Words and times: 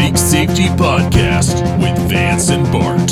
Fake 0.00 0.16
Safety 0.16 0.68
Podcast 0.78 1.60
with 1.78 1.98
Vance 2.08 2.48
and 2.48 2.64
Bart. 2.72 3.10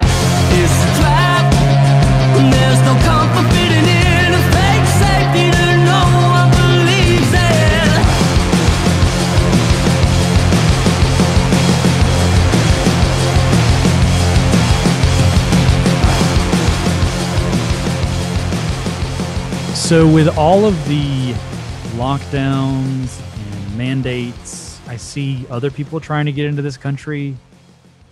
It's 0.00 0.78
a 0.82 0.90
trap. 0.98 1.52
There's 2.50 2.80
no 2.88 2.94
comfort 3.04 3.46
fitting 3.52 3.84
in 3.84 4.32
a 4.32 4.42
fake 4.54 4.88
safety 4.96 5.44
that 5.52 5.76
no 5.84 6.02
one 6.38 6.48
believes 6.56 7.32
in. 19.68 19.76
So, 19.76 19.96
with 20.10 20.28
all 20.38 20.64
of 20.64 20.74
the 20.88 21.34
lockdowns 21.98 23.20
and 23.20 23.76
mandates, 23.76 24.64
I 24.64 24.67
see 24.98 25.46
other 25.50 25.70
people 25.70 26.00
trying 26.00 26.26
to 26.26 26.32
get 26.32 26.46
into 26.46 26.62
this 26.62 26.76
country. 26.76 27.36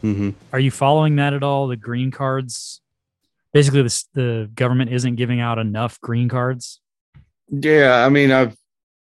Mm-hmm. 0.03 0.31
Are 0.53 0.61
you 0.61 0.71
following 0.71 1.17
that 1.17 1.35
at 1.35 1.43
all? 1.43 1.69
The 1.69 1.77
green 1.77 2.11
cards. 2.11 2.81
Basically, 3.53 3.83
the, 3.83 4.05
the 4.15 4.51
government 4.55 4.93
isn't 4.93 5.17
giving 5.17 5.41
out 5.41 5.59
enough 5.59 6.01
green 6.01 6.29
cards. 6.29 6.81
Yeah, 7.49 8.05
I 8.05 8.09
mean, 8.09 8.31
I've 8.31 8.57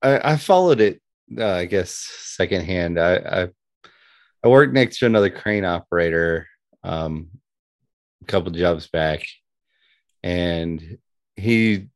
I, 0.03 0.33
I 0.33 0.37
followed 0.37 0.81
it. 0.81 1.01
Uh, 1.37 1.47
I 1.47 1.65
guess 1.65 1.91
secondhand. 1.91 2.99
I, 3.01 3.17
I 3.17 3.49
I 4.45 4.49
worked 4.49 4.75
next 4.75 4.99
to 4.99 5.07
another 5.07 5.31
crane 5.31 5.65
operator 5.65 6.49
um, 6.83 7.29
a 8.23 8.25
couple 8.27 8.51
jobs 8.51 8.89
back, 8.89 9.23
and 10.23 10.99
he 11.37 11.89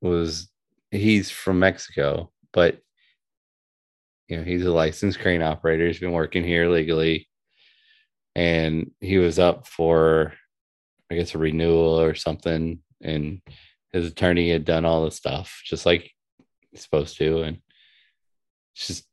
was 0.00 0.48
he's 0.90 1.30
from 1.30 1.58
Mexico, 1.58 2.30
but 2.52 2.78
you 4.28 4.36
know 4.36 4.44
he's 4.44 4.64
a 4.64 4.72
licensed 4.72 5.20
crane 5.20 5.42
operator. 5.42 5.86
He's 5.86 6.00
been 6.00 6.12
working 6.12 6.44
here 6.44 6.68
legally, 6.68 7.28
and 8.34 8.90
he 9.00 9.18
was 9.18 9.38
up 9.38 9.66
for 9.66 10.32
I 11.10 11.16
guess 11.16 11.34
a 11.34 11.38
renewal 11.38 12.00
or 12.00 12.14
something, 12.14 12.80
and 13.02 13.40
his 13.92 14.06
attorney 14.06 14.50
had 14.50 14.64
done 14.64 14.84
all 14.84 15.04
the 15.04 15.10
stuff 15.10 15.62
just 15.64 15.86
like 15.86 16.10
he's 16.70 16.82
supposed 16.82 17.16
to, 17.18 17.42
and 17.42 17.58
just 18.74 19.04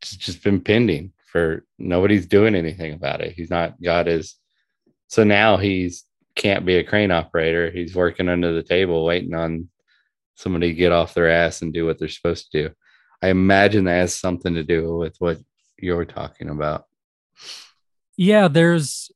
it's 0.00 0.16
just 0.16 0.42
been 0.42 0.60
pending 0.60 1.12
for 1.30 1.64
nobody's 1.78 2.26
doing 2.26 2.54
anything 2.54 2.92
about 2.92 3.20
it. 3.20 3.34
He's 3.34 3.50
not 3.50 3.80
got 3.80 4.06
his 4.06 4.36
so 5.08 5.24
now 5.24 5.56
he's 5.58 6.04
can't 6.36 6.64
be 6.64 6.76
a 6.76 6.84
crane 6.84 7.10
operator. 7.10 7.70
He's 7.70 7.94
working 7.94 8.28
under 8.28 8.52
the 8.52 8.62
table 8.62 9.04
waiting 9.04 9.34
on 9.34 9.68
somebody 10.36 10.68
to 10.68 10.74
get 10.74 10.92
off 10.92 11.14
their 11.14 11.30
ass 11.30 11.62
and 11.62 11.72
do 11.72 11.84
what 11.84 11.98
they're 11.98 12.08
supposed 12.08 12.50
to 12.50 12.68
do. 12.68 12.74
I 13.22 13.28
imagine 13.28 13.84
that 13.84 13.92
has 13.92 14.14
something 14.14 14.54
to 14.54 14.64
do 14.64 14.96
with 14.96 15.16
what 15.18 15.38
you're 15.78 16.04
talking 16.04 16.48
about. 16.48 16.86
Yeah, 18.16 18.48
there's 18.48 19.10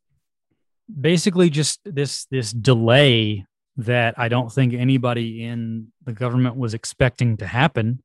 basically 0.89 1.51
just 1.51 1.81
this 1.85 2.27
this 2.27 2.53
delay 2.53 3.45
that 3.79 4.19
I 4.19 4.29
don't 4.29 4.51
think 4.51 4.73
anybody 4.73 5.45
in 5.45 5.89
the 6.05 6.13
government 6.13 6.57
was 6.57 6.73
expecting 6.73 7.37
to 7.39 7.47
happen, 7.47 8.03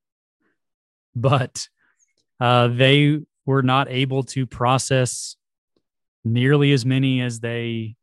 but 1.16 1.68
uh, 2.40 2.68
they 2.68 3.20
were 3.46 3.62
not 3.62 3.90
able 3.90 4.24
to 4.24 4.46
process 4.46 5.36
nearly 6.24 6.72
as 6.72 6.86
many 6.86 7.22
as 7.22 7.40
they 7.40 7.96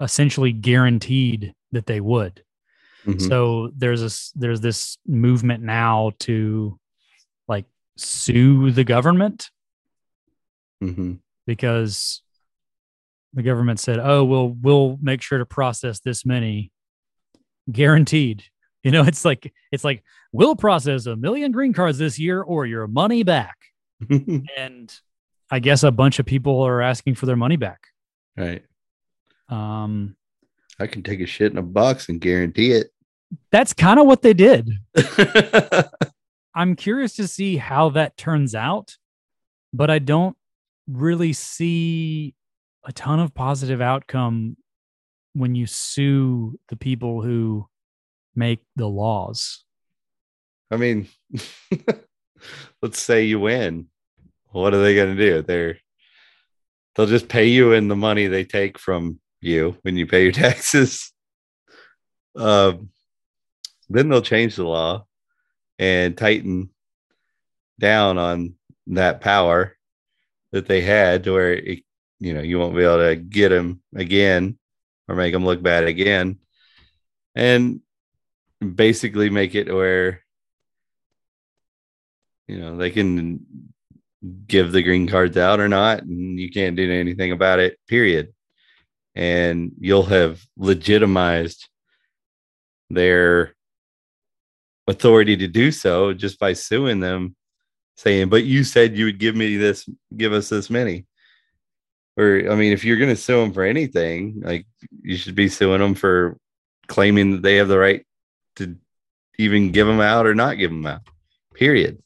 essentially 0.00 0.52
guaranteed 0.52 1.54
that 1.72 1.86
they 1.86 2.00
would. 2.00 2.42
Mhm. 3.06 3.28
So 3.28 3.70
there's 3.76 4.00
this 4.00 4.32
there's 4.32 4.60
this 4.60 4.98
movement 5.06 5.62
now 5.62 6.12
to 6.20 6.78
like 7.48 7.66
sue 7.96 8.70
the 8.72 8.84
government 8.84 9.50
Mhm. 10.82 11.20
because 11.46 12.22
the 13.32 13.42
government 13.42 13.78
said, 13.80 13.98
"Oh, 13.98 14.24
well, 14.24 14.48
we'll 14.50 14.98
make 15.00 15.22
sure 15.22 15.38
to 15.38 15.46
process 15.46 16.00
this 16.00 16.26
many, 16.26 16.72
guaranteed." 17.70 18.44
You 18.82 18.90
know, 18.90 19.02
it's 19.06 19.24
like 19.24 19.52
it's 19.72 19.84
like 19.84 20.02
we'll 20.32 20.56
process 20.56 21.06
a 21.06 21.16
million 21.16 21.52
green 21.52 21.72
cards 21.72 21.98
this 21.98 22.18
year, 22.18 22.42
or 22.42 22.66
your 22.66 22.86
money 22.86 23.22
back. 23.22 23.56
And 24.58 24.92
I 25.50 25.60
guess 25.60 25.82
a 25.84 25.90
bunch 25.92 26.18
of 26.18 26.26
people 26.26 26.60
are 26.62 26.82
asking 26.82 27.14
for 27.14 27.26
their 27.26 27.36
money 27.36 27.56
back. 27.56 27.80
right. 28.36 28.64
Um, 29.48 30.16
I 30.80 30.88
can 30.88 31.02
take 31.04 31.20
a 31.20 31.26
shit 31.26 31.52
in 31.52 31.56
a 31.58 31.62
box 31.62 32.08
and 32.08 32.20
guarantee 32.20 32.72
it. 32.72 32.90
That's 33.50 33.72
kind 33.72 33.98
of 33.98 34.06
what 34.06 34.22
they 34.22 34.34
did. 34.34 34.70
I'm 36.54 36.76
curious 36.76 37.14
to 37.16 37.28
see 37.28 37.56
how 37.56 37.90
that 37.90 38.16
turns 38.16 38.54
out, 38.54 38.96
but 39.72 39.90
I 39.90 39.98
don't 39.98 40.36
really 40.88 41.32
see 41.32 42.34
a 42.84 42.92
ton 42.92 43.20
of 43.20 43.34
positive 43.34 43.80
outcome 43.80 44.56
when 45.34 45.54
you 45.54 45.66
sue 45.66 46.58
the 46.68 46.76
people 46.76 47.22
who 47.22 47.66
make 48.34 48.60
the 48.76 48.88
laws. 48.88 49.64
I 50.70 50.76
mean, 50.76 51.08
let's 52.82 53.00
say 53.00 53.24
you 53.24 53.40
win. 53.40 53.88
What 54.50 54.72
are 54.72 54.82
they 54.82 54.94
going 54.94 55.16
to 55.16 55.22
do? 55.22 55.42
They're 55.42 55.78
they'll 56.94 57.06
just 57.06 57.28
pay 57.28 57.46
you 57.46 57.72
in 57.72 57.88
the 57.88 57.96
money 57.96 58.26
they 58.26 58.44
take 58.44 58.78
from 58.78 59.20
you 59.40 59.76
when 59.82 59.96
you 59.96 60.06
pay 60.06 60.22
your 60.22 60.32
taxes. 60.46 61.12
Um, 62.34 62.90
then 63.88 64.08
they'll 64.08 64.22
change 64.22 64.56
the 64.56 64.64
law 64.64 65.06
and 65.78 66.16
tighten 66.16 66.70
down 67.78 68.18
on 68.18 68.54
that 68.88 69.20
power 69.20 69.76
that 70.52 70.66
they 70.66 70.80
had 70.80 71.24
to 71.24 71.32
where 71.32 71.52
it, 71.52 71.80
you 72.18 72.32
know 72.32 72.40
you 72.40 72.58
won't 72.58 72.76
be 72.76 72.82
able 72.82 72.98
to 72.98 73.16
get 73.16 73.50
them 73.50 73.82
again 73.94 74.58
or 75.08 75.14
make 75.14 75.32
them 75.32 75.44
look 75.44 75.62
bad 75.62 75.84
again, 75.84 76.38
and 77.34 77.80
basically 78.74 79.30
make 79.30 79.54
it 79.54 79.72
where 79.72 80.22
you 82.48 82.58
know 82.58 82.76
they 82.76 82.90
can 82.90 83.44
give 84.46 84.72
the 84.72 84.82
green 84.82 85.06
cards 85.06 85.36
out 85.36 85.60
or 85.60 85.68
not 85.68 86.02
and 86.02 86.40
you 86.40 86.50
can't 86.50 86.76
do 86.76 86.90
anything 86.90 87.32
about 87.32 87.58
it 87.58 87.78
period. 87.86 88.32
And 89.14 89.72
you'll 89.80 90.04
have 90.04 90.42
legitimized 90.58 91.68
their 92.90 93.55
authority 94.86 95.36
to 95.36 95.48
do 95.48 95.70
so 95.70 96.12
just 96.12 96.38
by 96.38 96.52
suing 96.52 97.00
them 97.00 97.34
saying 97.96 98.28
but 98.28 98.44
you 98.44 98.62
said 98.62 98.96
you 98.96 99.06
would 99.06 99.18
give 99.18 99.34
me 99.34 99.56
this 99.56 99.88
give 100.16 100.32
us 100.32 100.48
this 100.48 100.70
many 100.70 101.06
or 102.16 102.42
i 102.50 102.54
mean 102.54 102.72
if 102.72 102.84
you're 102.84 102.98
going 102.98 103.14
to 103.14 103.20
sue 103.20 103.40
them 103.40 103.52
for 103.52 103.64
anything 103.64 104.40
like 104.44 104.66
you 105.02 105.16
should 105.16 105.34
be 105.34 105.48
suing 105.48 105.80
them 105.80 105.94
for 105.94 106.36
claiming 106.86 107.32
that 107.32 107.42
they 107.42 107.56
have 107.56 107.68
the 107.68 107.78
right 107.78 108.06
to 108.54 108.76
even 109.38 109.72
give 109.72 109.86
them 109.86 110.00
out 110.00 110.26
or 110.26 110.34
not 110.34 110.54
give 110.54 110.70
them 110.70 110.86
out 110.86 111.00
period 111.54 111.98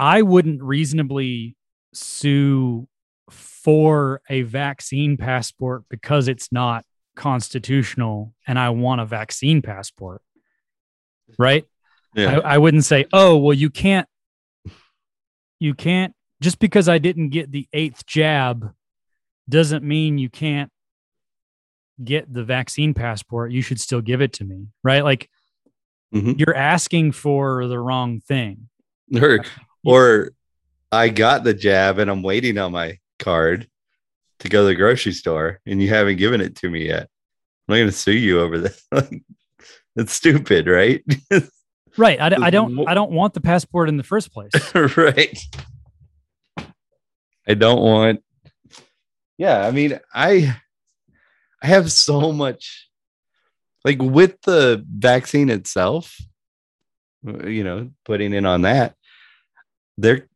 I 0.00 0.22
wouldn't 0.22 0.62
reasonably 0.62 1.56
sue 1.92 2.88
for 3.28 4.22
a 4.30 4.40
vaccine 4.42 5.18
passport 5.18 5.84
because 5.90 6.26
it's 6.26 6.50
not 6.50 6.86
constitutional 7.16 8.32
and 8.46 8.58
I 8.58 8.70
want 8.70 9.02
a 9.02 9.04
vaccine 9.04 9.60
passport. 9.60 10.22
Right? 11.38 11.64
yeah 12.14 12.38
I, 12.40 12.54
I 12.54 12.58
wouldn't 12.58 12.84
say, 12.84 13.06
oh, 13.12 13.36
well, 13.38 13.54
you 13.54 13.70
can't, 13.70 14.08
you 15.58 15.74
can't, 15.74 16.14
just 16.40 16.58
because 16.58 16.88
I 16.88 16.98
didn't 16.98 17.28
get 17.30 17.52
the 17.52 17.68
eighth 17.72 18.06
jab 18.06 18.72
doesn't 19.48 19.84
mean 19.84 20.18
you 20.18 20.30
can't 20.30 20.70
get 22.02 22.32
the 22.32 22.44
vaccine 22.44 22.94
passport. 22.94 23.52
You 23.52 23.62
should 23.62 23.80
still 23.80 24.00
give 24.00 24.20
it 24.22 24.32
to 24.34 24.44
me. 24.44 24.68
Right? 24.82 25.04
Like 25.04 25.28
Mhm. 26.14 26.38
you're 26.40 26.56
asking 26.56 27.12
for 27.12 27.66
the 27.68 27.78
wrong 27.78 28.20
thing. 28.20 28.68
or 29.20 29.44
or 29.84 30.30
I 30.90 31.08
got 31.08 31.44
the 31.44 31.54
jab 31.54 31.98
and 31.98 32.10
I'm 32.10 32.22
waiting 32.22 32.58
on 32.58 32.72
my 32.72 32.98
card 33.18 33.68
to 34.40 34.48
go 34.48 34.62
to 34.62 34.66
the 34.66 34.74
grocery 34.74 35.12
store 35.12 35.60
and 35.66 35.80
you 35.82 35.88
haven't 35.90 36.16
given 36.16 36.40
it 36.40 36.56
to 36.56 36.70
me 36.70 36.86
yet. 36.88 37.02
I'm 37.68 37.74
not 37.74 37.76
going 37.76 37.86
to 37.88 37.92
sue 37.92 38.12
you 38.12 38.40
over 38.40 38.58
this. 38.58 38.84
That's 39.96 40.12
stupid, 40.12 40.66
right? 40.66 41.02
Right. 41.96 42.20
I, 42.20 42.28
There's 42.28 42.52
don't, 42.52 42.88
I 42.88 42.94
don't 42.94 43.10
want 43.10 43.34
the 43.34 43.40
passport 43.40 43.88
in 43.88 43.96
the 43.96 44.04
first 44.04 44.32
place. 44.32 44.52
right. 44.96 45.38
I 47.48 47.54
don't 47.54 47.80
want. 47.80 48.22
Yeah, 49.38 49.66
I 49.66 49.70
mean, 49.70 49.98
I 50.14 50.56
I 51.62 51.66
have 51.66 51.90
so 51.90 52.32
much 52.32 52.88
like 53.84 54.00
with 54.00 54.40
the 54.42 54.84
vaccine 54.88 55.50
itself, 55.50 56.16
you 57.24 57.64
know, 57.64 57.90
putting 58.04 58.34
in 58.34 58.46
on 58.46 58.62
that, 58.62 58.94
there 59.96 60.28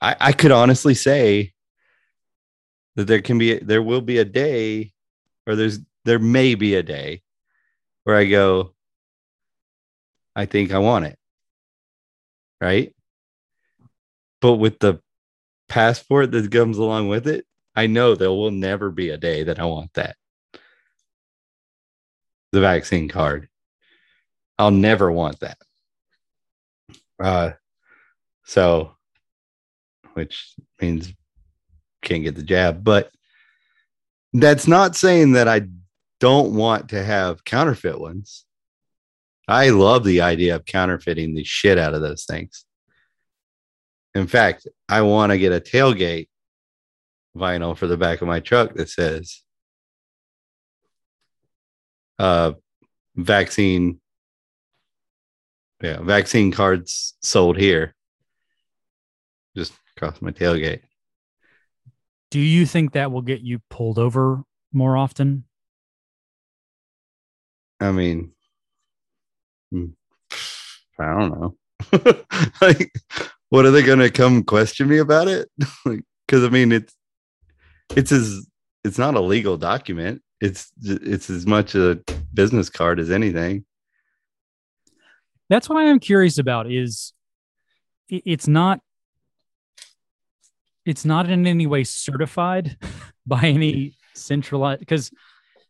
I, 0.00 0.16
I 0.18 0.32
could 0.32 0.52
honestly 0.52 0.94
say 0.94 1.52
that 2.96 3.06
there 3.06 3.20
can 3.20 3.38
be 3.38 3.58
there 3.58 3.82
will 3.82 4.00
be 4.00 4.18
a 4.18 4.24
day 4.24 4.92
or 5.46 5.56
there's 5.56 5.78
there 6.04 6.18
may 6.18 6.54
be 6.54 6.74
a 6.74 6.82
day 6.82 7.22
where 8.04 8.16
I 8.16 8.24
go, 8.24 8.74
I 10.34 10.46
think 10.46 10.72
I 10.72 10.78
want 10.78 11.06
it. 11.06 11.18
right? 12.60 12.94
But 14.40 14.54
with 14.54 14.78
the 14.78 15.00
passport 15.68 16.32
that 16.32 16.50
comes 16.50 16.78
along 16.78 17.08
with 17.08 17.26
it, 17.26 17.46
I 17.74 17.86
know 17.86 18.14
there 18.14 18.30
will 18.30 18.50
never 18.50 18.90
be 18.90 19.10
a 19.10 19.16
day 19.16 19.44
that 19.44 19.58
I 19.58 19.64
want 19.64 19.92
that. 19.94 20.16
The 22.52 22.60
vaccine 22.60 23.08
card. 23.08 23.48
I'll 24.58 24.70
never 24.70 25.10
want 25.10 25.40
that. 25.40 25.58
Uh, 27.22 27.52
so, 28.44 28.96
which 30.14 30.54
means 30.80 31.12
can't 32.02 32.24
get 32.24 32.34
the 32.34 32.42
jab, 32.42 32.84
but 32.84 33.10
that's 34.32 34.66
not 34.66 34.96
saying 34.96 35.32
that 35.32 35.48
I 35.48 35.62
don't 36.20 36.54
want 36.54 36.90
to 36.90 37.02
have 37.02 37.44
counterfeit 37.44 38.00
ones. 38.00 38.44
I 39.52 39.68
love 39.68 40.02
the 40.02 40.22
idea 40.22 40.56
of 40.56 40.64
counterfeiting 40.64 41.34
the 41.34 41.44
shit 41.44 41.78
out 41.78 41.92
of 41.92 42.00
those 42.00 42.24
things. 42.24 42.64
In 44.14 44.26
fact, 44.26 44.66
I 44.88 45.02
want 45.02 45.30
to 45.30 45.36
get 45.36 45.52
a 45.52 45.60
tailgate 45.60 46.28
vinyl 47.36 47.76
for 47.76 47.86
the 47.86 47.98
back 47.98 48.22
of 48.22 48.28
my 48.28 48.40
truck 48.40 48.74
that 48.74 48.88
says 48.88 49.42
uh 52.18 52.52
vaccine 53.16 54.00
yeah, 55.82 56.00
vaccine 56.00 56.52
cards 56.52 57.14
sold 57.20 57.58
here. 57.58 57.94
Just 59.56 59.72
across 59.96 60.22
my 60.22 60.30
tailgate. 60.30 60.80
Do 62.30 62.40
you 62.40 62.64
think 62.64 62.92
that 62.92 63.12
will 63.12 63.22
get 63.22 63.40
you 63.42 63.60
pulled 63.68 63.98
over 63.98 64.44
more 64.72 64.96
often? 64.96 65.44
I 67.80 67.90
mean, 67.90 68.31
Hmm. 69.72 69.86
I 70.98 71.18
don't 71.18 71.40
know. 71.40 71.56
like, 72.60 72.92
what 73.48 73.64
are 73.64 73.70
they 73.70 73.82
going 73.82 74.00
to 74.00 74.10
come 74.10 74.44
question 74.44 74.88
me 74.88 74.98
about 74.98 75.28
it? 75.28 75.50
Because 76.28 76.44
I 76.44 76.48
mean, 76.48 76.72
it's 76.72 76.94
it's 77.94 78.10
as 78.12 78.46
it's 78.84 78.96
not 78.96 79.16
a 79.16 79.20
legal 79.20 79.58
document. 79.58 80.22
It's 80.40 80.70
it's 80.82 81.28
as 81.28 81.46
much 81.46 81.74
a 81.74 82.00
business 82.32 82.70
card 82.70 83.00
as 83.00 83.10
anything. 83.10 83.66
That's 85.50 85.68
what 85.68 85.78
I'm 85.78 85.98
curious 85.98 86.38
about. 86.38 86.70
Is 86.70 87.12
it's 88.08 88.48
not 88.48 88.80
it's 90.86 91.04
not 91.04 91.28
in 91.28 91.46
any 91.46 91.66
way 91.66 91.84
certified 91.84 92.78
by 93.26 93.42
any 93.42 93.96
centralized 94.14 94.80
because 94.80 95.10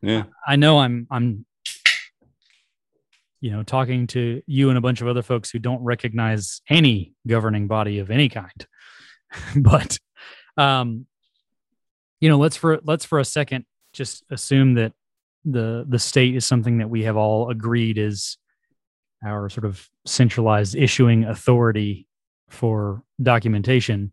Yeah. 0.00 0.25
I 0.46 0.56
know 0.56 0.78
I'm 0.78 1.08
I'm 1.10 1.44
you 3.43 3.50
know 3.50 3.62
talking 3.62 4.06
to 4.06 4.41
you 4.47 4.71
and 4.71 4.79
a 4.79 4.81
bunch 4.81 5.03
of 5.03 5.09
other 5.09 5.21
folks 5.21 5.50
who 5.50 5.59
don't 5.59 5.83
recognize 5.83 6.62
any 6.71 7.12
governing 7.27 7.67
body 7.67 7.99
of 7.99 8.11
any 8.11 8.31
kind. 8.31 8.67
but 9.56 9.99
um 10.56 11.06
you 12.23 12.29
know, 12.29 12.39
let's 12.39 12.56
for 12.56 12.81
let's 12.85 13.05
for 13.05 13.19
a 13.19 13.25
second 13.25 13.65
just 13.93 14.23
assume 14.31 14.75
that 14.75 14.93
the 15.44 15.85
the 15.89 15.99
state 15.99 16.37
is 16.37 16.47
something 16.47 16.79
that 16.79 16.89
we 16.89 17.03
have 17.03 17.17
all 17.17 17.50
agreed 17.50 17.99
is 17.99 18.39
our 19.27 19.49
sort 19.50 19.65
of 19.65 19.89
centralized 20.06 20.77
issuing 20.77 21.25
authority 21.25 22.06
for 22.49 23.03
documentation. 23.21 24.12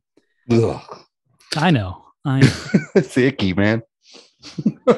Ugh. 0.52 0.82
I 1.56 1.70
know. 1.70 2.04
I 2.26 2.40
know. 2.40 2.54
it's 2.96 3.16
icky, 3.16 3.54
man. 3.54 3.84
All 4.88 4.98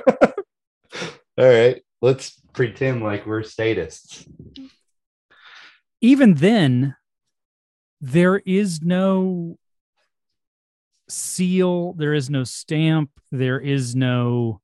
right, 1.38 1.82
let's 2.02 2.41
pretend 2.54 3.02
like 3.02 3.26
we're 3.26 3.44
statists. 3.44 4.26
even 6.02 6.34
then 6.36 6.96
there 8.02 8.38
is 8.46 8.82
no 8.82 9.58
seal 11.08 11.94
there 11.94 12.14
is 12.14 12.30
no 12.30 12.44
stamp 12.44 13.10
there 13.32 13.60
is 13.60 13.96
no 13.96 14.60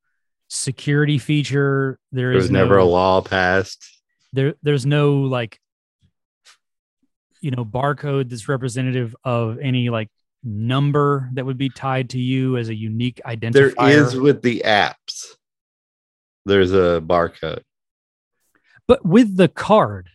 security 0.47 1.17
feature 1.17 1.99
there 2.11 2.29
There 2.29 2.37
is 2.37 2.43
was 2.45 2.51
never 2.51 2.77
a 2.77 2.85
law 2.85 3.21
passed. 3.21 3.85
there 4.33 4.53
there's 4.63 4.85
no 4.85 5.17
like 5.21 5.59
you 7.41 7.51
know 7.51 7.65
barcode 7.65 8.29
that's 8.29 8.47
representative 8.47 9.13
of 9.23 9.59
any 9.59 9.89
like 9.89 10.09
number 10.43 11.29
that 11.33 11.45
would 11.45 11.57
be 11.57 11.69
tied 11.69 12.11
to 12.11 12.19
you 12.19 12.55
as 12.57 12.69
a 12.69 12.75
unique 12.75 13.19
identifier 13.25 13.75
There 13.75 14.01
is 14.05 14.15
with 14.15 14.41
the 14.41 14.61
apps. 14.65 15.25
There's 16.45 16.71
a 16.71 17.01
barcode. 17.05 17.61
But 18.87 19.05
with 19.05 19.37
the 19.37 19.47
card 19.47 20.09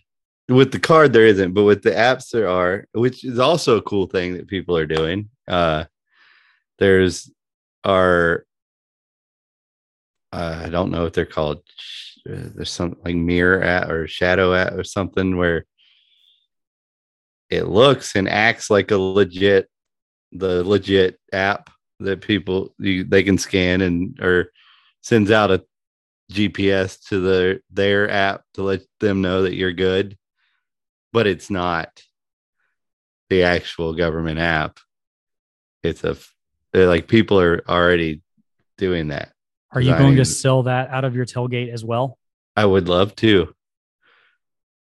With 0.49 0.73
the 0.73 0.81
card, 0.81 1.13
there 1.13 1.27
isn't, 1.27 1.55
but 1.55 1.65
with 1.65 1.83
the 1.83 1.93
apps, 1.93 2.31
there 2.31 2.49
are, 2.49 2.87
which 2.93 3.25
is 3.25 3.39
also 3.39 3.77
a 3.77 3.83
cool 3.83 4.07
thing 4.07 4.35
that 4.35 4.49
people 4.49 4.77
are 4.77 4.87
doing. 4.87 5.31
Uh, 5.47 5.85
there's 6.79 7.31
our, 7.85 8.45
uh, 10.33 10.63
I 10.67 10.69
don't 10.69 10.91
know 10.91 11.05
what 11.05 11.15
they're 11.15 11.25
called. 11.25 11.63
There's 12.25 12.71
some 12.71 12.97
like 13.05 13.15
mirror 13.15 13.63
app 13.63 13.89
or 13.89 14.07
shadow 14.09 14.53
app 14.55 14.75
or 14.75 14.85
something 14.85 15.37
where 15.37 15.65
it 17.49 17.69
looks 17.69 18.17
and 18.17 18.29
acts 18.29 18.69
like 18.69 18.91
a 18.91 18.99
legit, 18.99 19.69
the 20.33 20.65
legit 20.65 21.19
app 21.33 21.71
that 22.01 22.21
people 22.21 22.75
you, 22.79 23.05
they 23.05 23.23
can 23.23 23.39
scan 23.39 23.81
and 23.81 24.19
or 24.21 24.51
sends 25.03 25.31
out 25.31 25.51
a 25.51 25.63
GPS 26.33 27.09
to 27.09 27.21
the 27.21 27.61
their 27.71 28.11
app 28.11 28.43
to 28.55 28.63
let 28.63 28.83
them 29.01 29.21
know 29.21 29.43
that 29.43 29.55
you're 29.55 29.73
good, 29.73 30.17
but 31.13 31.27
it's 31.27 31.51
not 31.51 32.03
the 33.31 33.45
actual 33.45 33.95
government 33.95 34.39
app. 34.39 34.79
It's 35.83 36.05
a 36.05 36.17
they're 36.73 36.87
like 36.87 37.09
people 37.09 37.41
are 37.41 37.63
already 37.69 38.23
doing 38.79 39.09
that. 39.09 39.33
are 39.71 39.81
you 39.81 39.95
going 39.95 40.17
to 40.17 40.25
sell 40.25 40.65
that 40.65 40.91
out 40.91 41.05
of 41.05 41.15
your 41.15 41.27
tailgate 41.27 41.73
as 41.73 41.85
well 41.85 42.19
I 42.57 42.65
would 42.65 42.89
love 42.89 43.15
to. 43.17 43.55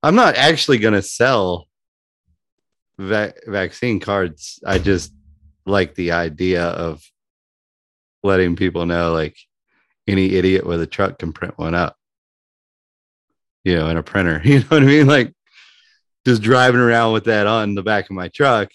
I'm 0.01 0.15
not 0.15 0.35
actually 0.35 0.79
going 0.79 0.95
to 0.95 1.01
sell 1.01 1.67
va- 2.97 3.35
vaccine 3.45 3.99
cards. 3.99 4.59
I 4.65 4.79
just 4.79 5.13
like 5.65 5.95
the 5.95 6.11
idea 6.11 6.65
of 6.65 7.03
letting 8.23 8.55
people 8.55 8.85
know 8.85 9.13
like 9.13 9.37
any 10.07 10.35
idiot 10.35 10.65
with 10.65 10.81
a 10.81 10.87
truck 10.87 11.19
can 11.19 11.33
print 11.33 11.57
one 11.57 11.75
up. 11.75 11.97
You 13.63 13.77
know, 13.77 13.89
in 13.89 13.97
a 13.97 14.03
printer. 14.03 14.41
You 14.45 14.59
know 14.59 14.65
what 14.69 14.83
I 14.83 14.85
mean? 14.85 15.07
Like 15.07 15.33
just 16.25 16.41
driving 16.41 16.81
around 16.81 17.13
with 17.13 17.25
that 17.25 17.47
on 17.47 17.75
the 17.75 17.83
back 17.83 18.05
of 18.05 18.15
my 18.15 18.27
truck, 18.27 18.69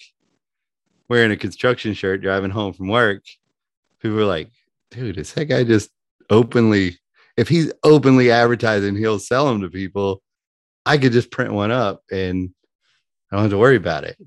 wearing 1.08 1.30
a 1.30 1.36
construction 1.36 1.94
shirt, 1.94 2.22
driving 2.22 2.50
home 2.50 2.72
from 2.72 2.88
work. 2.88 3.22
People 4.00 4.20
are 4.20 4.24
like, 4.24 4.50
dude, 4.90 5.18
is 5.18 5.32
that 5.34 5.46
guy 5.46 5.64
just 5.64 5.90
openly 6.30 6.98
if 7.36 7.48
he's 7.48 7.72
openly 7.84 8.30
advertising 8.30 8.96
he'll 8.96 9.18
sell 9.18 9.46
them 9.46 9.60
to 9.62 9.70
people 9.70 10.22
i 10.84 10.98
could 10.98 11.12
just 11.12 11.30
print 11.30 11.52
one 11.52 11.70
up 11.70 12.02
and 12.10 12.50
i 13.30 13.36
don't 13.36 13.44
have 13.44 13.50
to 13.50 13.58
worry 13.58 13.76
about 13.76 14.04
it 14.04 14.18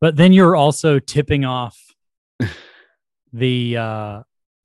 but 0.00 0.16
then 0.16 0.32
you're 0.32 0.56
also 0.56 0.98
tipping 0.98 1.44
off 1.44 1.78
the 3.32 3.76
uh 3.76 4.22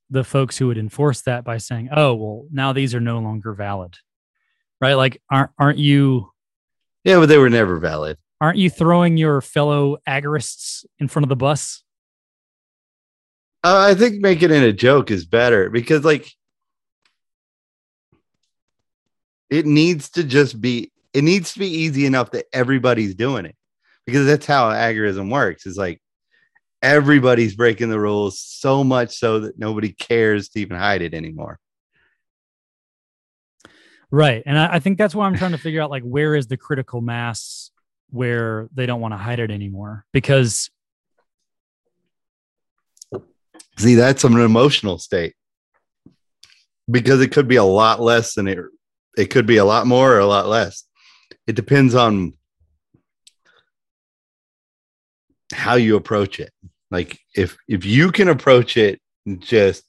the 0.09 0.23
folks 0.23 0.57
who 0.57 0.67
would 0.67 0.77
enforce 0.77 1.21
that 1.21 1.43
by 1.43 1.57
saying 1.57 1.89
oh 1.91 2.13
well 2.13 2.45
now 2.51 2.73
these 2.73 2.93
are 2.93 3.01
no 3.01 3.19
longer 3.19 3.53
valid 3.53 3.95
right? 4.81 4.93
Like 4.95 5.21
aren't 5.31 5.51
aren't 5.57 5.79
you 5.79 6.31
yeah 7.03 7.17
but 7.17 7.27
they 7.27 7.37
were 7.37 7.49
never 7.49 7.79
valid. 7.79 8.17
Aren't 8.41 8.57
you 8.57 8.69
throwing 8.69 9.17
your 9.17 9.41
fellow 9.41 9.97
agorists 10.07 10.85
in 10.99 11.07
front 11.07 11.23
of 11.23 11.29
the 11.29 11.35
bus? 11.35 11.81
Uh, 13.63 13.87
i 13.89 13.95
think 13.95 14.21
making 14.21 14.51
it 14.51 14.61
a 14.61 14.71
joke 14.71 15.09
is 15.09 15.25
better 15.25 15.71
because 15.71 16.05
like 16.05 16.31
it 19.49 19.65
needs 19.65 20.11
to 20.11 20.23
just 20.23 20.61
be 20.61 20.91
it 21.13 21.23
needs 21.23 21.53
to 21.53 21.59
be 21.59 21.67
easy 21.67 22.05
enough 22.05 22.29
that 22.29 22.45
everybody's 22.53 23.15
doing 23.15 23.45
it 23.45 23.55
because 24.05 24.27
that's 24.27 24.45
how 24.45 24.69
agorism 24.69 25.31
works. 25.31 25.65
Is 25.65 25.77
like 25.77 25.99
everybody's 26.85 27.55
breaking 27.55 27.89
the 27.89 27.99
rules 27.99 28.39
so 28.39 28.83
much 28.83 29.17
so 29.17 29.39
that 29.39 29.57
nobody 29.57 29.91
cares 29.91 30.49
to 30.49 30.59
even 30.59 30.77
hide 30.77 31.01
it 31.01 31.13
anymore 31.13 31.59
right 34.11 34.43
and 34.45 34.57
I, 34.57 34.75
I 34.75 34.79
think 34.79 34.97
that's 34.97 35.15
why 35.15 35.25
i'm 35.25 35.35
trying 35.35 35.51
to 35.51 35.57
figure 35.57 35.81
out 35.81 35.89
like 35.89 36.03
where 36.03 36.35
is 36.35 36.47
the 36.47 36.57
critical 36.57 37.01
mass 37.01 37.71
where 38.11 38.69
they 38.73 38.85
don't 38.85 39.01
want 39.01 39.13
to 39.13 39.17
hide 39.17 39.39
it 39.39 39.49
anymore 39.49 40.05
because 40.13 40.69
See, 43.77 43.95
that's 43.95 44.23
an 44.23 44.39
emotional 44.39 44.97
state 44.97 45.35
because 46.89 47.21
it 47.21 47.31
could 47.31 47.47
be 47.47 47.57
a 47.57 47.63
lot 47.63 48.01
less 48.01 48.35
than 48.35 48.47
it. 48.47 48.59
It 49.17 49.25
could 49.27 49.45
be 49.45 49.57
a 49.57 49.65
lot 49.65 49.85
more 49.85 50.13
or 50.13 50.19
a 50.19 50.25
lot 50.25 50.47
less. 50.47 50.83
It 51.45 51.55
depends 51.55 51.93
on 51.93 52.33
how 55.53 55.75
you 55.75 55.95
approach 55.95 56.39
it. 56.39 56.51
Like 56.91 57.19
if 57.35 57.57
if 57.67 57.85
you 57.85 58.11
can 58.11 58.27
approach 58.27 58.77
it 58.77 59.01
just 59.39 59.83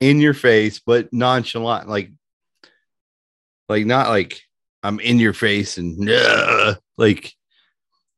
in 0.00 0.20
your 0.20 0.34
face, 0.34 0.80
but 0.84 1.12
nonchalant, 1.12 1.88
like 1.88 2.10
like 3.68 3.86
not 3.86 4.08
like 4.08 4.40
I'm 4.82 5.00
in 5.00 5.18
your 5.18 5.32
face 5.32 5.78
and 5.78 6.08
uh, 6.08 6.74
like, 6.96 7.32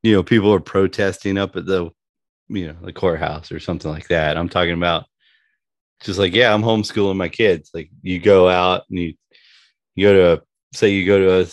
you 0.02 0.12
know, 0.12 0.22
people 0.22 0.52
are 0.52 0.60
protesting 0.60 1.38
up 1.38 1.56
at 1.56 1.64
the, 1.66 1.90
you 2.48 2.68
know, 2.68 2.76
the 2.82 2.92
courthouse 2.92 3.50
or 3.50 3.58
something 3.58 3.90
like 3.90 4.08
that. 4.08 4.36
I'm 4.36 4.50
talking 4.50 4.74
about 4.74 5.06
just 6.02 6.18
like, 6.18 6.34
yeah, 6.34 6.52
I'm 6.52 6.62
homeschooling 6.62 7.16
my 7.16 7.30
kids. 7.30 7.70
Like 7.72 7.90
you 8.02 8.20
go 8.20 8.48
out 8.48 8.82
and 8.90 8.98
you, 8.98 9.14
you 9.94 10.08
go 10.08 10.12
to, 10.12 10.32
a, 10.34 10.76
say 10.76 10.90
you 10.90 11.06
go 11.06 11.18
to 11.18 11.40
a 11.40 11.46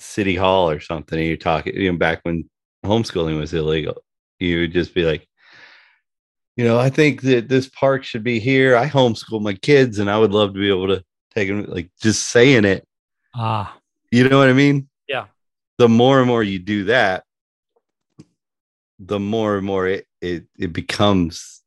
city 0.00 0.36
hall 0.36 0.70
or 0.70 0.78
something 0.78 1.18
and 1.18 1.26
you're 1.26 1.36
talking, 1.36 1.74
you 1.74 1.90
know, 1.90 1.98
back 1.98 2.20
when 2.22 2.48
homeschooling 2.84 3.38
was 3.38 3.52
illegal, 3.52 4.04
you 4.38 4.60
would 4.60 4.72
just 4.72 4.94
be 4.94 5.04
like, 5.04 5.26
you 6.62 6.68
know, 6.68 6.78
I 6.78 6.90
think 6.90 7.22
that 7.22 7.48
this 7.48 7.68
park 7.68 8.04
should 8.04 8.22
be 8.22 8.38
here. 8.38 8.76
I 8.76 8.88
homeschool 8.88 9.42
my 9.42 9.54
kids 9.54 9.98
and 9.98 10.08
I 10.08 10.16
would 10.16 10.30
love 10.30 10.54
to 10.54 10.60
be 10.60 10.68
able 10.68 10.86
to 10.86 11.02
take 11.34 11.48
them, 11.48 11.64
like 11.64 11.90
just 12.00 12.28
saying 12.28 12.64
it. 12.64 12.86
Ah, 13.34 13.76
You 14.12 14.28
know 14.28 14.38
what 14.38 14.48
I 14.48 14.52
mean? 14.52 14.88
Yeah. 15.08 15.24
The 15.78 15.88
more 15.88 16.20
and 16.20 16.28
more 16.28 16.40
you 16.40 16.60
do 16.60 16.84
that, 16.84 17.24
the 19.00 19.18
more 19.18 19.56
and 19.56 19.66
more 19.66 19.88
it 19.88 20.06
it, 20.20 20.44
it 20.56 20.72
becomes 20.72 21.62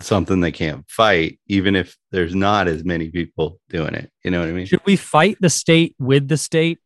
something 0.00 0.40
they 0.40 0.52
can't 0.52 0.90
fight, 0.90 1.38
even 1.46 1.76
if 1.76 1.98
there's 2.12 2.34
not 2.34 2.66
as 2.66 2.82
many 2.82 3.10
people 3.10 3.60
doing 3.68 3.94
it. 3.94 4.10
You 4.24 4.30
know 4.30 4.40
what 4.40 4.48
I 4.48 4.52
mean? 4.52 4.64
should 4.64 4.86
we 4.86 4.96
fight 4.96 5.36
the 5.38 5.50
state 5.50 5.94
with 5.98 6.28
the 6.28 6.38
state 6.38 6.78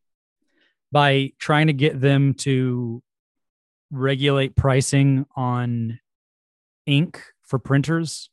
by 0.90 1.30
trying 1.38 1.68
to 1.68 1.72
get 1.72 2.00
them 2.00 2.34
to 2.38 3.00
regulate 3.92 4.56
pricing 4.56 5.24
on 5.36 6.00
ink 6.86 7.22
for 7.42 7.58
printers? 7.58 8.30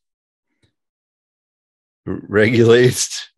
Regulates. 2.04 3.30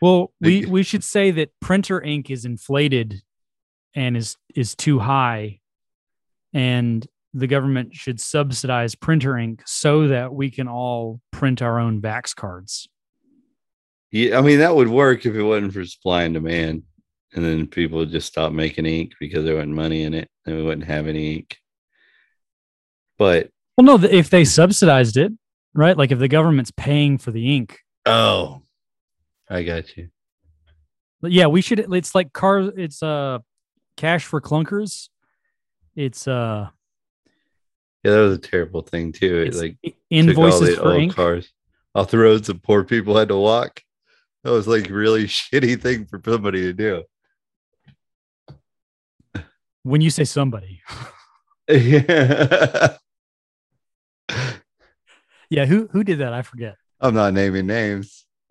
Well, 0.00 0.32
we 0.40 0.66
we 0.66 0.82
should 0.82 1.04
say 1.04 1.30
that 1.32 1.50
printer 1.60 2.00
ink 2.00 2.30
is 2.30 2.44
inflated 2.44 3.22
and 3.94 4.16
is 4.16 4.36
is 4.54 4.74
too 4.74 4.98
high 4.98 5.60
and 6.52 7.06
the 7.34 7.46
government 7.46 7.94
should 7.94 8.20
subsidize 8.20 8.94
printer 8.94 9.38
ink 9.38 9.62
so 9.64 10.08
that 10.08 10.34
we 10.34 10.50
can 10.50 10.68
all 10.68 11.20
print 11.30 11.62
our 11.62 11.78
own 11.78 12.00
Vax 12.00 12.34
cards. 12.34 12.88
Yeah, 14.10 14.38
I 14.38 14.42
mean 14.42 14.58
that 14.58 14.76
would 14.76 14.88
work 14.88 15.24
if 15.24 15.34
it 15.34 15.42
wasn't 15.42 15.72
for 15.72 15.84
supply 15.84 16.24
and 16.24 16.34
demand. 16.34 16.82
And 17.34 17.42
then 17.42 17.66
people 17.66 17.98
would 17.98 18.10
just 18.10 18.28
stop 18.28 18.52
making 18.52 18.84
ink 18.84 19.12
because 19.18 19.44
there 19.44 19.54
wasn't 19.54 19.72
money 19.72 20.02
in 20.02 20.12
it 20.12 20.28
and 20.44 20.54
we 20.54 20.62
wouldn't 20.62 20.86
have 20.86 21.06
any 21.06 21.36
ink. 21.36 21.56
But 23.16 23.50
Well, 23.76 23.98
no, 23.98 24.06
if 24.06 24.28
they 24.30 24.44
subsidized 24.44 25.16
it, 25.16 25.32
right? 25.74 25.96
Like 25.96 26.12
if 26.12 26.18
the 26.18 26.28
government's 26.28 26.70
paying 26.70 27.18
for 27.18 27.30
the 27.30 27.56
ink, 27.56 27.80
oh, 28.06 28.62
I 29.48 29.62
got 29.62 29.96
you. 29.96 30.08
But 31.20 31.32
yeah, 31.32 31.46
we 31.46 31.62
should. 31.62 31.78
It's 31.78 32.14
like 32.14 32.32
car. 32.32 32.60
It's 32.60 33.02
uh, 33.02 33.38
cash 33.96 34.24
for 34.24 34.40
clunkers. 34.40 35.08
It's 35.94 36.26
uh, 36.26 36.68
Yeah, 38.02 38.10
that 38.10 38.20
was 38.20 38.38
a 38.38 38.40
terrible 38.40 38.82
thing 38.82 39.12
too. 39.12 39.40
It 39.40 39.48
it's 39.48 39.60
like 39.60 39.76
invoices 40.10 40.76
for 40.76 40.92
old 40.92 41.02
ink. 41.02 41.14
cars 41.14 41.52
off 41.94 42.10
the 42.10 42.18
roads 42.18 42.48
that 42.48 42.62
poor 42.62 42.84
people 42.84 43.16
had 43.16 43.28
to 43.28 43.36
walk. 43.36 43.82
That 44.44 44.50
was 44.50 44.66
like 44.66 44.90
really 44.90 45.24
shitty 45.26 45.80
thing 45.80 46.06
for 46.06 46.20
somebody 46.24 46.62
to 46.62 46.72
do. 46.72 47.04
When 49.84 50.00
you 50.00 50.10
say 50.10 50.24
somebody, 50.24 50.80
Yeah. 51.68 52.96
Yeah, 55.52 55.66
who 55.66 55.86
who 55.92 56.02
did 56.02 56.20
that? 56.20 56.32
I 56.32 56.40
forget. 56.40 56.76
I'm 56.98 57.12
not 57.12 57.34
naming 57.34 57.66
names. 57.66 58.24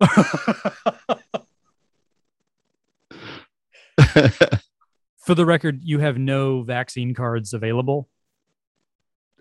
For 5.18 5.34
the 5.34 5.44
record, 5.44 5.80
you 5.82 5.98
have 5.98 6.16
no 6.16 6.62
vaccine 6.62 7.12
cards 7.12 7.52
available. 7.54 8.08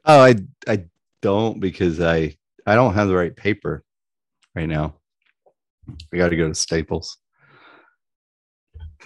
Oh, 0.06 0.22
I 0.22 0.36
I 0.68 0.86
don't 1.22 1.60
because 1.60 2.02
I 2.02 2.36
I 2.66 2.74
don't 2.74 2.96
have 2.96 3.08
the 3.08 3.16
right 3.16 3.36
paper 3.36 3.84
right 4.56 4.68
now. 4.68 4.96
I 6.12 6.18
got 6.18 6.30
to 6.30 6.36
go 6.36 6.48
to 6.48 6.56
Staples. 6.56 7.18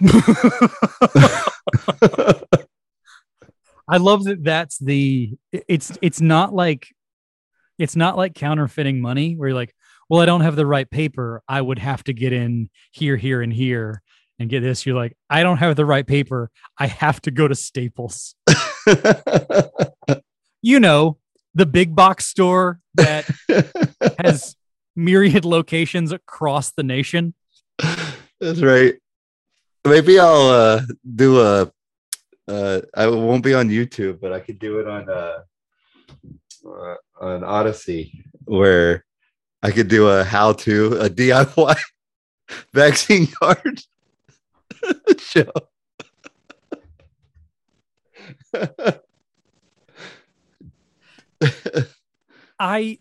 I 3.88 3.98
love 3.98 4.24
that. 4.24 4.42
That's 4.42 4.78
the. 4.78 5.36
It's 5.52 5.96
it's 6.00 6.20
not 6.20 6.54
like, 6.54 6.88
it's 7.78 7.96
not 7.96 8.16
like 8.16 8.34
counterfeiting 8.34 9.00
money 9.00 9.34
where 9.34 9.48
you're 9.50 9.56
like, 9.56 9.74
well, 10.08 10.20
I 10.20 10.26
don't 10.26 10.42
have 10.42 10.56
the 10.56 10.66
right 10.66 10.88
paper. 10.88 11.42
I 11.48 11.60
would 11.60 11.78
have 11.78 12.04
to 12.04 12.12
get 12.12 12.32
in 12.32 12.70
here, 12.92 13.16
here, 13.16 13.42
and 13.42 13.52
here 13.52 14.02
and 14.38 14.48
get 14.48 14.60
this. 14.60 14.86
You're 14.86 14.96
like, 14.96 15.16
I 15.28 15.42
don't 15.42 15.58
have 15.58 15.76
the 15.76 15.84
right 15.84 16.06
paper. 16.06 16.50
I 16.78 16.86
have 16.86 17.20
to 17.22 17.30
go 17.30 17.48
to 17.48 17.54
Staples. 17.54 18.34
you 20.62 20.80
know, 20.80 21.18
the 21.54 21.66
big 21.66 21.94
box 21.94 22.26
store 22.26 22.80
that 22.94 23.28
has 24.18 24.56
myriad 24.94 25.44
locations 25.44 26.12
across 26.12 26.72
the 26.72 26.82
nation. 26.82 27.34
That's 28.40 28.62
right. 28.62 28.94
Maybe 29.84 30.18
I'll 30.18 30.48
uh, 30.48 30.82
do 31.14 31.40
a. 31.40 31.72
Uh, 32.48 32.80
I 32.94 33.08
won't 33.08 33.42
be 33.42 33.54
on 33.54 33.68
YouTube, 33.68 34.20
but 34.20 34.32
I 34.32 34.38
could 34.38 34.60
do 34.60 34.78
it 34.78 34.86
on 34.86 35.08
uh, 35.10 35.38
uh, 36.68 36.94
on 37.20 37.42
Odysee, 37.42 38.24
where 38.44 39.04
I 39.62 39.70
could 39.70 39.88
do 39.88 40.08
a 40.08 40.24
how-to 40.24 40.98
a 40.98 41.08
DIY 41.10 41.78
vaccine 42.72 43.26
card 43.26 43.82
show. 45.18 45.50
I 52.58 52.98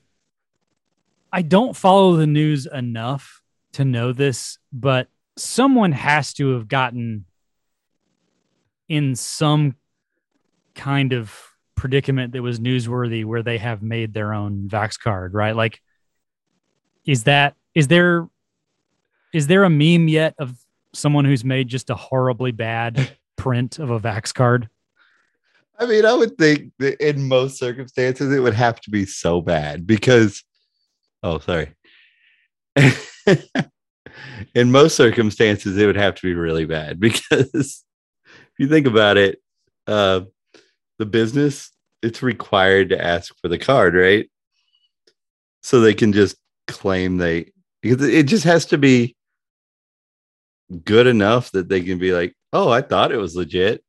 I 1.31 1.41
don't 1.41 1.75
follow 1.75 2.15
the 2.15 2.27
news 2.27 2.65
enough 2.65 3.41
to 3.74 3.84
know 3.84 4.13
this, 4.13 4.57
but 4.72 5.07
someone 5.38 5.91
has 5.91 6.34
to 6.34 6.53
have 6.53 6.67
gotten 6.67 7.25
in 8.88 9.15
some 9.15 9.75
kind 10.75 11.13
of 11.13 11.54
predicament 11.86 12.34
that 12.34 12.42
was 12.42 12.60
newsworthy 12.60 13.24
where 13.24 13.44
they 13.44 13.60
have 13.60 13.84
made 13.84 14.12
their 14.12 14.34
own 14.34 14.68
vax 14.68 15.00
card, 15.00 15.36
right? 15.36 15.56
Like 15.56 15.80
is 17.06 17.25
that 17.25 17.54
is 17.75 17.88
there 17.89 18.27
is 19.36 19.46
there 19.46 19.63
a 19.63 19.70
meme 19.70 20.08
yet 20.08 20.34
of 20.39 20.58
someone 20.96 21.25
who's 21.25 21.46
made 21.46 21.68
just 21.68 21.92
a 21.92 21.96
horribly 21.96 22.51
bad 22.51 23.12
print 23.36 23.77
of 23.77 23.92
a 23.92 24.00
vax 24.00 24.34
card? 24.34 24.68
I 25.77 25.86
mean, 25.86 26.06
I 26.06 26.13
would 26.15 26.39
think 26.39 26.72
that 26.80 27.00
in 27.08 27.27
most 27.27 27.60
circumstances 27.60 28.34
it 28.34 28.39
would 28.39 28.56
have 28.56 28.82
to 28.82 28.89
be 28.89 29.06
so 29.06 29.42
bad 29.42 29.86
because, 29.86 30.44
oh, 31.22 31.38
sorry. 31.38 31.75
in 34.56 34.72
most 34.72 34.96
circumstances, 34.96 35.77
it 35.77 35.86
would 35.86 35.98
have 35.98 36.15
to 36.15 36.25
be 36.25 36.34
really 36.34 36.65
bad 36.65 37.00
because 37.01 37.54
if 37.54 38.54
you 38.58 38.68
think 38.68 38.88
about 38.88 39.18
it, 39.18 39.39
uh, 39.86 40.22
the 40.98 41.06
business 41.06 41.72
it's 42.05 42.21
required 42.21 42.89
to 42.89 43.03
ask 43.03 43.33
for 43.41 43.47
the 43.47 43.57
card, 43.57 43.95
right? 43.95 44.29
So 45.62 45.81
they 45.81 45.95
can 45.95 46.13
just 46.13 46.38
claim 46.67 47.17
they 47.17 47.51
because 47.81 48.07
it 48.07 48.27
just 48.27 48.43
has 48.43 48.67
to 48.67 48.77
be 48.77 49.15
good 50.83 51.07
enough 51.07 51.51
that 51.51 51.67
they 51.67 51.81
can 51.81 51.97
be 51.97 52.12
like, 52.12 52.35
oh, 52.53 52.69
I 52.69 52.81
thought 52.81 53.12
it 53.12 53.17
was 53.17 53.35
legit. 53.35 53.83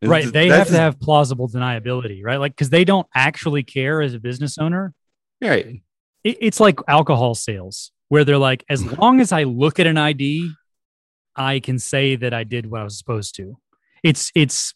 And 0.00 0.10
right 0.10 0.32
they 0.32 0.48
have 0.48 0.68
to 0.68 0.76
have 0.76 1.00
plausible 1.00 1.48
deniability 1.48 2.20
right 2.22 2.36
like 2.36 2.52
because 2.52 2.70
they 2.70 2.84
don't 2.84 3.08
actually 3.16 3.64
care 3.64 4.00
as 4.00 4.14
a 4.14 4.20
business 4.20 4.56
owner 4.56 4.94
right. 5.42 5.82
it, 6.22 6.38
it's 6.40 6.60
like 6.60 6.78
alcohol 6.86 7.34
sales 7.34 7.90
where 8.06 8.24
they're 8.24 8.38
like 8.38 8.64
as 8.70 8.84
long 8.98 9.20
as 9.20 9.32
i 9.32 9.42
look 9.42 9.80
at 9.80 9.88
an 9.88 9.98
id 9.98 10.52
i 11.34 11.58
can 11.58 11.80
say 11.80 12.14
that 12.14 12.32
i 12.32 12.44
did 12.44 12.70
what 12.70 12.80
i 12.80 12.84
was 12.84 12.96
supposed 12.96 13.34
to 13.34 13.58
it's 14.04 14.30
it's 14.36 14.72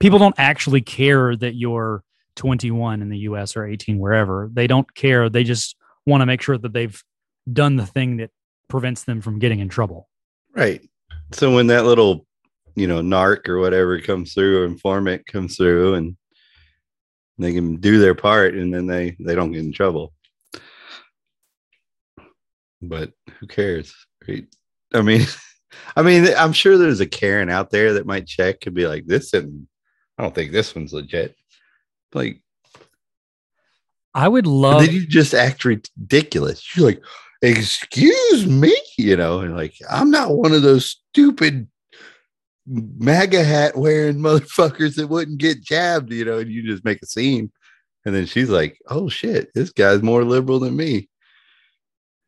people 0.00 0.18
don't 0.18 0.34
actually 0.38 0.80
care 0.80 1.36
that 1.36 1.54
you're 1.54 2.02
21 2.36 3.02
in 3.02 3.08
the 3.08 3.18
us 3.18 3.56
or 3.56 3.64
18 3.64 3.98
wherever 3.98 4.50
they 4.52 4.66
don't 4.66 4.94
care 4.94 5.28
they 5.30 5.42
just 5.42 5.74
want 6.04 6.20
to 6.20 6.26
make 6.26 6.42
sure 6.42 6.58
that 6.58 6.72
they've 6.72 7.02
done 7.50 7.76
the 7.76 7.86
thing 7.86 8.18
that 8.18 8.30
prevents 8.68 9.04
them 9.04 9.20
from 9.20 9.38
getting 9.38 9.60
in 9.60 9.68
trouble 9.68 10.08
Right. 10.56 10.80
So 11.32 11.54
when 11.54 11.66
that 11.66 11.84
little, 11.84 12.26
you 12.74 12.86
know, 12.86 13.02
narc 13.02 13.46
or 13.46 13.58
whatever 13.58 14.00
comes 14.00 14.32
through, 14.32 14.62
or 14.62 14.64
informant 14.64 15.26
comes 15.26 15.56
through, 15.56 15.94
and 15.94 16.16
they 17.38 17.52
can 17.52 17.76
do 17.76 18.00
their 18.00 18.14
part, 18.14 18.54
and 18.54 18.72
then 18.72 18.86
they 18.86 19.16
they 19.20 19.34
don't 19.34 19.52
get 19.52 19.64
in 19.64 19.72
trouble. 19.72 20.14
But 22.80 23.12
who 23.38 23.46
cares, 23.46 23.94
right? 24.26 24.46
I 24.94 25.02
mean, 25.02 25.26
I 25.96 26.02
mean, 26.02 26.26
I'm 26.36 26.54
sure 26.54 26.78
there's 26.78 27.00
a 27.00 27.06
Karen 27.06 27.50
out 27.50 27.70
there 27.70 27.92
that 27.94 28.06
might 28.06 28.26
check 28.26 28.64
and 28.64 28.74
be 28.74 28.86
like, 28.86 29.06
"This 29.06 29.34
and 29.34 29.68
I 30.18 30.22
don't 30.22 30.34
think 30.34 30.52
this 30.52 30.74
one's 30.74 30.92
legit." 30.92 31.36
Like, 32.14 32.40
i 34.14 34.26
would 34.26 34.46
love 34.46 34.80
then 34.80 34.94
you 34.94 35.06
just 35.06 35.34
act 35.34 35.64
ridiculous. 35.64 36.74
You're 36.74 36.86
like, 36.86 37.02
excuse 37.42 38.46
me, 38.46 38.74
you 38.96 39.16
know, 39.16 39.40
and 39.40 39.54
like, 39.54 39.74
I'm 39.90 40.10
not 40.10 40.34
one 40.34 40.52
of 40.52 40.62
those 40.62 40.96
stupid 41.10 41.68
MAGA 42.66 43.44
hat 43.44 43.76
wearing 43.76 44.16
motherfuckers 44.18 44.96
that 44.96 45.08
wouldn't 45.08 45.38
get 45.38 45.62
jabbed, 45.62 46.12
you 46.12 46.24
know, 46.24 46.38
and 46.38 46.50
you 46.50 46.62
just 46.62 46.84
make 46.84 47.02
a 47.02 47.06
scene. 47.06 47.52
And 48.06 48.14
then 48.14 48.24
she's 48.24 48.48
like, 48.48 48.78
oh 48.88 49.08
shit, 49.08 49.52
this 49.54 49.70
guy's 49.70 50.02
more 50.02 50.24
liberal 50.24 50.60
than 50.60 50.76
me. 50.76 51.08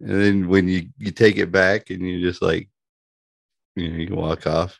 And 0.00 0.20
then 0.20 0.48
when 0.48 0.68
you, 0.68 0.88
you 0.98 1.10
take 1.10 1.38
it 1.38 1.50
back 1.50 1.90
and 1.90 2.02
you 2.02 2.20
just 2.20 2.42
like, 2.42 2.68
you 3.76 3.88
know, 3.88 3.96
you 3.96 4.14
walk 4.14 4.46
off, 4.46 4.78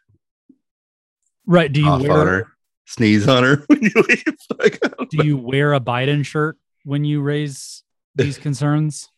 Right. 1.47 1.73
Do 1.73 1.81
you 1.81 1.89
off 1.89 2.03
wear 2.03 2.53
sneeze 2.89 3.29
on 3.29 3.45
her 3.45 3.57
when 3.67 3.83
you 3.83 3.93
leave. 4.09 4.25
Like, 4.59 4.81
do 5.11 5.25
you 5.25 5.37
wear 5.37 5.75
a 5.75 5.81
Biden 5.81 6.25
shirt 6.25 6.57
when 6.85 7.05
you 7.05 7.21
raise 7.21 7.85
these 8.17 8.39
concerns? 8.47 9.09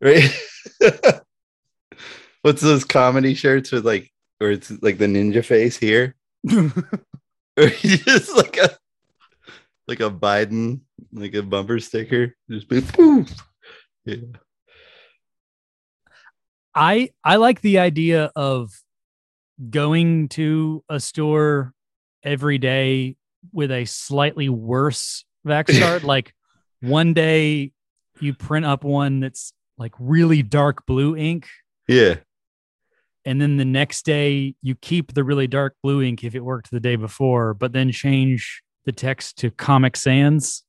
right? 0.00 0.30
What's 2.42 2.60
those 2.60 2.84
comedy 2.84 3.34
shirts 3.34 3.72
with 3.72 3.86
like, 3.86 4.10
where 4.38 4.50
it's 4.50 4.70
like 4.82 4.98
the 4.98 5.06
ninja 5.06 5.44
face 5.44 5.76
here? 5.76 6.16
Or 7.56 7.68
just 7.68 8.36
like 8.36 8.56
a 8.58 8.76
like 9.88 10.00
a 10.00 10.10
Biden, 10.10 10.80
like 11.12 11.34
a 11.34 11.42
bumper 11.42 11.80
sticker, 11.80 12.36
just 12.50 12.68
be 12.68 12.80
poof. 12.80 13.30
Yeah. 14.04 14.16
I 16.74 17.10
I 17.24 17.36
like 17.36 17.60
the 17.62 17.78
idea 17.78 18.30
of 18.36 18.70
going 19.70 20.28
to 20.28 20.84
a 20.88 21.00
store 21.00 21.72
every 22.28 22.58
day 22.58 23.16
with 23.52 23.70
a 23.70 23.84
slightly 23.84 24.48
worse 24.48 25.24
vax 25.46 25.78
card. 25.80 26.04
like 26.04 26.34
one 26.80 27.14
day 27.14 27.72
you 28.20 28.34
print 28.34 28.66
up 28.66 28.84
one 28.84 29.20
that's 29.20 29.52
like 29.78 29.94
really 29.98 30.42
dark 30.42 30.84
blue 30.86 31.16
ink, 31.16 31.46
Yeah. 31.86 32.16
and 33.24 33.40
then 33.40 33.56
the 33.56 33.64
next 33.64 34.04
day 34.04 34.54
you 34.62 34.74
keep 34.74 35.14
the 35.14 35.22
really 35.24 35.46
dark 35.46 35.74
blue 35.82 36.02
ink 36.02 36.24
if 36.24 36.34
it 36.34 36.40
worked 36.40 36.70
the 36.70 36.80
day 36.80 36.96
before, 36.96 37.54
but 37.54 37.72
then 37.72 37.90
change 37.92 38.62
the 38.84 38.92
text 38.92 39.38
to 39.38 39.50
Comic 39.50 39.96
Sans. 39.96 40.62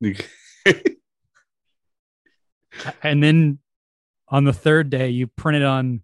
And 3.02 3.22
then 3.22 3.58
on 4.28 4.44
the 4.44 4.52
third 4.52 4.90
day, 4.90 5.08
you 5.08 5.26
print 5.28 5.56
it 5.56 5.62
on 5.62 6.02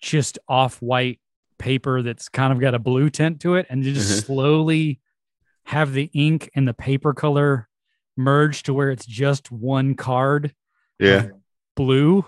just 0.00 0.38
off 0.48 0.82
white 0.82 1.18
paper 1.58 2.02
that's 2.02 2.28
kind 2.28 2.52
of 2.52 2.60
got 2.60 2.74
a 2.74 2.78
blue 2.78 3.10
tint 3.10 3.40
to 3.40 3.54
it, 3.56 3.66
and 3.70 3.84
you 3.84 3.92
just 3.92 4.10
Mhm. 4.22 4.26
slowly 4.26 5.00
have 5.64 5.92
the 5.92 6.10
ink 6.14 6.50
and 6.54 6.66
the 6.68 6.74
paper 6.74 7.12
color 7.12 7.68
merge 8.16 8.62
to 8.64 8.72
where 8.74 8.90
it's 8.90 9.04
just 9.06 9.50
one 9.50 9.94
card 9.94 10.54
yeah. 10.98 11.28
blue. 11.74 12.24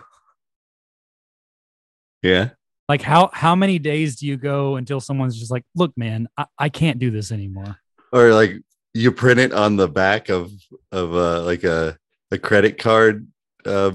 Yeah. 2.23 2.51
Like 2.89 3.03
how 3.03 3.31
how 3.33 3.55
many 3.55 3.79
days 3.79 4.17
do 4.17 4.27
you 4.27 4.37
go 4.37 4.77
until 4.77 5.01
someone's 5.01 5.39
just 5.39 5.51
like, 5.51 5.65
look, 5.75 5.97
man, 5.97 6.29
I, 6.37 6.47
I 6.59 6.69
can't 6.69 6.99
do 6.99 7.11
this 7.11 7.31
anymore. 7.31 7.77
Or 8.13 8.33
like 8.33 8.55
you 8.95 9.13
print 9.13 9.41
it 9.41 9.53
on 9.53 9.77
the 9.77 9.89
back 9.89 10.29
of 10.31 10.51
of 10.91 11.15
uh 11.15 11.43
like 11.45 11.65
a 11.65 11.99
a 12.31 12.39
credit 12.39 12.79
card 12.79 13.29
uh 13.67 13.93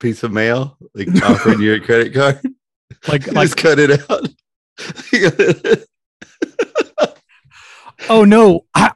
piece 0.00 0.22
of 0.22 0.32
mail, 0.32 0.78
like 0.94 1.08
offering 1.22 1.60
you 1.60 1.74
a 1.74 1.80
credit 1.80 2.14
card. 2.14 2.40
Like 3.08 3.26
like 3.32 3.48
just 3.48 3.56
cut 3.56 3.78
it 3.80 4.08
out. 4.10 4.28
oh 8.08 8.24
no. 8.24 8.64
I, 8.74 8.92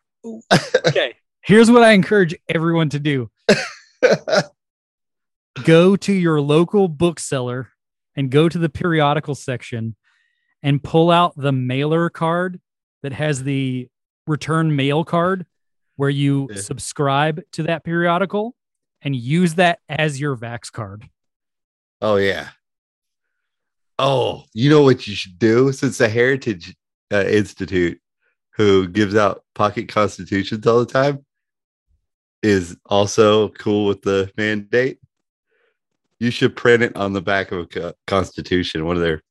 okay. 0.87 1.15
Here's 1.43 1.71
what 1.71 1.83
I 1.83 1.93
encourage 1.93 2.35
everyone 2.49 2.89
to 2.91 3.01
do. 3.01 3.31
go 5.65 5.97
to 5.97 6.13
your 6.13 6.41
local 6.41 6.89
bookseller 6.89 7.69
and 8.17 8.31
go 8.31 8.49
to 8.49 8.59
the 8.59 8.69
periodical 8.69 9.35
section 9.35 9.97
and 10.63 10.83
pull 10.83 11.11
out 11.11 11.35
the 11.37 11.53
mailer 11.53 12.09
card 12.11 12.61
that 13.03 13.13
has 13.13 13.43
the 13.43 13.89
return 14.27 14.75
mail 14.77 15.05
card 15.05 15.47
where 15.97 16.11
you 16.11 16.49
Yeah. 16.51 16.61
subscribe 16.61 17.41
to 17.53 17.65
that 17.65 17.85
periodical 17.85 18.55
and 19.03 19.15
use 19.17 19.55
that 19.55 19.81
as 19.89 20.21
your 20.21 20.37
Vax 20.37 20.71
card. 20.71 21.09
Oh 22.01 22.17
yeah. 22.17 22.51
Oh, 24.05 24.47
you 24.53 24.69
know 24.69 24.83
what 24.83 25.07
you 25.07 25.15
should 25.15 25.39
do 25.39 25.71
since 25.71 25.99
the 25.99 26.09
Heritage 26.09 26.75
uh, 27.13 27.23
Institute, 27.25 28.01
who 28.51 28.89
gives 28.89 29.15
out 29.15 29.45
pocket 29.55 29.89
constitutions 29.89 30.67
all 30.67 30.81
the 30.81 30.93
time, 30.93 31.25
is 32.43 32.77
also 32.87 33.51
cool 33.51 33.87
with 33.87 34.03
the 34.03 34.29
mandate. 34.37 34.99
You 36.19 36.33
should 36.33 36.57
print 36.57 36.83
it 36.83 36.97
on 36.97 37.13
the 37.13 37.23
back 37.23 37.53
of 37.53 37.61
a 37.61 37.67
co- 37.67 37.93
constitution. 38.09 38.87
One 38.87 38.97
of 38.97 39.03
their 39.03 39.23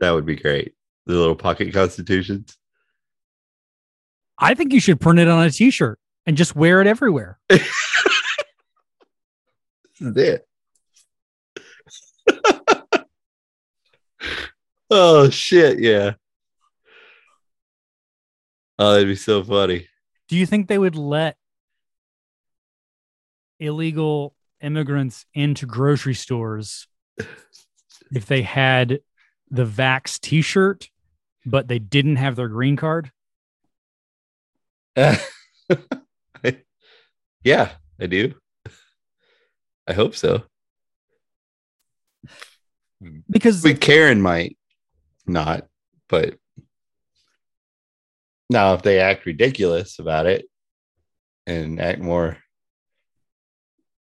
that 0.00 0.12
would 0.12 0.24
be 0.24 0.36
great. 0.36 0.72
The 1.04 1.12
little 1.12 1.36
pocket 1.36 1.74
constitutions. 1.74 2.56
I 4.38 4.54
think 4.54 4.72
you 4.72 4.80
should 4.80 4.98
print 4.98 5.18
it 5.18 5.28
on 5.28 5.44
a 5.44 5.50
t-shirt 5.50 5.98
and 6.24 6.38
just 6.38 6.56
wear 6.56 6.80
it 6.80 6.86
everywhere. 6.86 7.38
This 10.00 10.16
is 10.16 10.16
it. 10.16 10.49
Oh 14.90 15.30
shit! 15.30 15.78
Yeah. 15.78 16.14
Oh, 18.78 18.92
that'd 18.92 19.08
be 19.08 19.14
so 19.14 19.44
funny. 19.44 19.86
Do 20.28 20.36
you 20.36 20.46
think 20.46 20.66
they 20.68 20.78
would 20.78 20.96
let 20.96 21.36
illegal 23.58 24.34
immigrants 24.62 25.26
into 25.34 25.66
grocery 25.66 26.14
stores 26.14 26.88
if 28.12 28.26
they 28.26 28.42
had 28.42 29.00
the 29.50 29.66
Vax 29.66 30.18
t-shirt, 30.18 30.88
but 31.44 31.68
they 31.68 31.78
didn't 31.78 32.16
have 32.16 32.36
their 32.36 32.48
green 32.48 32.76
card? 32.76 33.10
yeah, 34.96 35.16
I 38.00 38.06
do. 38.06 38.34
I 39.86 39.92
hope 39.92 40.14
so. 40.14 40.44
Because 43.28 43.62
But 43.62 43.80
Karen 43.80 44.20
might 44.22 44.56
not, 45.30 45.66
but 46.08 46.36
now 48.48 48.74
if 48.74 48.82
they 48.82 49.00
act 49.00 49.26
ridiculous 49.26 49.98
about 49.98 50.26
it 50.26 50.46
and 51.46 51.80
act 51.80 52.00
more, 52.00 52.38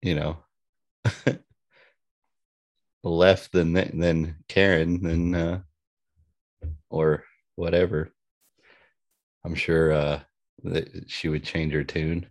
you 0.02 0.16
know, 0.16 0.38
left 3.04 3.52
than 3.52 3.74
than 3.74 4.36
Karen, 4.48 5.02
then 5.02 5.36
uh, 5.36 5.62
or 6.90 7.24
whatever, 7.56 8.12
I'm 9.44 9.56
sure 9.56 9.92
uh, 9.92 10.20
that 10.64 11.10
she 11.10 11.30
would 11.30 11.44
change 11.44 11.74
her 11.74 11.84
tune. 11.84 12.28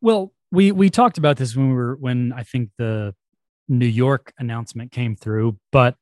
well, 0.00 0.32
we 0.50 0.72
we 0.72 0.88
talked 0.88 1.18
about 1.18 1.36
this 1.36 1.56
when 1.56 1.68
we 1.68 1.74
were 1.74 1.96
when 1.96 2.32
I 2.32 2.44
think 2.44 2.70
the 2.78 3.14
New 3.68 3.86
York 3.86 4.32
announcement 4.38 4.92
came 4.92 5.16
through, 5.16 5.58
but 5.72 5.96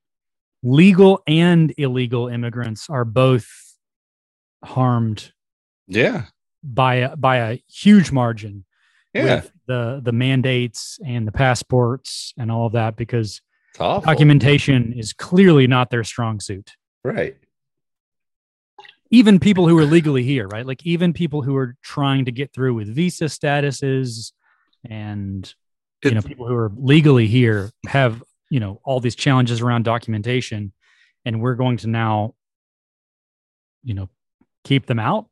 legal 0.62 1.22
and 1.27 1.75
illegal 1.77 2.29
immigrants 2.29 2.88
are 2.88 3.05
both 3.05 3.48
harmed 4.64 5.33
Yeah, 5.88 6.27
by 6.62 6.94
a, 6.96 7.16
by 7.16 7.37
a 7.37 7.62
huge 7.68 8.12
margin 8.12 8.64
yeah, 9.12 9.25
with 9.25 9.53
the 9.66 10.01
the 10.03 10.12
mandates 10.12 10.98
and 11.05 11.27
the 11.27 11.33
passports 11.33 12.33
and 12.38 12.51
all 12.51 12.66
of 12.66 12.72
that 12.72 12.96
because 12.96 13.40
documentation 13.79 14.92
is 14.96 15.12
clearly 15.12 15.66
not 15.66 15.90
their 15.90 16.05
strong 16.05 16.40
suit. 16.40 16.72
right? 17.05 17.37
Even 19.11 19.38
people 19.38 19.68
who 19.68 19.77
are 19.79 19.85
legally 19.85 20.22
here, 20.22 20.48
right? 20.48 20.64
Like 20.64 20.87
even 20.87 21.12
people 21.12 21.42
who 21.42 21.55
are 21.57 21.77
trying 21.83 22.25
to 22.25 22.33
get 22.33 22.53
through 22.55 22.75
with 22.75 22.88
visa 22.88 23.25
statuses 23.27 24.33
and 24.88 25.53
you 26.03 26.12
know 26.12 26.22
people 26.22 26.46
who 26.46 26.55
are 26.55 26.72
legally 26.77 27.27
here 27.27 27.70
have 27.87 28.22
you 28.52 28.60
know 28.60 28.80
all 28.84 29.00
these 29.00 29.16
challenges 29.16 29.60
around 29.60 29.84
documentation 29.84 30.72
and 31.24 31.40
we're 31.40 31.54
going 31.54 31.76
to 31.78 31.86
now 31.86 32.34
you 33.82 33.94
know 33.94 34.08
keep 34.64 34.86
them 34.86 34.98
out 34.98 35.26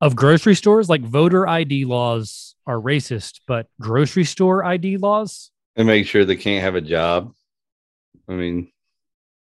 of 0.00 0.14
grocery 0.14 0.54
stores 0.54 0.88
like 0.88 1.02
voter 1.02 1.46
id 1.48 1.84
laws 1.84 2.54
are 2.66 2.78
racist 2.78 3.40
but 3.46 3.68
grocery 3.80 4.24
store 4.24 4.64
id 4.64 4.96
laws 4.98 5.50
and 5.76 5.86
make 5.86 6.06
sure 6.06 6.24
they 6.24 6.36
can't 6.36 6.64
have 6.64 6.74
a 6.74 6.80
job. 6.80 7.32
I 8.28 8.32
mean, 8.32 8.72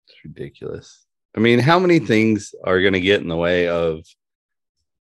it's 0.07 0.17
ridiculous. 0.23 1.05
I 1.35 1.39
mean, 1.39 1.59
how 1.59 1.79
many 1.79 1.99
things 1.99 2.53
are 2.63 2.81
going 2.81 2.93
to 2.93 3.01
get 3.01 3.21
in 3.21 3.27
the 3.27 3.35
way 3.35 3.67
of 3.67 4.05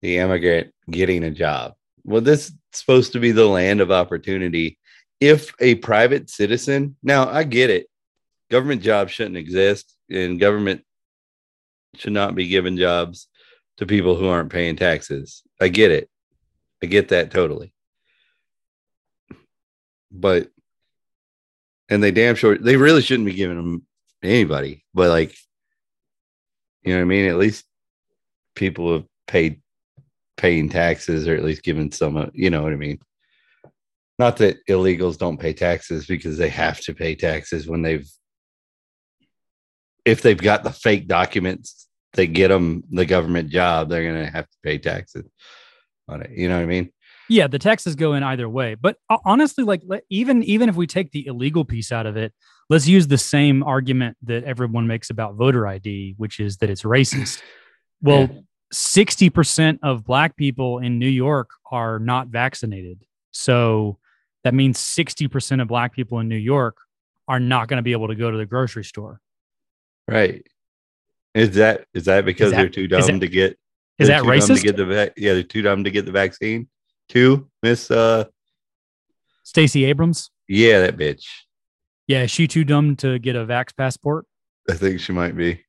the 0.01 0.17
immigrant 0.17 0.73
getting 0.91 1.23
a 1.23 1.31
job? 1.31 1.73
Well, 2.03 2.21
this 2.21 2.47
is 2.47 2.53
supposed 2.73 3.13
to 3.13 3.19
be 3.19 3.31
the 3.31 3.47
land 3.47 3.81
of 3.81 3.91
opportunity. 3.91 4.77
If 5.23 5.53
a 5.59 5.75
private 5.75 6.29
citizen, 6.29 6.95
now 7.01 7.29
I 7.29 7.43
get 7.43 7.69
it, 7.69 7.87
government 8.51 8.81
jobs 8.81 9.11
shouldn't 9.11 9.37
exist, 9.37 9.95
and 10.09 10.39
government 10.39 10.83
should 11.95 12.13
not 12.13 12.35
be 12.35 12.47
giving 12.47 12.77
jobs 12.77 13.27
to 13.77 13.85
people 13.85 14.15
who 14.15 14.27
aren't 14.27 14.51
paying 14.51 14.75
taxes. 14.75 15.41
I 15.61 15.69
get 15.69 15.91
it. 15.91 16.09
I 16.81 16.87
get 16.87 17.09
that 17.09 17.31
totally. 17.31 17.73
but 20.13 20.49
and 21.89 22.01
they 22.01 22.11
damn 22.11 22.35
sure 22.35 22.57
they 22.57 22.77
really 22.77 23.01
shouldn't 23.01 23.25
be 23.25 23.33
giving 23.33 23.57
them 23.57 23.85
anybody, 24.21 24.85
but 24.93 25.09
like 25.09 25.35
you 26.83 26.93
know 26.93 26.99
what 26.99 27.05
I 27.05 27.05
mean? 27.05 27.29
At 27.29 27.37
least 27.37 27.65
people 28.55 28.93
have 28.93 29.05
paid 29.27 29.61
paying 30.37 30.69
taxes 30.69 31.27
or 31.27 31.35
at 31.35 31.43
least 31.43 31.63
given 31.63 31.91
some 31.91 32.31
you 32.33 32.49
know 32.49 32.61
what 32.61 32.73
I 32.73 32.77
mean? 32.77 32.99
Not 34.19 34.37
that 34.37 34.65
illegals 34.67 35.17
don't 35.17 35.39
pay 35.39 35.53
taxes 35.53 36.05
because 36.05 36.37
they 36.37 36.49
have 36.49 36.79
to 36.81 36.93
pay 36.93 37.15
taxes 37.15 37.67
when 37.67 37.81
they've 37.81 38.07
if 40.05 40.21
they've 40.21 40.37
got 40.37 40.63
the 40.63 40.71
fake 40.71 41.07
documents, 41.07 41.87
they 42.13 42.27
get 42.27 42.49
them 42.49 42.83
the 42.91 43.05
government 43.05 43.49
job, 43.49 43.89
they're 43.89 44.03
going 44.03 44.25
to 44.25 44.31
have 44.31 44.49
to 44.49 44.57
pay 44.63 44.77
taxes 44.77 45.25
on 46.07 46.21
it. 46.21 46.31
You 46.31 46.49
know 46.49 46.57
what 46.57 46.63
I 46.63 46.67
mean? 46.67 46.91
Yeah, 47.29 47.47
the 47.47 47.59
taxes 47.59 47.95
go 47.95 48.13
in 48.13 48.23
either 48.23 48.49
way. 48.49 48.75
But 48.75 48.97
honestly, 49.25 49.63
like 49.63 49.81
even 50.09 50.43
even 50.43 50.69
if 50.69 50.75
we 50.75 50.87
take 50.87 51.11
the 51.11 51.25
illegal 51.25 51.65
piece 51.65 51.91
out 51.91 52.05
of 52.05 52.17
it, 52.17 52.33
let's 52.69 52.87
use 52.87 53.07
the 53.07 53.17
same 53.17 53.63
argument 53.63 54.17
that 54.23 54.43
everyone 54.43 54.87
makes 54.87 55.09
about 55.09 55.35
voter 55.35 55.65
ID, 55.65 56.15
which 56.17 56.39
is 56.39 56.57
that 56.57 56.69
it's 56.69 56.83
racist. 56.83 57.41
Well, 58.05 58.43
sixty 58.73 59.29
percent 59.29 59.79
of 59.81 60.03
black 60.03 60.35
people 60.35 60.79
in 60.79 60.99
New 60.99 61.07
York 61.07 61.51
are 61.71 61.99
not 61.99 62.27
vaccinated, 62.27 63.05
so 63.31 63.97
that 64.43 64.53
means 64.53 64.79
sixty 64.79 65.27
percent 65.27 65.61
of 65.61 65.67
black 65.67 65.93
people 65.93 66.19
in 66.19 66.27
New 66.27 66.35
York 66.37 66.77
are 67.27 67.39
not 67.39 67.67
going 67.67 67.77
to 67.77 67.83
be 67.83 67.91
able 67.93 68.07
to 68.09 68.15
go 68.15 68.29
to 68.31 68.37
the 68.37 68.45
grocery 68.45 68.83
store. 68.83 69.21
Right. 70.07 70.45
Is 71.33 71.55
that 71.55 71.85
is 71.93 72.05
that 72.05 72.25
because 72.25 72.51
that- 72.51 72.57
they're 72.57 72.69
too 72.69 72.87
dumb 72.87 73.01
that- 73.01 73.19
to 73.19 73.27
get 73.27 73.57
Is 73.99 74.07
that 74.09 74.23
racist? 74.23 74.57
to 74.57 74.63
get 74.63 74.75
the 74.77 74.85
vac- 74.85 75.13
yeah, 75.17 75.33
they're 75.33 75.43
too 75.43 75.61
dumb 75.61 75.83
to 75.85 75.91
get 75.91 76.05
the 76.05 76.11
vaccine. 76.11 76.67
Two, 77.09 77.49
Miss 77.61 77.89
uh 77.91 78.25
Stacey 79.43 79.85
Abrams? 79.85 80.29
yeah, 80.47 80.79
that 80.81 80.97
bitch. 80.97 81.25
Yeah, 82.07 82.23
is 82.23 82.31
she 82.31 82.47
too 82.47 82.63
dumb 82.63 82.95
to 82.97 83.17
get 83.19 83.35
a 83.35 83.45
vax 83.45 83.75
passport? 83.75 84.25
I 84.69 84.73
think 84.73 84.99
she 84.99 85.13
might 85.13 85.35
be. 85.37 85.61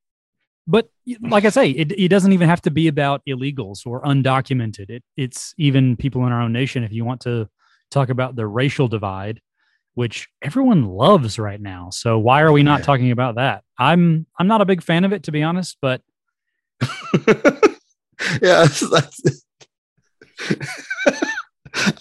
But 0.66 0.88
like 1.20 1.44
I 1.44 1.50
say, 1.50 1.70
it, 1.70 1.92
it 1.92 2.08
doesn't 2.08 2.32
even 2.32 2.48
have 2.48 2.62
to 2.62 2.70
be 2.70 2.88
about 2.88 3.22
illegals 3.28 3.86
or 3.86 4.02
undocumented. 4.02 4.88
It, 4.90 5.04
it's 5.16 5.54
even 5.58 5.96
people 5.96 6.26
in 6.26 6.32
our 6.32 6.40
own 6.42 6.52
nation. 6.52 6.82
If 6.84 6.92
you 6.92 7.04
want 7.04 7.20
to 7.22 7.48
talk 7.94 8.08
about 8.10 8.36
the 8.36 8.46
racial 8.46 8.88
divide, 8.88 9.40
which 9.94 10.28
everyone 10.42 10.84
loves 10.84 11.38
right 11.38 11.60
now, 11.60 11.88
so 11.90 12.18
why 12.18 12.42
are 12.42 12.52
we 12.52 12.62
not 12.62 12.80
Yeah. 12.80 12.84
talking 12.86 13.10
about 13.10 13.36
that? 13.36 13.62
I'm 13.78 14.26
I'm 14.38 14.46
not 14.48 14.60
a 14.60 14.66
big 14.66 14.82
fan 14.82 15.04
of 15.04 15.12
it 15.12 15.22
to 15.24 15.32
be 15.32 15.42
honest, 15.42 15.78
but 15.80 16.02
yeah, 17.28 18.66
that's, 18.66 18.80
that's- 18.90 19.44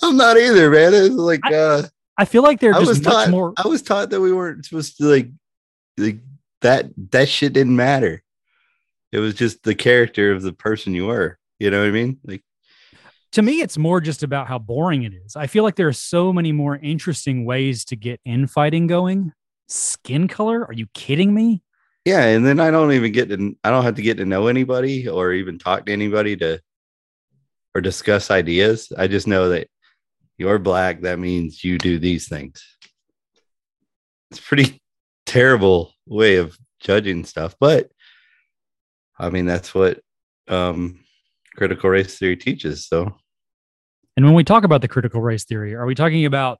I'm 0.01 0.17
not 0.17 0.37
either, 0.37 0.69
man. 0.69 0.93
It's 0.93 1.15
like 1.15 1.41
I- 1.43 1.53
uh 1.53 1.83
I 2.15 2.25
feel 2.25 2.43
like 2.43 2.59
they're 2.59 2.75
I 2.75 2.79
just 2.79 2.89
was 2.89 3.03
much 3.03 3.11
taught 3.13 3.29
more. 3.31 3.53
I 3.57 3.67
was 3.67 3.81
taught 3.81 4.11
that 4.11 4.21
we 4.21 4.31
weren't 4.31 4.63
supposed 4.65 4.97
to 4.97 5.05
like 5.05 5.29
like 5.97 6.19
that 6.61 6.89
that 7.11 7.27
shit 7.27 7.53
didn't 7.53 7.75
matter. 7.75 8.21
It 9.11 9.17
was 9.19 9.33
just 9.33 9.63
the 9.63 9.73
character 9.75 10.31
of 10.31 10.41
the 10.43 10.53
person 10.53 10.93
you 10.93 11.07
were. 11.07 11.39
You 11.59 11.71
know 11.71 11.79
what 11.79 11.87
I 11.87 11.91
mean? 11.91 12.19
Like 12.23 12.43
to 13.33 13.41
me, 13.41 13.61
it's 13.61 13.77
more 13.77 13.99
just 13.99 14.23
about 14.23 14.47
how 14.47 14.57
boring 14.57 15.03
it 15.03 15.13
is. 15.13 15.35
I 15.35 15.47
feel 15.47 15.63
like 15.63 15.75
there 15.75 15.87
are 15.87 15.93
so 15.93 16.31
many 16.31 16.51
more 16.51 16.77
interesting 16.77 17.45
ways 17.45 17.85
to 17.85 17.95
get 17.95 18.19
infighting 18.25 18.87
going. 18.87 19.33
Skin 19.67 20.27
color? 20.27 20.65
Are 20.65 20.73
you 20.73 20.87
kidding 20.93 21.33
me? 21.33 21.63
yeah, 22.05 22.25
and 22.25 22.45
then 22.45 22.59
I 22.59 22.69
don't 22.69 22.91
even 22.91 23.11
get 23.11 23.29
to 23.29 23.55
I 23.63 23.69
don't 23.69 23.83
have 23.83 23.95
to 23.95 24.01
get 24.01 24.17
to 24.17 24.25
know 24.25 24.47
anybody 24.47 25.07
or 25.07 25.31
even 25.31 25.57
talk 25.57 25.85
to 25.85 25.93
anybody 25.93 26.35
to 26.37 26.59
or 27.73 27.81
discuss 27.81 28.29
ideas. 28.29 28.91
I 28.97 29.07
just 29.07 29.25
know 29.25 29.49
that 29.49 29.67
you're 30.37 30.59
black, 30.59 31.01
that 31.01 31.19
means 31.19 31.63
you 31.63 31.77
do 31.77 31.97
these 31.99 32.27
things. 32.27 32.61
It's 34.31 34.39
pretty 34.39 34.81
terrible 35.25 35.93
way 36.05 36.35
of 36.35 36.57
judging 36.81 37.23
stuff, 37.23 37.55
but 37.59 37.89
I 39.17 39.29
mean 39.29 39.45
that's 39.45 39.73
what 39.73 40.01
um 40.49 40.99
critical 41.55 41.89
race 41.89 42.17
theory 42.17 42.35
teaches. 42.35 42.85
So 42.85 43.15
And 44.15 44.25
when 44.25 44.35
we 44.35 44.43
talk 44.43 44.63
about 44.63 44.81
the 44.81 44.87
critical 44.87 45.21
race 45.21 45.43
theory, 45.43 45.73
are 45.73 45.85
we 45.85 45.95
talking 45.95 46.25
about 46.25 46.59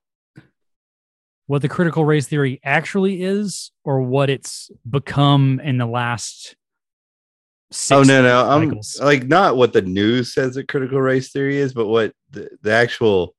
what 1.48 1.62
the 1.62 1.70
critical 1.70 2.06
race 2.06 2.28
theory 2.28 2.60
actually 2.63 3.22
is 3.22 3.72
or 3.84 4.02
what 4.02 4.30
it's 4.30 4.72
become 4.89 5.60
in 5.63 5.78
the 5.78 5.86
last 5.86 6.56
oh, 6.56 7.72
six 7.72 7.92
oh 7.92 8.04
no 8.04 8.22
no 8.22 8.50
i'm 8.50 8.80
like 9.02 9.28
not 9.28 9.58
what 9.58 9.74
the 9.74 9.82
news 9.82 10.34
says 10.34 10.56
that 10.56 10.68
critical 10.68 11.02
race 11.02 11.32
theory 11.32 11.58
is 11.58 11.74
but 11.74 11.88
what 11.88 12.13
the, 12.32 12.50
the 12.62 12.72
actual 12.72 13.36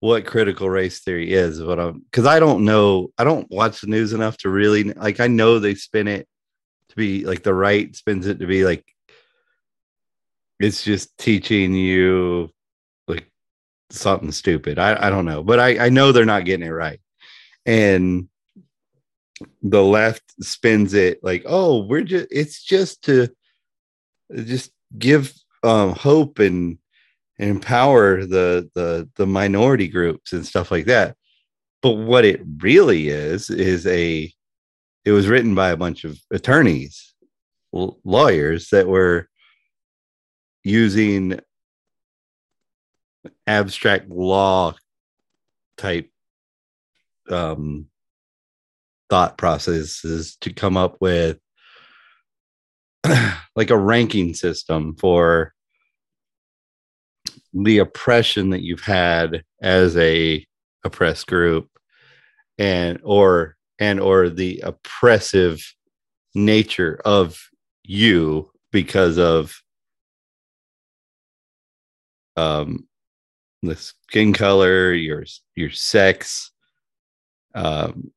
what 0.00 0.26
critical 0.26 0.68
race 0.68 1.00
theory 1.00 1.32
is 1.32 1.62
what 1.62 1.80
i'm 1.80 2.00
because 2.10 2.26
i 2.26 2.38
don't 2.38 2.64
know 2.64 3.08
i 3.18 3.24
don't 3.24 3.50
watch 3.50 3.80
the 3.80 3.86
news 3.86 4.12
enough 4.12 4.36
to 4.36 4.48
really 4.48 4.84
like 4.84 5.20
i 5.20 5.26
know 5.26 5.58
they 5.58 5.74
spin 5.74 6.06
it 6.06 6.28
to 6.90 6.96
be 6.96 7.24
like 7.24 7.42
the 7.42 7.54
right 7.54 7.96
spins 7.96 8.26
it 8.26 8.38
to 8.38 8.46
be 8.46 8.64
like 8.64 8.84
it's 10.60 10.84
just 10.84 11.16
teaching 11.18 11.74
you 11.74 12.50
something 13.90 14.32
stupid. 14.32 14.78
I, 14.78 15.06
I 15.06 15.10
don't 15.10 15.24
know 15.24 15.42
but 15.42 15.60
I, 15.60 15.86
I 15.86 15.88
know 15.88 16.12
they're 16.12 16.24
not 16.24 16.44
getting 16.44 16.66
it 16.66 16.70
right. 16.70 17.00
And 17.66 18.28
the 19.62 19.82
left 19.82 20.22
spins 20.40 20.94
it 20.94 21.18
like 21.24 21.42
oh 21.44 21.84
we're 21.86 22.02
just 22.02 22.28
it's 22.30 22.62
just 22.62 23.02
to 23.04 23.28
just 24.44 24.70
give 24.96 25.32
um 25.64 25.90
hope 25.90 26.38
and, 26.38 26.78
and 27.38 27.50
empower 27.50 28.24
the 28.24 28.70
the 28.74 29.08
the 29.16 29.26
minority 29.26 29.88
groups 29.88 30.32
and 30.32 30.46
stuff 30.46 30.70
like 30.70 30.86
that. 30.86 31.16
But 31.82 31.94
what 31.94 32.24
it 32.24 32.40
really 32.58 33.08
is 33.08 33.50
is 33.50 33.86
a 33.86 34.32
it 35.04 35.12
was 35.12 35.28
written 35.28 35.54
by 35.54 35.70
a 35.70 35.76
bunch 35.76 36.04
of 36.04 36.18
attorneys 36.30 37.14
l- 37.74 37.98
lawyers 38.04 38.68
that 38.70 38.86
were 38.86 39.28
using 40.62 41.40
abstract 43.46 44.08
law 44.08 44.74
type 45.76 46.10
um 47.30 47.86
thought 49.10 49.36
processes 49.38 50.36
to 50.40 50.52
come 50.52 50.76
up 50.76 50.96
with 51.00 51.38
like 53.56 53.70
a 53.70 53.78
ranking 53.78 54.34
system 54.34 54.94
for 54.96 55.52
the 57.52 57.78
oppression 57.78 58.50
that 58.50 58.62
you've 58.62 58.80
had 58.80 59.44
as 59.62 59.96
a 59.96 60.44
oppressed 60.84 61.26
group 61.26 61.68
and 62.58 62.98
or 63.02 63.56
and 63.78 64.00
or 64.00 64.28
the 64.28 64.60
oppressive 64.60 65.62
nature 66.34 67.00
of 67.04 67.38
you 67.84 68.50
because 68.72 69.18
of 69.18 69.60
um 72.36 72.86
the 73.66 73.76
skin 73.76 74.32
color 74.32 74.92
your 74.92 75.24
your 75.54 75.70
sex 75.70 76.50
um 77.54 78.10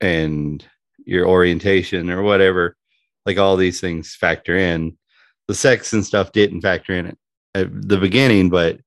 and 0.00 0.66
your 1.04 1.26
orientation 1.26 2.10
or 2.10 2.22
whatever 2.22 2.76
like 3.24 3.38
all 3.38 3.56
these 3.56 3.80
things 3.80 4.16
factor 4.16 4.56
in. 4.56 4.96
The 5.48 5.54
sex 5.54 5.92
and 5.92 6.04
stuff 6.04 6.32
didn't 6.32 6.62
factor 6.62 6.92
in 6.92 7.16
at 7.54 7.68
the 7.88 7.98
beginning 7.98 8.48
but 8.48 8.80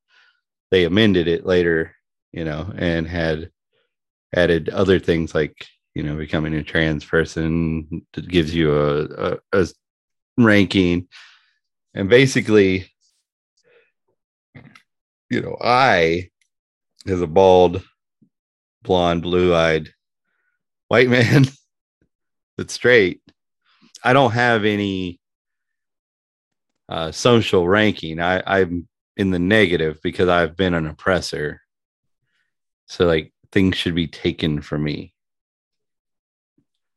they 0.71 0.85
amended 0.85 1.27
it 1.27 1.45
later 1.45 1.95
you 2.31 2.43
know 2.43 2.73
and 2.77 3.07
had 3.07 3.51
added 4.35 4.69
other 4.69 4.99
things 4.99 5.35
like 5.35 5.67
you 5.93 6.03
know 6.03 6.15
becoming 6.15 6.53
a 6.55 6.63
trans 6.63 7.05
person 7.05 8.05
that 8.13 8.27
gives 8.27 8.53
you 8.53 8.73
a, 8.73 9.03
a, 9.03 9.37
a 9.53 9.67
ranking. 10.37 11.07
And 11.93 12.09
basically 12.09 12.91
you 15.35 15.41
know 15.41 15.57
i 15.61 16.29
as 17.07 17.21
a 17.21 17.27
bald 17.27 17.83
blonde 18.83 19.21
blue-eyed 19.21 19.89
white 20.87 21.09
man 21.09 21.45
that's 22.57 22.73
straight. 22.73 23.21
I 24.01 24.13
don't 24.13 24.31
have 24.31 24.63
any 24.63 25.19
uh, 26.87 27.11
social 27.11 27.67
ranking. 27.67 28.21
I, 28.21 28.41
i'm 28.45 28.87
in 29.17 29.31
the 29.31 29.39
negative 29.39 29.99
because 30.01 30.29
i've 30.29 30.55
been 30.55 30.73
an 30.73 30.87
oppressor. 30.87 31.61
So 32.87 33.05
like 33.05 33.33
things 33.51 33.75
should 33.75 33.95
be 33.95 34.07
taken 34.07 34.61
from 34.61 34.83
me. 34.83 35.13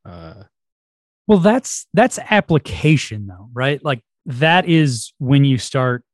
Uh, 0.04 0.44
Well, 1.26 1.38
that's 1.38 1.86
that's 1.92 2.18
application 2.30 3.26
though, 3.26 3.48
right? 3.52 3.82
Like 3.84 4.02
that 4.26 4.68
is 4.68 5.12
when 5.18 5.44
you 5.44 5.58
start 5.58 6.04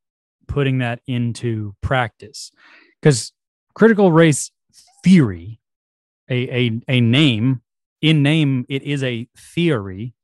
putting 0.46 0.78
that 0.78 1.00
into 1.06 1.74
practice. 1.80 2.50
Because 3.00 3.32
critical 3.74 4.12
race 4.12 4.50
theory, 5.02 5.60
a, 6.30 6.48
a 6.68 6.80
a 6.88 7.00
name, 7.00 7.62
in 8.00 8.22
name, 8.22 8.64
it 8.68 8.82
is 8.82 9.02
a 9.02 9.28
theory. 9.36 10.14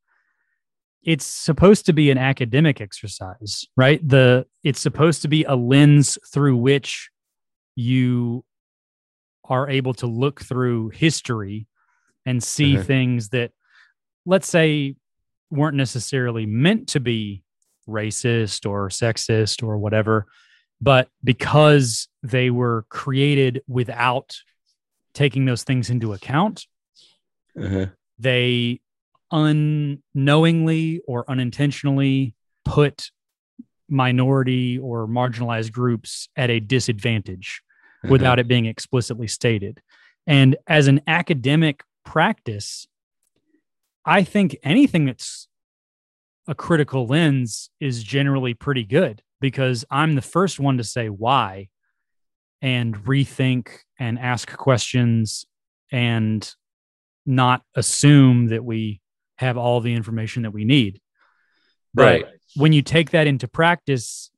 It's 1.03 1.25
supposed 1.25 1.87
to 1.87 1.93
be 1.93 2.11
an 2.11 2.19
academic 2.19 2.81
exercise, 2.81 3.65
right? 3.77 4.07
The 4.07 4.47
it's 4.63 4.81
supposed 4.81 5.23
to 5.23 5.29
be 5.29 5.45
a 5.45 5.55
lens 5.57 6.19
through 6.33 6.57
which 6.57 7.11
you 7.75 8.45
are 9.45 9.69
able 9.69 9.95
to 9.95 10.07
look 10.07 10.43
through 10.43 10.91
history 10.91 11.67
and 12.27 12.43
see 12.43 12.75
Mhm. 12.75 12.85
things 12.85 13.29
that 13.31 13.53
let's 14.27 14.49
say 14.49 14.95
weren't 15.51 15.77
necessarily 15.77 16.47
meant 16.47 16.89
to 16.89 17.01
be 17.01 17.43
racist 17.91 18.69
or 18.69 18.89
sexist 18.89 19.63
or 19.63 19.77
whatever 19.79 20.27
but 20.81 21.09
because 21.23 22.09
they 22.23 22.49
were 22.51 22.87
created 22.89 23.63
without 23.69 24.35
taking 25.13 25.45
those 25.45 25.63
things 25.65 25.91
into 25.91 26.13
account 26.13 26.67
Uh-huh. 27.61 27.87
they 28.19 28.81
unknowingly 29.33 31.01
or 31.07 31.25
unintentionally 31.31 32.35
put 32.65 33.11
minority 33.89 34.79
or 34.79 35.07
marginalized 35.09 35.73
groups 35.73 36.29
at 36.37 36.51
a 36.51 36.61
disadvantage 36.61 37.63
Uh-huh. 38.03 38.13
without 38.13 38.39
it 38.39 38.49
being 38.49 38.65
explicitly 38.67 39.27
stated. 39.27 39.83
And 40.27 40.57
as 40.67 40.87
an 40.87 41.01
academic 41.07 41.83
practice, 42.05 42.87
I 44.07 44.23
think 44.25 44.57
anything 44.63 45.05
that's 45.07 45.49
a 46.51 46.55
critical 46.55 47.07
lens 47.07 47.71
is 47.79 48.03
generally 48.03 48.55
pretty 48.55 48.83
good 48.83 49.23
because 49.41 49.85
I'm 49.89 50.17
the 50.17 50.21
first 50.21 50.59
one 50.59 50.79
to 50.79 50.85
say 50.85 51.09
why 51.09 51.69
and 52.61 52.97
rethink 53.05 53.69
and 54.01 54.19
ask 54.19 54.55
questions 54.57 55.47
and 55.93 56.53
not 57.25 57.63
assume 57.77 58.49
that 58.49 58.65
we 58.65 59.01
have 59.39 59.57
all 59.57 59.81
the 59.81 59.95
information 59.95 60.43
that 60.43 60.51
we 60.51 60.65
need. 60.65 61.01
But 61.95 62.23
Right. 62.23 62.25
when 62.57 62.73
you 62.73 62.83
take 62.83 63.11
that 63.11 63.29
into 63.29 63.47
practice, 63.47 64.33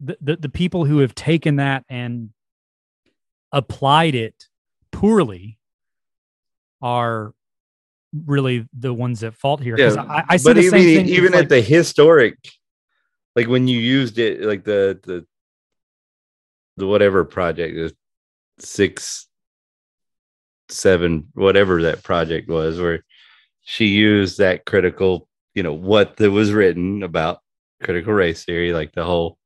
the, 0.00 0.16
the, 0.22 0.36
the 0.36 0.48
people 0.48 0.86
who 0.86 1.00
have 1.00 1.14
taken 1.14 1.56
that 1.56 1.84
and 1.90 2.30
applied 3.52 4.14
it 4.14 4.46
poorly 4.92 5.58
are 6.80 7.34
really 8.26 8.66
the 8.72 8.92
ones 8.92 9.22
at 9.22 9.34
fault 9.34 9.60
here. 9.62 9.78
Yeah, 9.78 9.94
I, 10.08 10.24
I 10.30 10.36
see 10.36 10.44
but 10.44 10.54
the 10.54 10.62
even 10.62 10.80
same 10.80 10.96
thing. 11.06 11.08
even 11.08 11.32
like- 11.32 11.44
at 11.44 11.48
the 11.48 11.60
historic, 11.60 12.36
like 13.36 13.48
when 13.48 13.68
you 13.68 13.78
used 13.78 14.18
it, 14.18 14.42
like 14.42 14.64
the 14.64 14.98
the 15.04 15.26
the 16.76 16.86
whatever 16.86 17.24
project, 17.24 17.74
the 17.74 17.94
six, 18.58 19.26
seven, 20.68 21.28
whatever 21.34 21.82
that 21.82 22.02
project 22.02 22.48
was, 22.48 22.80
where 22.80 23.04
she 23.62 23.86
used 23.86 24.38
that 24.38 24.64
critical, 24.64 25.28
you 25.54 25.62
know, 25.62 25.74
what 25.74 26.16
that 26.16 26.30
was 26.30 26.52
written 26.52 27.02
about 27.02 27.40
critical 27.82 28.12
race 28.12 28.44
theory, 28.44 28.72
like 28.72 28.92
the 28.92 29.04
whole 29.04 29.38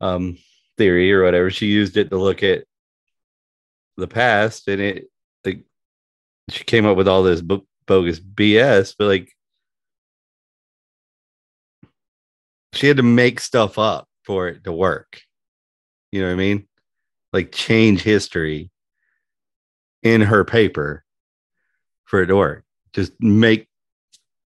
um 0.00 0.38
theory 0.78 1.12
or 1.12 1.22
whatever. 1.22 1.50
She 1.50 1.66
used 1.66 1.96
it 1.96 2.10
to 2.10 2.16
look 2.18 2.42
at 2.42 2.64
the 3.96 4.08
past, 4.08 4.66
and 4.68 4.80
it 4.80 5.10
like 5.44 5.64
she 6.50 6.64
came 6.64 6.86
up 6.86 6.96
with 6.96 7.08
all 7.08 7.22
this 7.22 7.40
bo- 7.40 7.66
bogus 7.86 8.20
BS, 8.20 8.94
but 8.98 9.06
like 9.06 9.32
she 12.72 12.86
had 12.86 12.98
to 12.98 13.02
make 13.02 13.40
stuff 13.40 13.78
up 13.78 14.08
for 14.24 14.48
it 14.48 14.64
to 14.64 14.72
work. 14.72 15.20
You 16.12 16.20
know 16.20 16.28
what 16.28 16.34
I 16.34 16.36
mean? 16.36 16.68
Like 17.32 17.52
change 17.52 18.02
history 18.02 18.70
in 20.02 20.20
her 20.22 20.44
paper 20.44 21.04
for 22.04 22.22
it 22.22 22.26
to 22.26 22.36
work. 22.36 22.64
Just 22.92 23.12
make 23.20 23.68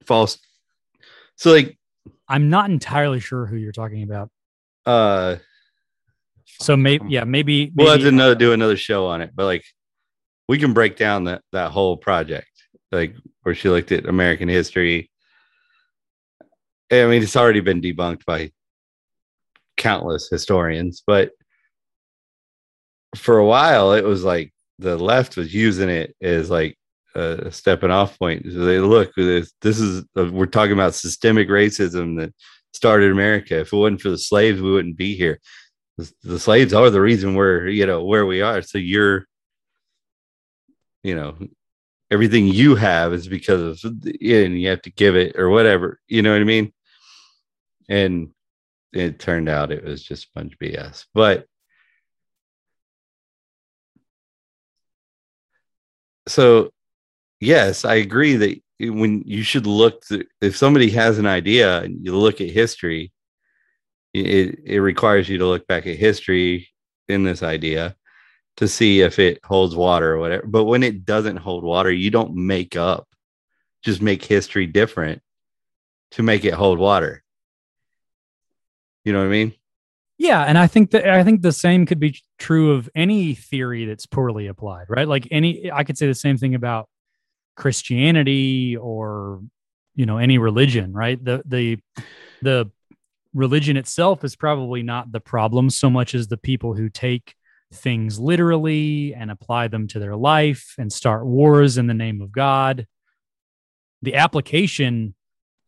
false. 0.05 0.39
So 1.37 1.53
like 1.53 1.79
I'm 2.29 2.49
not 2.49 2.71
entirely 2.71 3.21
sure 3.21 3.47
who 3.47 3.57
you're 3.57 3.73
talking 3.73 4.03
about. 4.03 4.31
uh 4.87 5.37
So 6.47 6.77
maybe, 6.77 7.05
yeah, 7.09 7.25
maybe, 7.25 7.71
we'll 7.75 7.89
have 7.89 8.01
maybe 8.01 8.11
to 8.11 8.17
know, 8.17 8.35
do 8.35 8.53
another 8.53 8.77
show 8.77 9.07
on 9.07 9.21
it, 9.21 9.31
but 9.35 9.45
like 9.45 9.65
we 10.53 10.59
can 10.59 10.75
break 10.75 10.97
down 10.97 11.25
that 11.25 11.41
that 11.53 11.71
whole 11.71 11.97
project, 11.97 12.51
like 12.91 13.17
where 13.43 13.55
she 13.55 13.71
looked 13.71 13.91
at 13.91 14.05
American 14.07 14.51
history. 14.51 15.11
I 16.91 17.07
mean, 17.07 17.23
it's 17.23 17.37
already 17.37 17.61
been 17.61 17.81
debunked 17.81 18.27
by 18.27 18.51
countless 19.79 20.29
historians, 20.29 21.03
but 21.07 21.31
for 23.17 23.39
a 23.39 23.47
while, 23.47 23.95
it 23.95 24.05
was 24.05 24.25
like 24.25 24.53
the 24.79 24.99
left 24.99 25.39
was 25.39 25.55
using 25.55 25.89
it 25.89 26.15
as 26.21 26.51
like 26.51 26.77
a 27.15 27.51
stepping 27.51 27.91
off 27.91 28.19
point. 28.19 28.43
They 28.45 28.79
look, 28.79 29.11
this, 29.17 29.55
this 29.63 29.81
is 29.81 30.05
uh, 30.19 30.31
we're 30.31 30.45
talking 30.45 30.75
about 30.75 30.93
systemic 30.93 31.49
racism 31.49 32.19
that 32.19 32.35
started 32.75 33.11
America. 33.11 33.61
If 33.61 33.73
it 33.73 33.77
wasn't 33.77 34.03
for 34.03 34.11
the 34.11 34.19
slaves, 34.19 34.61
we 34.61 34.71
wouldn't 34.71 34.99
be 34.99 35.17
here 35.17 35.41
the, 35.99 36.13
the 36.23 36.39
slaves 36.39 36.73
are 36.73 36.91
the 36.91 37.01
reason 37.01 37.35
we're 37.35 37.69
you 37.69 37.87
know 37.87 38.05
where 38.05 38.27
we 38.27 38.41
are 38.41 38.63
so 38.63 38.79
you're 38.79 39.27
you 41.03 41.15
know 41.15 41.37
everything 42.11 42.47
you 42.47 42.75
have 42.75 43.13
is 43.13 43.27
because 43.29 43.85
of 43.85 43.93
and 44.05 44.61
you 44.61 44.69
have 44.69 44.83
to 44.83 44.91
give 44.93 45.17
it 45.17 45.37
or 45.39 45.49
whatever 45.49 45.99
you 46.09 46.23
know 46.23 46.33
what 46.33 46.41
i 46.41 46.45
mean? 46.45 46.73
And 47.89 48.31
it 48.93 49.19
turned 49.19 49.49
out 49.49 49.73
it 49.73 49.85
was 49.85 50.03
just 50.03 50.27
a 50.27 50.31
bunch 50.35 50.53
of 50.53 50.59
bs 50.59 51.07
but 51.15 51.47
so 56.29 56.71
yes 57.41 57.85
i 57.85 57.95
agree 57.95 58.37
that 58.37 58.63
when 58.81 59.23
you 59.25 59.43
should 59.43 59.67
look 59.67 60.05
to, 60.07 60.25
if 60.41 60.57
somebody 60.57 60.91
has 60.91 61.19
an 61.19 61.27
idea 61.27 61.83
and 61.83 62.05
you 62.05 62.17
look 62.17 62.41
at 62.41 62.51
history 62.51 63.13
it, 64.13 64.59
it 64.65 64.81
requires 64.81 65.29
you 65.29 65.39
to 65.39 65.47
look 65.47 65.67
back 65.67 65.87
at 65.87 65.97
history 65.97 66.69
in 67.09 67.25
this 67.25 67.43
idea 67.43 67.97
to 68.57 68.69
see 68.69 69.01
if 69.01 69.19
it 69.19 69.41
holds 69.45 69.75
water 69.75 70.13
or 70.13 70.19
whatever. 70.19 70.47
But 70.47 70.65
when 70.65 70.83
it 70.83 71.05
doesn't 71.05 71.39
hold 71.39 71.65
water, 71.65 71.91
you 71.91 72.11
don't 72.11 72.35
make 72.35 72.77
up, 72.77 73.09
just 73.83 74.03
make 74.03 74.25
history 74.25 74.67
different 74.67 75.23
to 76.13 76.23
make 76.23 76.45
it 76.45 76.55
hold 76.55 76.79
water. 76.79 77.23
You 79.05 79.13
know 79.13 79.21
what 79.21 79.27
I 79.27 79.31
mean? 79.31 79.55
Yeah, 80.19 80.43
and 80.43 80.57
I 80.57 80.67
think 80.67 80.93
that 80.93 81.09
I 81.09 81.25
think 81.25 81.43
the 81.43 81.53
same 81.53 81.87
could 81.87 81.99
be 81.99 82.21
true 82.39 82.73
of 82.73 82.89
any 82.95 83.35
theory 83.35 83.87
that's 83.87 84.07
poorly 84.07 84.47
applied, 84.47 84.87
right? 84.89 85.09
Like 85.09 85.27
any 85.31 85.73
I 85.73 85.83
could 85.83 85.99
say 85.99 86.07
the 86.07 86.15
same 86.15 86.37
thing 86.37 86.55
about 86.55 86.89
Christianity 87.57 88.77
or 88.77 89.41
you 89.97 90.07
know 90.07 90.19
any 90.19 90.39
religion, 90.39 90.93
right? 90.93 91.23
The 91.23 91.43
the 91.45 91.81
the 92.41 92.71
religion 93.35 93.77
itself 93.77 94.23
is 94.23 94.37
probably 94.37 94.83
not 94.83 95.11
the 95.11 95.21
problem 95.21 95.71
so 95.71 95.91
much 95.91 96.15
as 96.15 96.29
the 96.29 96.37
people 96.37 96.75
who 96.75 96.89
take 96.89 97.35
things 97.73 98.19
literally 98.19 99.15
and 99.15 99.31
apply 99.31 99.69
them 99.69 99.89
to 99.89 99.99
their 99.99 100.17
life 100.17 100.75
and 100.79 100.93
start 100.93 101.27
wars 101.27 101.79
in 101.79 101.87
the 101.87 101.95
name 101.95 102.21
of 102.21 102.33
God. 102.33 102.87
The 104.03 104.17
application 104.17 105.15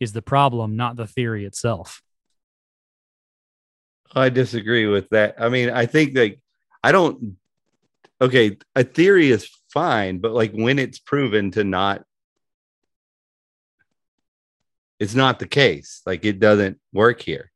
is 0.01 0.13
the 0.13 0.23
problem, 0.23 0.77
not 0.77 0.97
the 0.97 1.07
theory 1.07 1.45
itself. 1.45 2.03
I 4.15 4.29
disagree 4.29 4.87
with 4.87 5.09
that. 5.11 5.37
I 5.39 5.49
mean, 5.49 5.71
I 5.71 5.87
think 5.87 6.15
that 6.15 6.37
I 6.83 6.93
don't. 6.93 7.37
Okay, 8.21 8.59
a 8.77 8.85
theory 8.85 9.31
is 9.31 9.51
fine, 9.73 10.19
but 10.19 10.33
like 10.33 10.53
when 10.53 10.79
it's 10.79 10.99
proven 10.99 11.51
to 11.53 11.65
not, 11.65 12.05
it's 15.01 15.15
not 15.15 15.41
the 15.41 15.49
case. 15.49 16.01
Like 16.07 16.25
it 16.25 16.39
doesn't 16.39 16.79
work 16.93 17.21
here. 17.23 17.51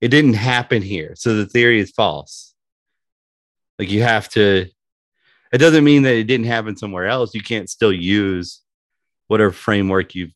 It 0.00 0.08
didn't 0.08 0.34
happen 0.34 0.82
here, 0.82 1.14
so 1.16 1.34
the 1.34 1.46
theory 1.46 1.80
is 1.80 1.90
false. 1.90 2.53
Like 3.78 3.90
you 3.90 4.02
have 4.02 4.28
to. 4.30 4.68
It 5.52 5.58
doesn't 5.58 5.84
mean 5.84 6.02
that 6.02 6.14
it 6.14 6.24
didn't 6.24 6.46
happen 6.46 6.76
somewhere 6.76 7.06
else. 7.06 7.34
You 7.34 7.42
can't 7.42 7.70
still 7.70 7.92
use 7.92 8.60
whatever 9.28 9.52
framework 9.52 10.14
you've 10.14 10.32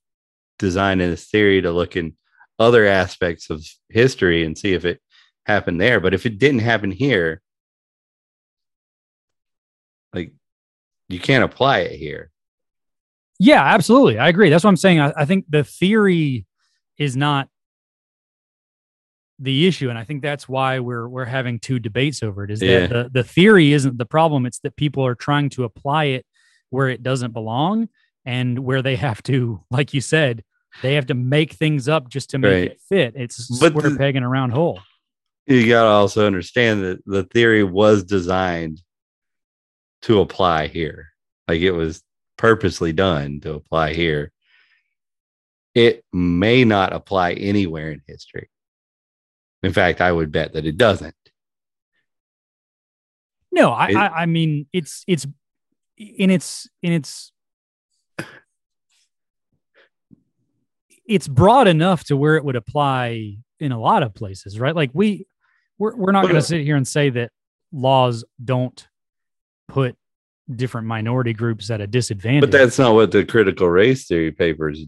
designed 0.59 1.03
in 1.03 1.11
this 1.11 1.27
theory 1.27 1.61
to 1.62 1.72
look 1.72 1.96
in 1.96 2.16
other 2.59 2.87
aspects 2.87 3.51
of 3.51 3.64
history 3.88 4.44
and 4.44 4.57
see 4.57 4.74
if 4.74 4.85
it 4.85 5.01
happened 5.46 5.81
there. 5.81 6.01
But 6.01 6.14
if 6.14 6.27
it 6.27 6.38
didn't 6.38 6.61
happen 6.61 6.90
here, 6.90 7.42
like 10.12 10.33
you 11.09 11.18
can't 11.20 11.44
apply 11.44 11.81
it 11.81 11.98
here. 11.98 12.31
Yeah, 13.40 13.62
absolutely. 13.62 14.18
I 14.18 14.29
agree. 14.29 14.51
That's 14.51 14.64
what 14.64 14.70
I'm 14.70 14.77
saying. 14.77 15.01
I, 15.01 15.12
I 15.16 15.24
think 15.24 15.46
the 15.48 15.64
theory 15.64 16.46
is 16.96 17.16
not 17.16 17.48
the 19.38 19.66
issue, 19.66 19.88
and 19.88 19.98
I 19.98 20.05
think 20.05 20.22
that's 20.22 20.48
why 20.48 20.81
we're 20.81 21.09
we're 21.09 21.24
having 21.24 21.59
two 21.61 21.79
debates 21.79 22.22
over 22.22 22.44
it. 22.44 22.51
Is 22.51 22.61
Yeah. 22.62 22.87
that 22.87 22.88
the, 22.90 23.11
the 23.22 23.24
theory 23.24 23.72
isn't 23.72 23.98
the 23.98 24.07
problem; 24.07 24.46
it's 24.46 24.59
that 24.61 24.77
people 24.77 25.05
are 25.07 25.14
trying 25.14 25.48
to 25.51 25.64
apply 25.64 26.05
it 26.07 26.27
where 26.70 26.88
it 26.88 27.03
doesn't 27.03 27.33
belong, 27.33 27.88
and 28.24 28.59
where 28.59 28.83
they 28.83 28.96
have 28.96 29.22
to, 29.24 29.62
like 29.70 29.94
you 29.94 30.01
said, 30.01 30.42
they 30.83 30.94
have 30.94 31.07
to 31.07 31.14
make 31.14 31.53
things 31.53 31.88
up 31.88 32.09
just 32.09 32.31
to 32.31 32.38
make 32.38 32.53
Right. 32.53 32.70
it 32.72 32.81
fit. 32.88 33.14
It's 33.16 33.48
But 33.61 33.72
square 33.72 33.90
the- 33.90 33.96
peg 33.96 34.16
in 34.16 34.22
a 34.22 34.29
round 34.29 34.53
hole. 34.53 34.81
You 35.46 35.66
got 35.66 35.85
to 35.85 35.88
also 35.88 36.27
understand 36.27 36.83
that 36.83 36.98
the 37.07 37.24
theory 37.24 37.64
was 37.64 38.05
designed 38.05 38.83
to 40.03 40.20
apply 40.20 40.66
here. 40.66 41.09
Like 41.48 41.62
it 41.62 41.70
was 41.72 42.03
purposely 42.37 42.92
done 42.92 43.40
to 43.40 43.55
apply 43.55 43.94
here. 43.94 44.31
It 45.74 46.05
may 46.12 46.64
not 46.64 46.92
apply 46.92 47.33
anywhere 47.33 47.90
in 47.92 48.03
history. 48.07 48.51
In 49.62 49.73
fact, 49.73 50.01
I 50.01 50.12
would 50.12 50.31
bet 50.33 50.53
that 50.53 50.64
it 50.66 50.77
doesn't. 50.77 51.14
No, 53.51 53.71
I, 53.71 53.88
It- 53.88 53.97
I 53.97 54.07
I 54.09 54.27
mean 54.27 54.66
it's 54.73 55.05
it's 55.07 55.27
in 55.97 56.31
its 56.31 56.68
in 56.83 56.92
its 56.92 57.33
it's 61.07 61.27
broad 61.27 61.66
enough 61.68 62.05
to 62.05 62.16
where 62.16 62.37
it 62.37 62.44
would 62.44 62.57
apply 62.57 63.37
in 63.61 63.73
a 63.73 63.81
lot 63.81 64.03
of 64.03 64.14
places, 64.14 64.61
right? 64.61 64.77
Like 64.77 64.90
we 64.92 65.27
we're 65.79 65.97
we're 65.97 66.12
not 66.12 66.25
going 66.25 66.35
to 66.35 66.42
sit 66.42 66.61
here 66.62 66.77
and 66.77 66.87
say 66.87 67.11
that 67.11 67.31
laws 67.73 68.25
don't 68.44 68.87
put 69.68 69.97
different 70.55 70.87
minority 70.87 71.33
groups 71.33 71.71
at 71.71 71.81
a 71.81 71.87
disadvantage. 71.87 72.42
But 72.42 72.51
that's 72.53 72.79
not 72.79 72.94
what 72.94 73.11
the 73.11 73.25
critical 73.25 73.68
race 73.68 74.07
theory 74.07 74.33
papers 74.33 74.85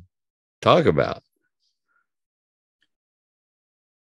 talk 0.63 0.87
about. 0.87 1.23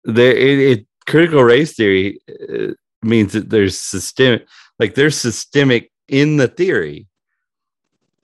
There, 0.04 0.34
it, 0.34 0.58
it 0.58 0.86
critical 1.06 1.42
race 1.42 1.74
theory 1.74 2.20
uh, 2.28 2.72
means 3.02 3.32
that 3.32 3.50
there's 3.50 3.78
systemic, 3.78 4.46
like 4.78 4.94
there's 4.94 5.16
systemic 5.16 5.90
in 6.08 6.36
the 6.36 6.48
theory, 6.48 7.06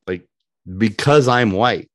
like 0.06 0.26
because 0.76 1.28
I'm 1.28 1.52
white, 1.52 1.90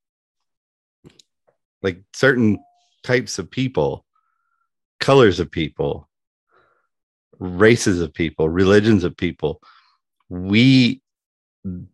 like 1.82 2.02
certain 2.14 2.60
types 3.04 3.40
of 3.40 3.50
people, 3.50 4.06
colors 5.00 5.40
of 5.40 5.50
people, 5.50 6.08
races 7.40 8.02
of 8.02 8.14
people, 8.14 8.50
religions 8.50 9.04
of 9.04 9.18
people, 9.18 9.62
we 10.30 11.02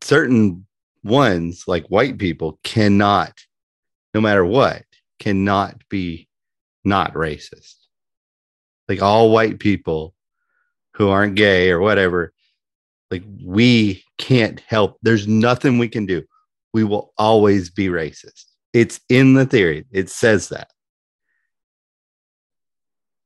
certain 0.02 0.66
ones 1.04 1.64
like 1.68 1.86
white 1.88 2.18
people 2.18 2.60
cannot 2.64 3.34
no 4.14 4.22
matter 4.22 4.46
what 4.46 4.84
cannot 5.20 5.82
be 5.90 6.28
not 6.84 7.14
racist 7.14 7.77
like 8.88 9.02
all 9.02 9.32
white 9.32 9.60
people 9.60 10.14
who 10.94 11.10
aren't 11.10 11.36
gay 11.36 11.70
or 11.70 11.80
whatever 11.80 12.34
like 13.12 13.24
we 13.44 14.04
can't 14.18 14.60
help 14.62 14.98
there's 15.02 15.28
nothing 15.28 15.78
we 15.78 15.88
can 15.88 16.06
do. 16.06 16.24
We 16.74 16.84
will 16.84 17.14
always 17.18 17.70
be 17.70 17.88
racist. 17.88 18.46
It's 18.74 19.00
in 19.10 19.34
the 19.34 19.46
theory. 19.46 19.86
It 19.92 20.10
says 20.10 20.50
that. 20.50 20.70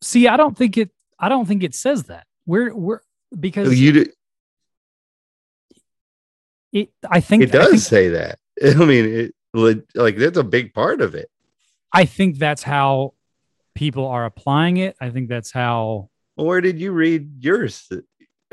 See, 0.02 0.28
I 0.28 0.38
don't 0.38 0.58
think 0.58 0.78
it 0.78 0.92
I 1.20 1.30
don't 1.30 1.46
think 1.46 1.64
it 1.64 1.76
says 1.76 2.04
that. 2.04 2.26
We're 2.46 2.74
we're 2.76 3.00
because 3.38 3.70
oh, 3.70 3.72
you 3.72 3.92
do, 3.92 4.06
it 6.74 6.90
I 7.10 7.22
think 7.22 7.44
it 7.44 7.52
does 7.52 7.70
think, 7.72 7.82
say 7.82 8.10
that. 8.10 8.40
I 8.64 8.86
mean 8.86 9.06
it 9.54 9.86
like 9.96 10.18
that's 10.18 10.38
a 10.38 10.44
big 10.44 10.74
part 10.74 11.02
of 11.02 11.16
it. 11.16 11.30
I 11.92 12.06
think 12.06 12.38
that's 12.38 12.64
how 12.64 13.14
people 13.76 14.08
are 14.08 14.26
applying 14.26 14.78
it. 14.78 14.96
I 15.00 15.10
think 15.10 15.30
that's 15.30 15.52
how 15.52 16.10
Well, 16.36 16.48
where 16.48 16.62
did 16.62 16.80
you 16.80 16.92
read 16.92 17.44
yours? 17.44 17.90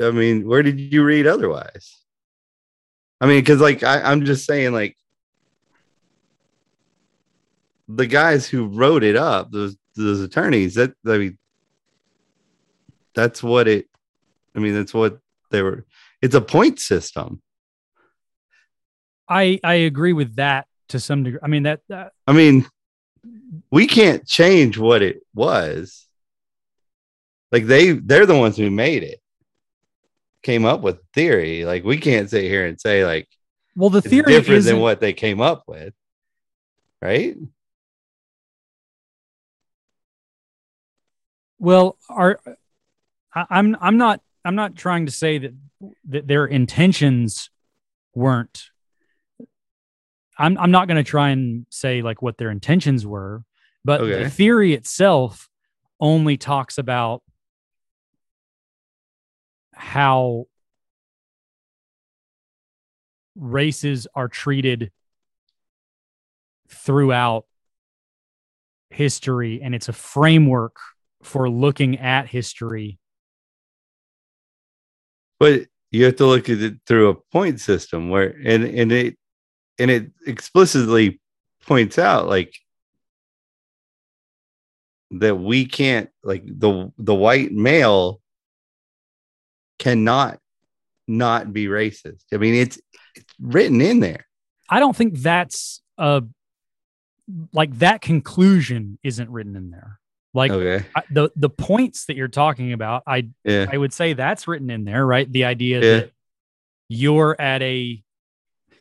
I 0.01 0.11
mean, 0.11 0.47
where 0.47 0.63
did 0.63 0.79
you 0.79 1.03
read 1.03 1.27
otherwise? 1.27 2.03
I 3.21 3.27
mean, 3.27 3.41
because 3.41 3.59
like 3.59 3.83
I, 3.83 4.01
I'm 4.01 4.25
just 4.25 4.45
saying, 4.45 4.71
like 4.71 4.95
the 7.87 8.07
guys 8.07 8.47
who 8.47 8.67
wrote 8.67 9.03
it 9.03 9.15
up, 9.15 9.51
those 9.51 9.75
those 9.95 10.21
attorneys, 10.21 10.75
that 10.75 10.93
I 11.05 11.17
mean, 11.17 11.37
that's 13.13 13.43
what 13.43 13.67
it. 13.67 13.87
I 14.55 14.59
mean, 14.59 14.73
that's 14.73 14.93
what 14.93 15.19
they 15.51 15.61
were. 15.61 15.85
It's 16.21 16.35
a 16.35 16.41
point 16.41 16.79
system. 16.79 17.41
I 19.27 19.59
I 19.63 19.73
agree 19.73 20.13
with 20.13 20.37
that 20.37 20.67
to 20.89 20.99
some 20.99 21.23
degree. 21.23 21.39
I 21.43 21.47
mean 21.47 21.63
that, 21.63 21.81
that 21.89 22.13
I 22.25 22.33
mean, 22.33 22.65
we 23.71 23.87
can't 23.87 24.25
change 24.25 24.77
what 24.77 25.01
it 25.01 25.21
was. 25.33 26.07
Like 27.51 27.65
they, 27.65 27.91
they're 27.91 28.25
the 28.25 28.37
ones 28.37 28.57
who 28.57 28.69
made 28.69 29.03
it, 29.03 29.19
came 30.43 30.65
up 30.65 30.81
with 30.81 30.99
theory. 31.13 31.65
Like 31.65 31.83
we 31.83 31.97
can't 31.97 32.29
sit 32.29 32.43
here 32.43 32.65
and 32.65 32.79
say 32.79 33.05
like 33.05 33.27
well 33.75 33.89
the 33.89 34.01
theory 34.01 34.33
is 34.33 34.41
different 34.45 34.65
than 34.65 34.79
what 34.79 34.99
they 34.99 35.13
came 35.13 35.41
up 35.41 35.63
with, 35.67 35.93
right? 37.01 37.35
well 41.59 41.97
are 42.09 42.39
I'm 43.35 43.77
I'm 43.79 43.97
not 43.97 44.21
I'm 44.43 44.55
not 44.55 44.75
trying 44.75 45.05
to 45.05 45.11
say 45.11 45.37
that 45.37 45.53
that 46.07 46.27
their 46.27 46.45
intentions 46.45 47.49
weren't 48.15 48.69
I'm 50.37 50.57
I'm 50.57 50.71
not 50.71 50.87
going 50.87 50.97
to 50.97 51.03
try 51.03 51.29
and 51.29 51.65
say 51.69 52.01
like 52.01 52.21
what 52.21 52.37
their 52.37 52.49
intentions 52.49 53.05
were, 53.05 53.43
but 53.85 54.01
Okay. 54.01 54.23
the 54.23 54.29
theory 54.29 54.73
itself 54.73 55.49
only 55.99 56.37
talks 56.37 56.77
about 56.77 57.23
how 59.73 60.45
races 63.35 64.07
are 64.13 64.27
treated 64.27 64.91
throughout 66.69 67.45
history 68.89 69.61
and 69.61 69.73
it's 69.73 69.87
a 69.87 69.93
framework 69.93 70.75
for 71.23 71.49
looking 71.49 71.97
at 71.99 72.27
history 72.27 72.97
But 75.39 75.67
you 75.91 76.05
have 76.05 76.17
to 76.17 76.25
look 76.25 76.49
at 76.49 76.59
it 76.59 76.75
through 76.85 77.09
a 77.09 77.15
point 77.15 77.59
system 77.61 78.09
where 78.09 78.35
and 78.43 78.63
and 78.63 78.91
it 78.91 79.17
and 79.79 79.89
it 79.89 80.11
explicitly 80.27 81.21
points 81.65 81.97
out 81.97 82.27
like 82.27 82.53
that 85.11 85.35
we 85.35 85.65
can't 85.65 86.09
like 86.23 86.43
the 86.45 86.91
the 86.97 87.15
white 87.15 87.51
male 87.51 88.21
cannot 89.79 90.39
not 91.07 91.51
be 91.53 91.65
racist. 91.67 92.23
I 92.33 92.37
mean, 92.37 92.53
it's 92.55 92.79
it's 93.15 93.33
written 93.39 93.81
in 93.81 93.99
there. 93.99 94.27
I 94.69 94.79
don't 94.79 94.95
think 94.95 95.15
that's 95.19 95.81
a 95.97 96.23
like 97.53 97.77
that 97.79 98.01
conclusion 98.01 98.99
isn't 99.03 99.29
written 99.29 99.55
in 99.55 99.71
there. 99.71 99.99
Like 100.33 100.51
Okay. 100.51 100.85
I, 100.95 101.03
the 101.09 101.31
the 101.35 101.49
points 101.49 102.05
that 102.05 102.15
you're 102.15 102.27
talking 102.27 102.73
about, 102.73 103.03
I 103.07 103.29
Yeah. 103.43 103.65
I 103.71 103.77
would 103.77 103.93
say 103.93 104.13
that's 104.13 104.47
written 104.47 104.69
in 104.69 104.83
there, 104.85 105.05
right? 105.05 105.31
The 105.31 105.45
idea 105.45 105.77
Yeah. 105.81 105.99
that 106.01 106.11
you're 106.89 107.39
at 107.39 107.61
a 107.61 108.03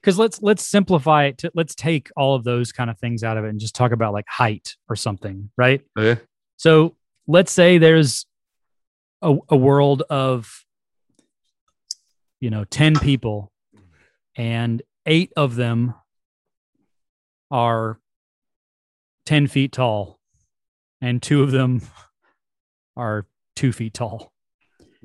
because 0.09 0.19
let's 0.19 0.41
let's 0.41 0.67
simplify 0.67 1.25
it. 1.25 1.37
To, 1.37 1.51
let's 1.55 1.75
take 1.75 2.09
all 2.17 2.35
of 2.35 2.43
those 2.43 2.73
kind 2.73 2.89
of 2.89 2.99
things 2.99 3.23
out 3.23 3.37
of 3.37 3.45
it 3.45 3.51
and 3.51 3.61
just 3.61 3.75
talk 3.75 3.93
about 3.93 4.15
like 4.15 4.25
height 4.27 4.75
or 4.89 4.97
something, 4.97 5.51
right? 5.59 5.83
Okay. 5.99 6.19
So 6.57 6.97
let's 7.27 7.53
say 7.53 7.77
there's 7.77 8.25
a, 9.21 9.37
a 9.51 9.57
world 9.57 10.05
of, 10.09 10.65
you 12.41 12.49
know, 12.49 12.65
10 12.65 13.01
people 13.01 13.53
and 14.35 14.81
eight 15.05 15.31
of 15.37 15.57
them 15.57 15.93
are 17.51 18.01
10 19.27 19.47
feet 19.47 19.73
tall 19.73 20.19
and 21.03 21.23
two 21.23 21.43
of 21.43 21.51
them 21.51 21.83
are 22.97 23.27
two 23.55 23.73
feet 23.73 23.93
tall. 23.93 24.33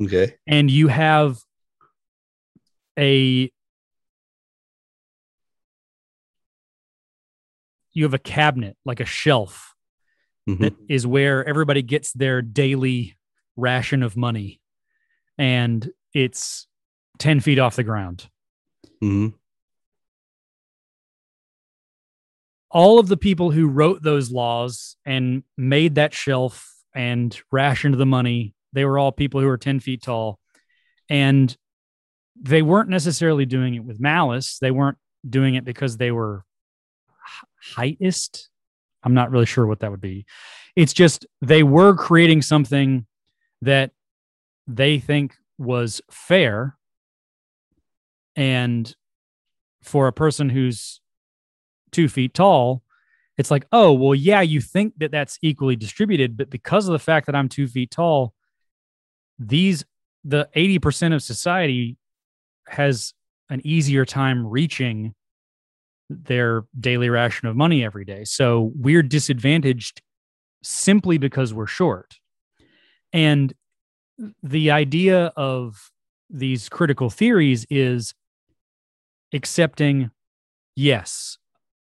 Okay. 0.02 0.36
And 0.48 0.72
you 0.72 0.88
have 0.88 1.40
a, 2.98 3.52
you 7.94 8.04
have 8.04 8.14
a 8.14 8.20
cabinet, 8.20 8.76
like 8.86 9.00
a 9.00 9.06
shelf 9.06 9.76
Mhm. 10.48 10.60
that 10.60 10.74
is 10.90 11.08
where 11.08 11.46
everybody 11.48 11.82
gets 11.82 12.12
their 12.12 12.42
daily 12.42 13.16
ration 13.56 14.04
of 14.04 14.18
money 14.18 14.60
and 15.38 15.90
it's 16.14 16.68
10 17.20 17.40
feet 17.40 17.60
off 17.60 17.76
the 17.76 17.84
ground 17.84 18.30
Mhm. 19.02 19.34
all 22.72 23.00
of 23.00 23.08
the 23.08 23.18
people 23.18 23.52
who 23.52 23.68
wrote 23.68 24.02
those 24.02 24.32
laws 24.32 24.96
and 25.06 25.44
made 25.58 25.96
that 25.96 26.14
shelf 26.14 26.74
and 26.96 27.40
rationed 27.52 27.96
the 27.96 28.06
money 28.06 28.54
they 28.74 28.86
were 28.86 28.98
all 28.98 29.12
people 29.12 29.40
who 29.40 29.48
were 29.48 29.58
10 29.58 29.80
feet 29.80 30.02
tall 30.02 30.40
and 31.10 31.56
they 32.36 32.62
weren't 32.64 32.90
necessarily 32.90 33.46
doing 33.46 33.76
it 33.76 33.84
with 33.84 34.00
malice 34.00 34.58
they 34.60 34.72
weren't 34.72 34.98
doing 35.30 35.56
it 35.56 35.64
because 35.64 35.98
they 35.98 36.12
were 36.12 36.44
heightist 37.76 38.48
i'm 39.04 39.14
not 39.14 39.32
really 39.32 39.46
sure 39.46 39.66
what 39.66 39.80
that 39.80 39.92
would 39.92 40.02
be. 40.02 40.26
It's 40.76 40.94
just 40.94 41.26
they 41.42 41.62
were 41.62 41.96
creating 41.96 42.42
something 42.42 43.06
that 43.62 43.92
they 44.68 45.00
think 45.00 45.36
was 45.58 46.02
fair 46.10 46.76
and 48.36 48.96
for 49.84 50.08
a 50.08 50.14
person 50.14 50.50
who's 50.50 51.00
two 51.92 52.10
feet 52.10 52.34
tall 52.34 52.82
it's 53.38 53.52
like 53.52 53.66
oh 53.72 53.92
well 53.92 54.16
yeah 54.16 54.42
you 54.42 54.60
think 54.60 54.94
that 54.98 55.12
that's 55.12 55.38
equally 55.44 55.76
distributed 55.76 56.36
but 56.36 56.50
because 56.50 56.88
of 56.88 56.94
the 56.94 57.00
fact 57.00 57.28
that 57.28 57.36
i'm 57.36 57.48
two 57.48 57.68
feet 57.68 57.92
tall 57.92 58.34
these 59.38 59.86
the 60.24 60.48
80% 60.56 61.14
of 61.14 61.22
society 61.22 61.98
has 62.68 63.14
an 63.50 63.62
easier 63.66 64.06
time 64.06 64.48
reaching 64.48 65.14
their 66.24 66.64
daily 66.80 67.10
ration 67.10 67.48
of 67.48 67.56
money 67.56 67.84
every 67.84 68.06
day. 68.06 68.24
So 68.24 68.72
we're 68.76 69.04
disadvantaged 69.04 70.02
simply 70.62 71.18
because 71.18 71.54
we're 71.54 71.68
short. 71.68 72.16
And 73.12 73.54
the 74.42 74.72
idea 74.72 75.28
of 75.36 75.92
these 76.30 76.70
critical 76.70 77.10
theories 77.10 77.66
is 77.70 78.14
accepting 79.34 80.12
yes 80.76 81.38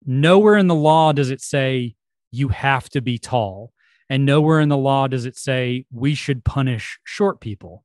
nowhere 0.06 0.58
in 0.58 0.68
the 0.68 0.76
law 0.76 1.12
does 1.12 1.30
it 1.30 1.42
say 1.42 1.96
you 2.32 2.50
have 2.50 2.90
to 2.90 3.02
be 3.02 3.18
tall 3.18 3.72
and 4.10 4.26
nowhere 4.26 4.60
in 4.60 4.70
the 4.70 4.78
law 4.78 5.08
does 5.08 5.26
it 5.26 5.38
say 5.38 5.86
we 5.92 6.16
should 6.16 6.44
punish 6.44 7.00
short 7.04 7.40
people. 7.40 7.84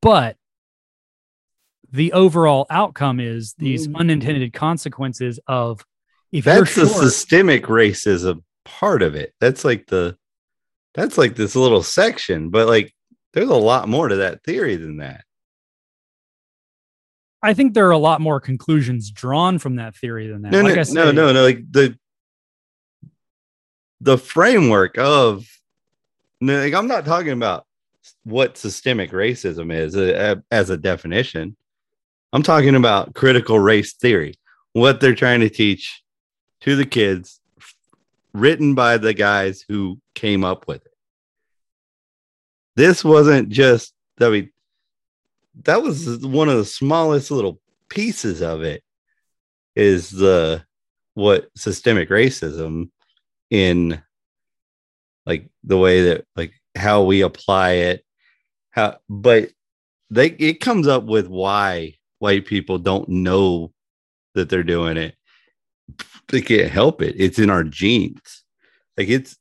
But 0.00 0.36
the 1.92 2.12
overall 2.12 2.66
outcome 2.70 3.20
is 3.20 3.54
these 3.58 3.88
Mm. 3.88 3.96
unintended 3.96 4.52
consequences 4.52 5.40
of 5.46 5.84
if 6.32 6.46
you're 6.46 6.56
That's 6.56 6.74
the 6.74 6.86
short, 6.86 7.02
systemic 7.02 7.64
racism 7.64 8.42
part 8.64 9.02
of 9.02 9.14
it. 9.14 9.34
That's 9.40 9.64
like 9.64 9.86
the 9.86 10.16
that's 10.94 11.16
like 11.18 11.36
this 11.36 11.54
little 11.56 11.82
section, 11.82 12.50
but 12.50 12.66
like 12.68 12.94
there's 13.32 13.48
a 13.48 13.54
lot 13.54 13.88
more 13.88 14.08
to 14.08 14.16
that 14.16 14.42
theory 14.44 14.76
than 14.76 14.98
that. 14.98 15.24
I 17.42 17.54
think 17.54 17.74
there 17.74 17.86
are 17.88 17.92
a 17.92 17.98
lot 17.98 18.20
more 18.20 18.40
conclusions 18.40 19.10
drawn 19.10 19.58
from 19.58 19.76
that 19.76 19.96
theory 19.96 20.28
than 20.28 20.42
that. 20.42 20.52
No, 20.52 20.60
like 20.62 20.74
no, 20.74 20.80
I 20.80 20.84
say, 20.84 20.94
no, 20.94 21.10
no, 21.10 21.32
no. 21.32 21.42
Like 21.42 21.70
the 21.70 21.98
the 24.00 24.18
framework 24.18 24.98
of 24.98 25.46
like 26.40 26.74
I'm 26.74 26.86
not 26.88 27.04
talking 27.04 27.32
about 27.32 27.66
what 28.24 28.56
systemic 28.58 29.10
racism 29.10 29.72
is 29.72 29.96
uh, 29.96 30.36
as 30.50 30.70
a 30.70 30.76
definition. 30.76 31.56
I'm 32.32 32.42
talking 32.42 32.74
about 32.74 33.14
critical 33.14 33.58
race 33.58 33.94
theory, 33.94 34.34
what 34.72 35.00
they're 35.00 35.14
trying 35.14 35.40
to 35.40 35.50
teach 35.50 36.02
to 36.60 36.76
the 36.76 36.86
kids, 36.86 37.40
written 38.32 38.74
by 38.74 38.98
the 38.98 39.14
guys 39.14 39.64
who 39.68 39.98
came 40.14 40.44
up 40.44 40.68
with 40.68 40.84
it. 40.84 40.92
This 42.76 43.04
wasn't 43.04 43.48
just, 43.48 43.92
I 44.20 44.28
mean, 44.28 44.50
that 45.64 45.82
was 45.82 46.18
one 46.18 46.48
of 46.48 46.56
the 46.56 46.64
smallest 46.64 47.30
little 47.30 47.60
pieces 47.88 48.40
of 48.40 48.62
it 48.62 48.82
is 49.74 50.10
the 50.10 50.64
what 51.14 51.48
systemic 51.56 52.08
racism 52.08 52.90
in 53.50 54.00
like 55.26 55.48
the 55.64 55.76
way 55.76 56.02
that 56.04 56.24
like 56.36 56.52
how 56.76 57.02
we 57.02 57.20
apply 57.22 57.72
it 57.72 58.04
how 58.70 58.96
but 59.08 59.50
they 60.08 60.26
it 60.26 60.60
comes 60.60 60.86
up 60.86 61.04
with 61.04 61.26
why 61.26 61.94
white 62.20 62.46
people 62.46 62.78
don't 62.78 63.08
know 63.08 63.72
that 64.34 64.48
they're 64.48 64.62
doing 64.62 64.96
it 64.96 65.16
they 66.30 66.40
can't 66.40 66.70
help 66.70 67.02
it. 67.02 67.14
It's 67.18 67.38
in 67.38 67.50
our 67.50 67.64
genes. 67.64 68.44
Like 68.96 69.08
it's 69.08 69.36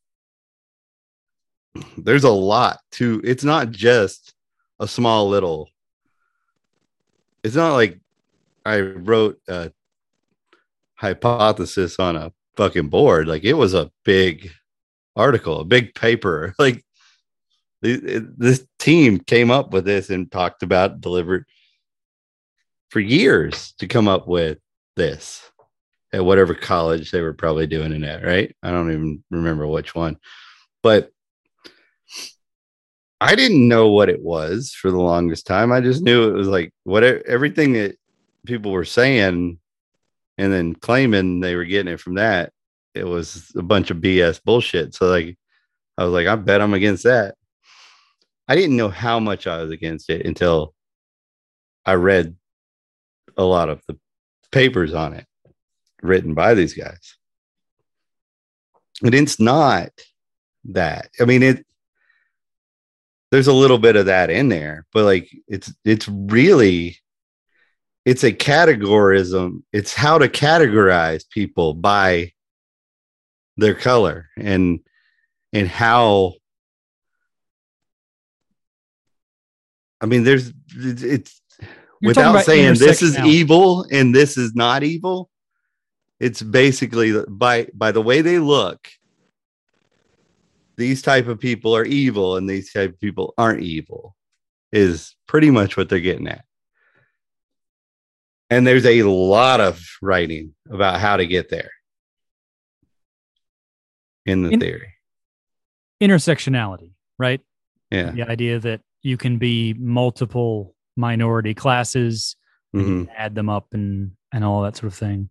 there's 1.97 2.23
a 2.23 2.31
lot 2.31 2.79
to 2.91 3.21
it's 3.23 3.43
not 3.43 3.71
just 3.71 4.33
a 4.79 4.87
small 4.87 5.29
little 5.29 5.69
it's 7.43 7.55
not 7.55 7.73
like 7.73 7.99
i 8.65 8.79
wrote 8.79 9.39
a 9.47 9.71
hypothesis 10.95 11.99
on 11.99 12.15
a 12.15 12.33
fucking 12.57 12.89
board. 12.89 13.27
Like 13.27 13.43
it 13.43 13.53
was 13.53 13.73
a 13.73 13.91
big 14.03 14.51
article 15.15 15.59
a 15.59 15.65
big 15.65 15.93
paper. 15.93 16.55
Like 16.59 16.83
th- 17.83 18.23
this 18.37 18.67
team 18.79 19.19
came 19.19 19.51
up 19.51 19.71
with 19.71 19.85
this 19.85 20.09
and 20.09 20.29
talked 20.29 20.63
about 20.63 21.01
delivered 21.01 21.45
for 22.89 22.99
years 22.99 23.73
to 23.79 23.87
come 23.87 24.07
up 24.07 24.27
with 24.27 24.57
this 24.95 25.49
at 26.11 26.25
whatever 26.25 26.55
college 26.55 27.11
they 27.11 27.21
were 27.21 27.33
probably 27.33 27.67
doing 27.67 27.93
it 27.93 28.03
at 28.03 28.23
right? 28.23 28.55
I 28.63 28.71
don't 28.71 28.91
even 28.91 29.23
remember 29.29 29.67
which 29.67 29.95
one. 29.95 30.17
But 30.81 31.11
i 33.21 33.35
didn't 33.35 33.67
know 33.67 33.89
what 33.89 34.09
it 34.09 34.21
was 34.21 34.71
for 34.71 34.91
the 34.91 34.97
longest 34.97 35.45
time. 35.45 35.71
I 35.71 35.81
just 35.81 36.01
knew 36.01 36.29
it 36.29 36.33
was 36.33 36.47
like 36.47 36.73
what 36.83 37.03
everything 37.03 37.73
that 37.73 37.97
people 38.45 38.71
were 38.71 38.85
saying 38.85 39.59
and 40.37 40.53
then 40.53 40.73
claiming 40.73 41.41
they 41.41 41.55
were 41.55 41.65
getting 41.65 41.91
it 41.91 41.99
from 41.99 42.15
that 42.15 42.53
it 42.95 43.03
was 43.03 43.51
a 43.55 43.61
bunch 43.61 43.91
of 43.91 43.97
bs 43.97 44.41
bullshit. 44.43 44.95
So 44.95 45.07
like 45.09 45.37
i 45.97 46.03
was 46.03 46.13
like 46.13 46.27
i 46.27 46.35
bet 46.35 46.61
i'm 46.61 46.73
against 46.73 47.03
that. 47.03 47.35
I 48.47 48.55
didn't 48.55 48.77
know 48.77 48.89
how 48.89 49.19
much 49.19 49.47
i 49.47 49.61
was 49.61 49.71
against 49.71 50.09
it 50.09 50.25
until 50.25 50.73
i 51.85 51.93
read 51.93 52.35
a 53.39 53.43
lot 53.43 53.69
of 53.69 53.81
the 53.87 53.97
papers 54.51 54.93
on 54.93 55.13
it 55.13 55.25
written 56.01 56.33
by 56.33 56.53
these 56.53 56.73
guys. 56.73 57.15
And 59.01 59.15
it's 59.15 59.39
not 59.39 59.91
that 60.65 61.09
i 61.19 61.25
mean 61.25 61.41
it 61.41 61.65
there's 63.31 63.47
a 63.47 63.53
little 63.53 63.77
bit 63.77 63.95
of 63.95 64.07
that 64.07 64.29
in 64.29 64.49
there 64.49 64.85
but 64.93 65.05
like 65.05 65.29
it's 65.47 65.73
it's 65.85 66.07
really 66.07 66.97
it's 68.05 68.23
a 68.23 68.31
categorism 68.31 69.63
it's 69.71 69.93
how 69.93 70.17
to 70.17 70.27
categorize 70.27 71.29
people 71.29 71.73
by 71.73 72.31
their 73.57 73.75
color 73.75 74.29
and 74.37 74.79
and 75.53 75.67
how 75.67 76.33
i 80.01 80.05
mean 80.05 80.23
there's 80.23 80.51
it's, 80.75 81.41
without 82.01 82.43
saying 82.45 82.75
this 82.75 83.01
is 83.01 83.17
evil 83.19 83.85
and 83.91 84.13
this 84.15 84.37
is 84.37 84.53
not 84.55 84.83
evil 84.83 85.29
it's 86.19 86.41
basically 86.41 87.13
by 87.27 87.67
by 87.73 87.91
the 87.91 88.01
way 88.01 88.21
they 88.21 88.39
look 88.39 88.89
these 90.79 91.01
type 91.01 91.27
of 91.27 91.39
people 91.39 91.75
are 91.75 91.83
evil 91.83 92.37
and 92.37 92.49
these 92.49 92.71
type 92.71 92.93
of 92.93 92.99
people 93.01 93.33
aren't 93.37 93.61
evil 93.61 94.15
is 94.71 95.15
pretty 95.27 95.51
much 95.51 95.75
what 95.75 95.89
they're 95.89 95.99
getting 95.99 96.27
at. 96.27 96.45
And 98.49 98.65
there's 98.65 98.85
a 98.85 99.03
lot 99.03 99.59
of 99.59 99.81
writing 100.01 100.55
about 100.71 101.01
how 101.01 101.17
to 101.17 101.27
get 101.27 101.49
there 101.49 101.69
in 104.25 104.41
the 104.41 104.51
In- 104.51 104.59
theory. 104.61 104.93
Intersectionality, 106.01 106.93
right? 107.19 107.41
yeah. 107.91 108.11
The 108.11 108.23
idea 108.23 108.59
that 108.59 108.79
you 109.01 109.17
can 109.17 109.37
be 109.37 109.73
multiple 109.77 110.75
minority 110.99 111.53
classes 111.53 112.35
Mhm. 112.75 113.07
add 113.17 113.33
them 113.33 113.49
up 113.49 113.73
and 113.73 114.11
and 114.31 114.43
all 114.43 114.61
that 114.61 114.75
sort 114.75 114.91
of 114.93 114.97
thing. 114.99 115.29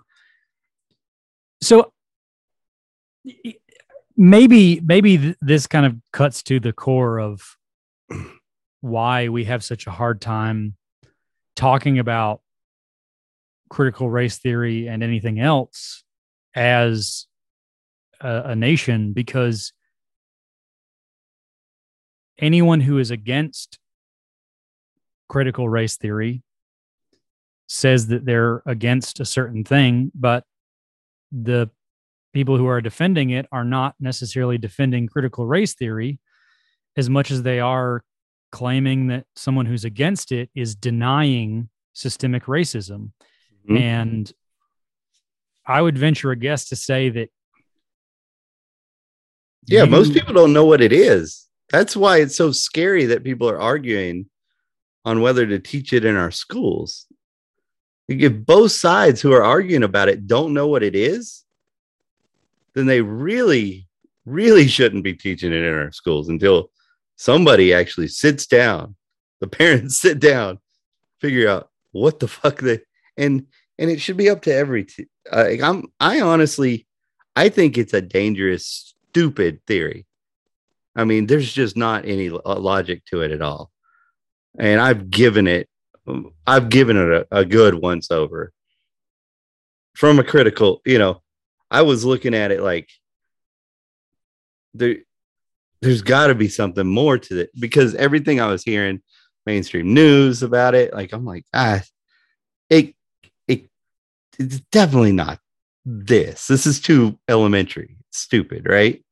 So 1.62 1.93
maybe 4.16 4.81
maybe 4.81 5.19
th- 5.19 5.37
this 5.41 5.66
kind 5.66 5.87
of 5.87 5.97
cuts 6.12 6.43
to 6.45 6.59
the 6.59 6.73
core 6.73 7.21
of 7.21 7.57
why 8.81 9.29
we 9.29 9.45
have 9.45 9.62
such 9.62 9.87
a 9.87 9.91
hard 9.91 10.21
time 10.21 10.75
talking 11.55 11.99
about 11.99 12.41
critical 13.71 14.09
race 14.11 14.39
theory 14.39 14.89
and 14.89 15.03
anything 15.03 15.39
else 15.39 16.03
as 16.55 17.27
a, 18.21 18.43
a 18.47 18.57
nation 18.57 19.12
because 19.12 19.73
anyone 22.39 22.81
who 22.81 22.99
is 22.99 23.11
against 23.11 23.79
critical 25.29 25.68
race 25.68 25.97
theory 25.97 26.43
says 27.66 28.07
that 28.09 28.24
they're 28.24 28.62
against 28.66 29.20
a 29.20 29.24
certain 29.24 29.62
thing, 29.64 30.11
but 30.14 30.45
the 31.31 31.70
people 32.33 32.57
who 32.57 32.66
are 32.66 32.81
defending 32.81 33.31
it 33.31 33.47
are 33.53 33.64
not 33.64 33.95
necessarily 34.01 34.59
defending 34.59 35.07
critical 35.07 35.47
race 35.47 35.74
theory 35.74 36.18
as 36.97 37.11
much 37.11 37.31
as 37.31 37.43
they 37.43 37.61
are 37.61 38.03
claiming 38.51 39.09
that 39.09 39.24
someone 39.37 39.66
who's 39.66 39.85
against 39.85 40.33
it 40.33 40.49
is 40.55 40.74
denying 40.74 41.68
systemic 41.93 42.45
racism. 42.45 43.12
Mhm. 43.68 43.79
And 43.79 44.33
I 45.66 45.83
would 45.83 45.99
venture 45.99 46.31
a 46.31 46.37
guess 46.37 46.68
to 46.70 46.76
say 46.76 47.11
that. 47.11 47.31
yeah 49.66 49.85
most 49.85 50.14
people 50.14 50.33
don't 50.33 50.55
know 50.55 50.64
what 50.64 50.81
it 50.81 50.93
is 50.95 51.47
that's 51.68 51.95
why 51.95 52.18
it's 52.18 52.35
so 52.37 52.51
scary 52.51 53.05
that 53.05 53.22
people 53.22 53.51
are 53.51 53.61
arguing 53.61 54.24
on 55.09 55.21
whether 55.21 55.47
to 55.47 55.59
teach 55.59 55.93
it 55.93 56.05
in 56.05 56.17
our 56.17 56.31
schools. 56.31 57.07
If 58.09 58.33
both 58.45 58.73
sides 58.73 59.21
who 59.21 59.33
are 59.33 59.43
arguing 59.43 59.83
about 59.83 60.09
it 60.09 60.27
don't 60.27 60.55
know 60.55 60.67
what 60.67 60.83
it 60.83 60.95
is 60.95 61.45
then 62.79 62.87
they 62.87 63.01
really 63.01 63.89
really 64.25 64.69
shouldn't 64.69 65.03
be 65.03 65.15
teaching 65.15 65.53
it 65.53 65.65
in 65.65 65.75
our 65.75 65.91
schools 65.91 66.29
until 66.29 66.71
somebody 67.17 67.75
actually 67.75 68.07
sits 68.07 68.47
down 68.47 68.95
the 69.41 69.49
parents 69.49 69.99
sit 70.01 70.21
down 70.21 70.59
figure 71.21 71.49
out 71.49 71.71
what 71.91 72.21
the 72.21 72.29
fuck 72.29 72.61
they 72.61 72.79
and 73.17 73.47
and 73.79 73.91
it 73.91 74.01
should 74.01 74.17
be 74.17 74.31
up 74.31 74.43
to 74.43 74.55
every 74.55 74.85
t- 74.85 75.07
uh, 75.33 75.49
i'm 75.63 75.87
i 75.99 76.21
honestly 76.21 76.87
i 77.35 77.49
think 77.49 77.77
it's 77.77 77.95
a 77.95 78.01
dangerous 78.01 78.95
stupid 79.11 79.61
theory. 79.67 80.07
I 80.95 81.05
mean 81.05 81.27
there's 81.27 81.53
just 81.53 81.77
not 81.77 82.05
any 82.05 82.31
lo- 82.31 82.43
logic 82.45 83.05
to 83.07 83.23
it 83.23 83.33
at 83.33 83.43
all 83.43 83.73
and 84.59 84.81
i've 84.81 85.11
given 85.11 85.47
it 85.47 85.69
i've 86.47 86.69
given 86.69 86.97
it 86.97 87.27
a, 87.31 87.39
a 87.41 87.45
good 87.45 87.75
once 87.75 88.11
over 88.11 88.53
from 89.95 90.19
a 90.19 90.25
critical 90.25 90.81
you 90.85 90.99
know 90.99 91.23
i 91.71 91.83
was 91.83 92.05
looking 92.05 92.35
at 92.35 92.51
it 92.51 92.61
like 92.61 92.89
there 94.75 94.97
there's 95.81 96.03
got 96.03 96.27
to 96.27 96.35
be 96.35 96.49
something 96.49 96.87
more 96.87 97.19
to 97.19 97.41
it 97.41 97.51
because 97.59 97.95
everything 97.95 98.41
i 98.41 98.47
was 98.47 98.63
hearing 98.63 99.01
mainstream 99.49 99.95
news 99.95 100.43
about 100.43 100.75
it. 100.75 100.93
Like 100.93 101.13
I'm 101.13 101.25
like, 101.25 101.45
ah, 101.55 101.83
it 102.69 102.95
it 103.49 103.69
it's 104.39 104.61
definitely 104.71 105.13
not 105.13 105.41
this. 105.85 106.47
This 106.47 106.67
is 106.67 106.81
too 106.81 107.19
elementary. 107.29 107.97
Stupid, 108.11 108.67
right? 108.69 109.03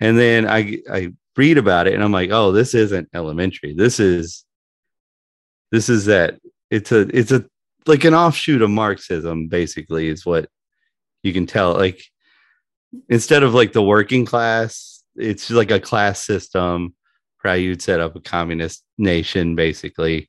And 0.00 0.18
then 0.18 0.48
I 0.48 0.78
I 0.90 1.12
read 1.38 1.56
about 1.56 1.86
it 1.86 1.94
and 1.94 2.02
I'm 2.02 2.12
like, 2.12 2.30
oh, 2.30 2.52
this 2.52 2.74
isn't 2.74 3.08
elementary. 3.14 3.72
This 3.74 4.00
is 4.00 4.44
this 5.70 5.88
is 5.88 6.06
that 6.06 6.38
it's 6.70 6.92
a 6.92 7.00
it's 7.16 7.32
a 7.32 7.44
like 7.86 8.04
an 8.04 8.14
offshoot 8.14 8.60
of 8.60 8.70
Marxism, 8.70 9.48
basically, 9.48 10.08
is 10.08 10.26
what 10.26 10.48
you 11.22 11.32
can 11.32 11.46
tell. 11.46 11.74
Like 11.74 12.02
instead 13.08 13.42
of 13.42 13.54
like 13.54 13.72
the 13.72 13.82
working 13.82 14.26
class, 14.26 15.02
it's 15.16 15.50
like 15.50 15.70
a 15.70 15.80
class 15.80 16.22
system 16.24 16.94
how 17.48 17.54
you'd 17.54 17.80
set 17.80 18.00
up 18.00 18.14
a 18.14 18.20
communist 18.20 18.84
nation, 18.98 19.56
basically, 19.56 20.28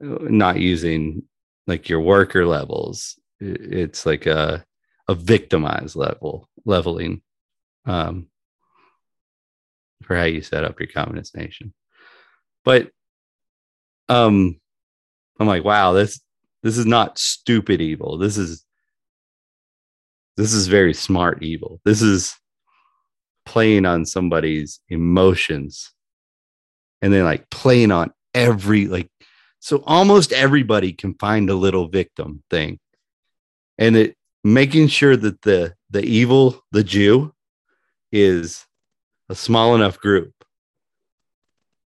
not 0.00 0.60
using 0.60 1.22
like 1.66 1.88
your 1.88 2.00
worker 2.00 2.44
levels. 2.44 3.18
It's 3.40 4.04
like 4.04 4.26
a 4.26 4.64
a 5.08 5.14
victimized 5.14 5.96
level 5.96 6.48
leveling 6.64 7.22
um, 7.86 8.28
for 10.02 10.16
how 10.16 10.24
you 10.24 10.42
set 10.42 10.64
up 10.64 10.78
your 10.80 10.88
communist 10.88 11.36
nation. 11.36 11.72
But 12.64 12.90
um, 14.08 14.60
I'm 15.38 15.46
like, 15.46 15.64
wow, 15.64 15.92
this 15.92 16.20
this 16.62 16.78
is 16.78 16.86
not 16.86 17.18
stupid 17.18 17.80
evil. 17.80 18.18
This 18.18 18.36
is 18.36 18.64
this 20.36 20.52
is 20.52 20.66
very 20.66 20.94
smart 20.94 21.42
evil. 21.42 21.80
This 21.84 22.02
is 22.02 22.36
playing 23.44 23.86
on 23.86 24.06
somebody's 24.06 24.80
emotions 24.88 25.92
and 27.00 27.12
then 27.12 27.24
like 27.24 27.50
playing 27.50 27.90
on 27.90 28.12
every 28.34 28.86
like 28.86 29.10
so 29.58 29.82
almost 29.86 30.32
everybody 30.32 30.92
can 30.92 31.14
find 31.14 31.50
a 31.50 31.54
little 31.54 31.88
victim 31.88 32.42
thing 32.50 32.78
and 33.78 33.96
it 33.96 34.16
making 34.44 34.86
sure 34.86 35.16
that 35.16 35.42
the 35.42 35.74
the 35.90 36.02
evil 36.04 36.62
the 36.70 36.84
jew 36.84 37.34
is 38.12 38.64
a 39.32 39.34
small 39.34 39.74
enough 39.74 39.98
group 39.98 40.32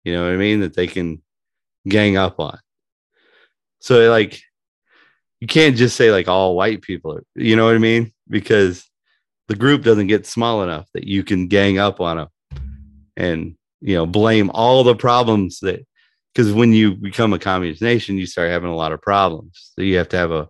you 0.03 0.13
know 0.13 0.23
what 0.23 0.33
i 0.33 0.37
mean 0.37 0.59
that 0.61 0.75
they 0.75 0.87
can 0.87 1.21
gang 1.87 2.17
up 2.17 2.39
on. 2.39 2.59
So 3.79 4.09
like 4.09 4.41
you 5.39 5.47
can't 5.47 5.77
just 5.77 5.95
say 5.95 6.11
like 6.11 6.27
all 6.27 6.55
white 6.55 6.81
people 6.81 7.13
are, 7.13 7.23
you 7.35 7.55
know 7.55 7.65
what 7.65 7.75
i 7.75 7.79
mean? 7.79 8.11
Because 8.29 8.89
the 9.47 9.55
group 9.55 9.83
doesn't 9.83 10.07
get 10.07 10.25
small 10.25 10.63
enough 10.63 10.87
that 10.93 11.05
you 11.05 11.23
can 11.23 11.47
gang 11.47 11.77
up 11.77 12.01
on 12.01 12.17
them 12.17 12.27
and 13.15 13.55
you 13.81 13.95
know 13.95 14.05
blame 14.05 14.51
all 14.53 14.83
the 14.83 14.95
problems 14.95 15.59
that 15.61 15.85
because 16.33 16.51
when 16.51 16.73
you 16.73 16.95
become 16.95 17.33
a 17.33 17.39
communist 17.39 17.81
nation 17.81 18.17
you 18.17 18.25
start 18.25 18.49
having 18.49 18.69
a 18.69 18.75
lot 18.75 18.91
of 18.91 19.01
problems. 19.01 19.71
So 19.75 19.81
you 19.81 19.97
have 19.97 20.09
to 20.09 20.17
have 20.17 20.31
a 20.31 20.49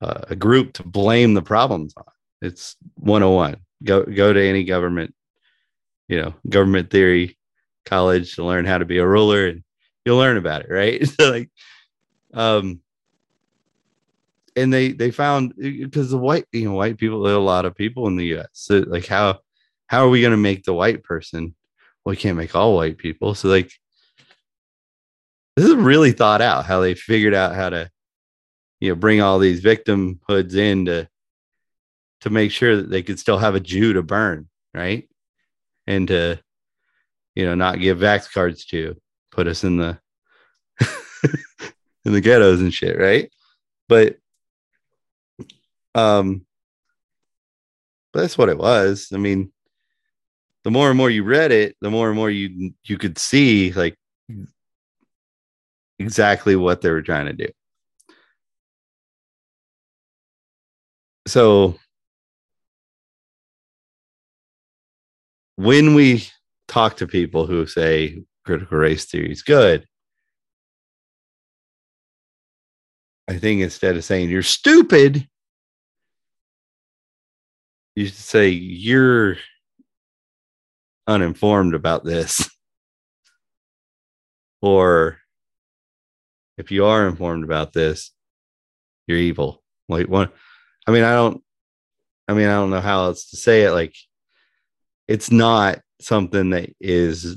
a 0.00 0.24
a 0.30 0.36
group 0.36 0.72
to 0.74 0.82
blame 0.82 1.34
the 1.34 1.42
problems 1.42 1.94
on. 1.96 2.04
It's 2.42 2.76
101 2.96 3.56
go 3.82 4.04
go 4.04 4.32
to 4.32 4.42
any 4.42 4.64
government 4.64 5.14
you 6.08 6.20
know 6.20 6.34
government 6.48 6.90
theory 6.90 7.38
college 7.86 8.34
to 8.34 8.44
learn 8.44 8.64
how 8.64 8.78
to 8.78 8.84
be 8.84 8.98
a 8.98 9.06
ruler 9.06 9.46
and 9.46 9.62
you'll 10.04 10.18
learn 10.18 10.36
about 10.36 10.62
it 10.62 10.70
right? 10.70 11.06
So 11.18 11.30
like 11.30 11.50
um 12.32 12.80
and 14.56 14.72
they 14.72 14.92
they 14.92 15.10
found 15.10 15.54
because 15.56 16.10
the 16.10 16.18
white 16.18 16.46
you 16.52 16.66
know 16.66 16.74
white 16.74 16.98
people 16.98 17.26
a 17.26 17.38
lot 17.38 17.64
of 17.64 17.74
people 17.74 18.06
in 18.06 18.16
the 18.16 18.36
us 18.36 18.48
so 18.52 18.84
like 18.86 19.06
how 19.06 19.38
how 19.86 20.04
are 20.04 20.08
we 20.08 20.20
going 20.20 20.30
to 20.30 20.36
make 20.36 20.62
the 20.64 20.74
white 20.74 21.02
person 21.02 21.54
well 22.04 22.12
we 22.12 22.16
can't 22.16 22.36
make 22.36 22.54
all 22.54 22.74
white 22.74 22.98
people. 22.98 23.34
So 23.34 23.48
like 23.48 23.72
this 25.56 25.66
is 25.66 25.74
really 25.74 26.12
thought 26.12 26.40
out 26.40 26.64
how 26.64 26.80
they 26.80 26.94
figured 26.94 27.34
out 27.34 27.54
how 27.54 27.70
to 27.70 27.90
you 28.80 28.90
know 28.90 28.94
bring 28.94 29.20
all 29.20 29.38
these 29.38 29.60
victimhoods 29.60 30.54
in 30.54 30.86
to 30.86 31.08
to 32.20 32.30
make 32.30 32.52
sure 32.52 32.76
that 32.76 32.90
they 32.90 33.02
could 33.02 33.18
still 33.18 33.38
have 33.38 33.54
a 33.54 33.60
jew 33.60 33.92
to 33.94 34.02
burn 34.02 34.48
right? 34.74 35.08
And 35.86 36.08
to 36.08 36.40
you 37.34 37.44
know 37.44 37.54
not 37.54 37.80
give 37.80 37.98
vax 37.98 38.32
cards 38.32 38.64
to 38.66 38.96
put 39.30 39.46
us 39.46 39.64
in 39.64 39.76
the 39.76 39.98
in 42.04 42.12
the 42.12 42.20
ghettos 42.20 42.60
and 42.60 42.72
shit 42.72 42.98
right? 42.98 43.30
But 43.88 44.16
um 45.94 46.46
but 48.12 48.22
that's 48.22 48.38
what 48.38 48.48
it 48.48 48.58
was. 48.58 49.08
I 49.12 49.16
mean 49.16 49.52
the 50.64 50.70
more 50.70 50.88
and 50.88 50.96
more 50.96 51.10
you 51.10 51.24
read 51.24 51.52
it 51.52 51.76
the 51.80 51.90
more 51.90 52.08
and 52.08 52.16
more 52.16 52.30
you 52.30 52.72
you 52.84 52.98
could 52.98 53.18
see 53.18 53.72
like 53.72 53.96
exactly 55.98 56.56
what 56.56 56.80
they 56.80 56.90
were 56.90 57.02
trying 57.02 57.26
to 57.26 57.32
do. 57.32 57.48
So 61.26 61.78
when 65.60 65.94
we 65.94 66.24
talk 66.68 66.96
to 66.96 67.06
people 67.06 67.46
who 67.46 67.66
say 67.66 68.22
critical 68.44 68.78
race 68.78 69.04
theory 69.04 69.30
is 69.30 69.42
good 69.42 69.86
i 73.28 73.36
think 73.36 73.60
instead 73.60 73.96
of 73.96 74.04
saying 74.04 74.30
you're 74.30 74.42
stupid 74.42 75.28
you 77.94 78.06
should 78.06 78.14
say 78.14 78.48
you're 78.48 79.36
uninformed 81.06 81.74
about 81.74 82.04
this. 82.04 82.48
Or 84.62 85.16
if 86.58 86.70
you 86.70 86.84
are 86.84 87.08
informed 87.08 87.44
about 87.44 87.72
this 87.72 88.12
you're 89.06 89.16
evil. 89.16 89.62
Like 89.88 90.06
one 90.06 90.28
i 90.86 90.90
mean 90.90 91.02
i 91.02 91.14
don't 91.14 91.42
i 92.28 92.34
mean 92.34 92.46
i 92.46 92.52
don't 92.52 92.68
know 92.68 92.82
how 92.82 93.04
else 93.04 93.30
to 93.30 93.38
say 93.38 93.62
it. 93.62 93.70
Like 93.70 93.94
it's 95.10 95.30
not 95.30 95.80
something 96.00 96.50
that 96.50 96.70
is 96.80 97.36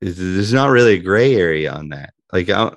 there's 0.00 0.52
not 0.52 0.70
really 0.70 0.94
a 0.94 1.02
gray 1.02 1.34
area 1.34 1.72
on 1.72 1.90
that 1.90 2.14
like 2.32 2.48
I, 2.48 2.72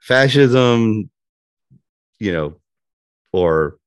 fascism 0.00 1.10
you 2.18 2.32
know 2.32 2.60
or 3.32 3.78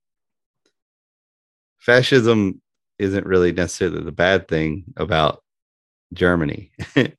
fascism 1.79 2.61
isn't 2.97 3.25
really 3.25 3.51
necessarily 3.51 4.01
the 4.01 4.11
bad 4.11 4.47
thing 4.47 4.85
about 4.95 5.43
Germany. 6.13 6.71
you 6.95 7.09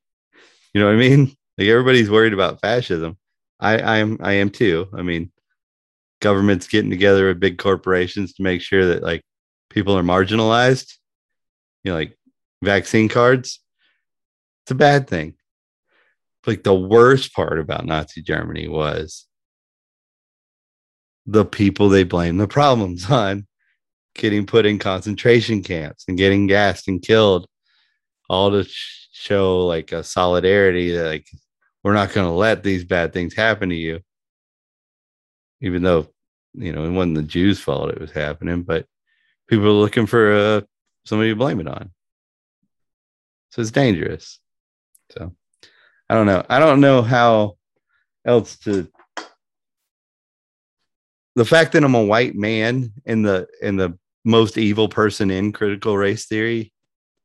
know 0.74 0.86
what 0.86 0.94
I 0.94 0.96
mean? 0.96 1.36
Like 1.58 1.68
everybody's 1.68 2.10
worried 2.10 2.32
about 2.32 2.60
fascism. 2.60 3.18
I 3.60 3.78
I 3.78 3.96
am 3.98 4.18
I 4.20 4.32
am 4.34 4.50
too. 4.50 4.88
I 4.94 5.02
mean, 5.02 5.30
governments 6.20 6.68
getting 6.68 6.90
together 6.90 7.28
with 7.28 7.40
big 7.40 7.58
corporations 7.58 8.32
to 8.34 8.42
make 8.42 8.62
sure 8.62 8.86
that 8.86 9.02
like 9.02 9.22
people 9.70 9.96
are 9.98 10.02
marginalized. 10.02 10.94
You 11.84 11.92
know, 11.92 11.96
like 11.96 12.18
vaccine 12.62 13.08
cards. 13.08 13.60
It's 14.64 14.72
a 14.72 14.74
bad 14.74 15.08
thing. 15.08 15.34
Like 16.46 16.62
the 16.62 16.74
worst 16.74 17.34
part 17.34 17.58
about 17.58 17.86
Nazi 17.86 18.22
Germany 18.22 18.68
was 18.68 19.26
the 21.26 21.44
people 21.44 21.88
they 21.88 22.04
blame 22.04 22.36
the 22.36 22.48
problems 22.48 23.10
on 23.10 23.46
getting 24.14 24.46
put 24.46 24.66
in 24.66 24.78
concentration 24.78 25.62
camps 25.62 26.04
and 26.06 26.18
getting 26.18 26.46
gassed 26.46 26.88
and 26.88 27.02
killed 27.02 27.46
all 28.28 28.50
to 28.50 28.64
show 29.12 29.66
like 29.66 29.92
a 29.92 30.04
solidarity 30.04 30.92
that 30.92 31.04
like 31.04 31.26
we're 31.82 31.94
not 31.94 32.12
going 32.12 32.26
to 32.26 32.32
let 32.32 32.62
these 32.62 32.84
bad 32.84 33.12
things 33.12 33.34
happen 33.34 33.68
to 33.68 33.74
you 33.74 34.00
even 35.60 35.82
though 35.82 36.06
you 36.54 36.72
know 36.72 36.84
it 36.84 36.90
wasn't 36.90 37.14
the 37.14 37.22
jews 37.22 37.58
fault 37.58 37.90
it 37.90 38.00
was 38.00 38.12
happening 38.12 38.62
but 38.62 38.86
people 39.48 39.66
are 39.66 39.70
looking 39.70 40.06
for 40.06 40.32
uh, 40.32 40.60
somebody 41.04 41.30
to 41.30 41.36
blame 41.36 41.60
it 41.60 41.68
on 41.68 41.90
so 43.50 43.60
it's 43.60 43.70
dangerous 43.70 44.40
so 45.10 45.32
i 46.08 46.14
don't 46.14 46.26
know 46.26 46.44
i 46.48 46.58
don't 46.58 46.80
know 46.80 47.02
how 47.02 47.56
else 48.24 48.56
to 48.56 48.88
the 51.36 51.44
fact 51.44 51.72
that 51.72 51.84
i'm 51.84 51.94
a 51.94 52.04
white 52.04 52.34
man 52.34 52.92
in 53.04 53.22
the 53.22 53.46
in 53.60 53.76
the 53.76 53.98
most 54.24 54.56
evil 54.56 54.88
person 54.88 55.30
in 55.30 55.52
critical 55.52 55.96
race 55.96 56.26
theory 56.26 56.72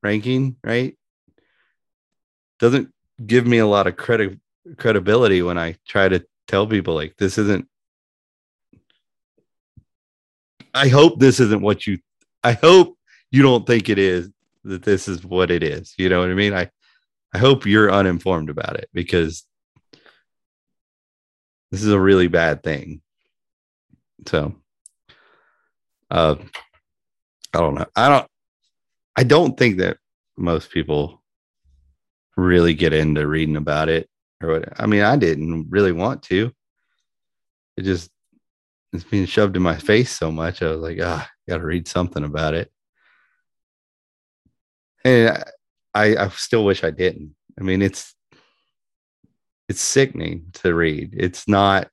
ranking, 0.01 0.55
right? 0.63 0.97
Doesn't 2.59 2.93
give 3.25 3.45
me 3.45 3.59
a 3.59 3.67
lot 3.67 3.87
of 3.87 3.97
credit 3.97 4.39
credibility 4.77 5.41
when 5.41 5.57
I 5.57 5.75
try 5.87 6.09
to 6.09 6.23
tell 6.47 6.67
people 6.67 6.93
like 6.93 7.15
this 7.17 7.37
isn't 7.37 7.67
I 10.73 10.89
hope 10.89 11.19
this 11.19 11.39
isn't 11.39 11.61
what 11.61 11.87
you 11.87 11.97
I 12.43 12.53
hope 12.53 12.97
you 13.31 13.41
don't 13.41 13.65
think 13.65 13.89
it 13.89 13.99
is 13.99 14.29
that 14.63 14.83
this 14.83 15.07
is 15.07 15.23
what 15.23 15.51
it 15.51 15.63
is. 15.63 15.93
You 15.97 16.09
know 16.09 16.19
what 16.19 16.29
I 16.29 16.33
mean? 16.33 16.53
I 16.53 16.69
I 17.33 17.37
hope 17.37 17.65
you're 17.65 17.91
uninformed 17.91 18.49
about 18.49 18.77
it 18.77 18.89
because 18.93 19.45
this 21.71 21.83
is 21.83 21.91
a 21.91 21.99
really 21.99 22.27
bad 22.27 22.63
thing. 22.63 23.01
So 24.27 24.55
uh 26.09 26.35
I 27.53 27.59
don't 27.59 27.75
know. 27.75 27.85
I 27.95 28.09
don't 28.09 28.27
I 29.15 29.23
don't 29.23 29.57
think 29.57 29.77
that 29.77 29.97
most 30.37 30.71
people 30.71 31.21
really 32.37 32.73
get 32.73 32.93
into 32.93 33.27
reading 33.27 33.57
about 33.57 33.89
it 33.89 34.09
or 34.41 34.49
what. 34.49 34.81
I 34.81 34.85
mean, 34.85 35.01
I 35.01 35.17
didn't 35.17 35.67
really 35.69 35.91
want 35.91 36.23
to. 36.23 36.51
It 37.77 37.83
just 37.83 38.09
it's 38.93 39.03
being 39.03 39.25
shoved 39.25 39.55
in 39.55 39.61
my 39.61 39.75
face 39.75 40.11
so 40.11 40.31
much. 40.31 40.61
I 40.61 40.71
was 40.71 40.79
like, 40.79 40.97
ah, 41.01 41.29
got 41.47 41.57
to 41.57 41.65
read 41.65 41.87
something 41.87 42.23
about 42.23 42.53
it. 42.55 42.71
And 45.03 45.43
I, 45.93 46.15
I 46.15 46.29
still 46.29 46.65
wish 46.65 46.83
I 46.83 46.91
didn't. 46.91 47.35
I 47.59 47.63
mean, 47.63 47.81
it's 47.81 48.13
it's 49.67 49.81
sickening 49.81 50.47
to 50.53 50.73
read. 50.73 51.13
It's 51.15 51.47
not 51.47 51.87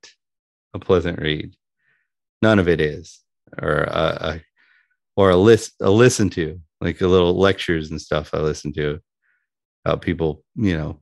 a 0.74 0.78
pleasant 0.78 1.20
read. 1.20 1.54
None 2.42 2.58
of 2.58 2.68
it 2.68 2.80
is, 2.80 3.20
or 3.60 3.84
a, 3.84 4.18
a 4.20 4.40
or 5.16 5.30
a 5.30 5.36
list 5.36 5.74
a 5.80 5.90
listen 5.90 6.30
to 6.30 6.60
like 6.80 7.00
a 7.00 7.06
little 7.06 7.38
lectures 7.38 7.90
and 7.90 8.00
stuff 8.00 8.34
I 8.34 8.38
listen 8.38 8.72
to 8.74 9.00
about 9.84 10.02
people, 10.02 10.42
you 10.56 10.76
know, 10.76 11.00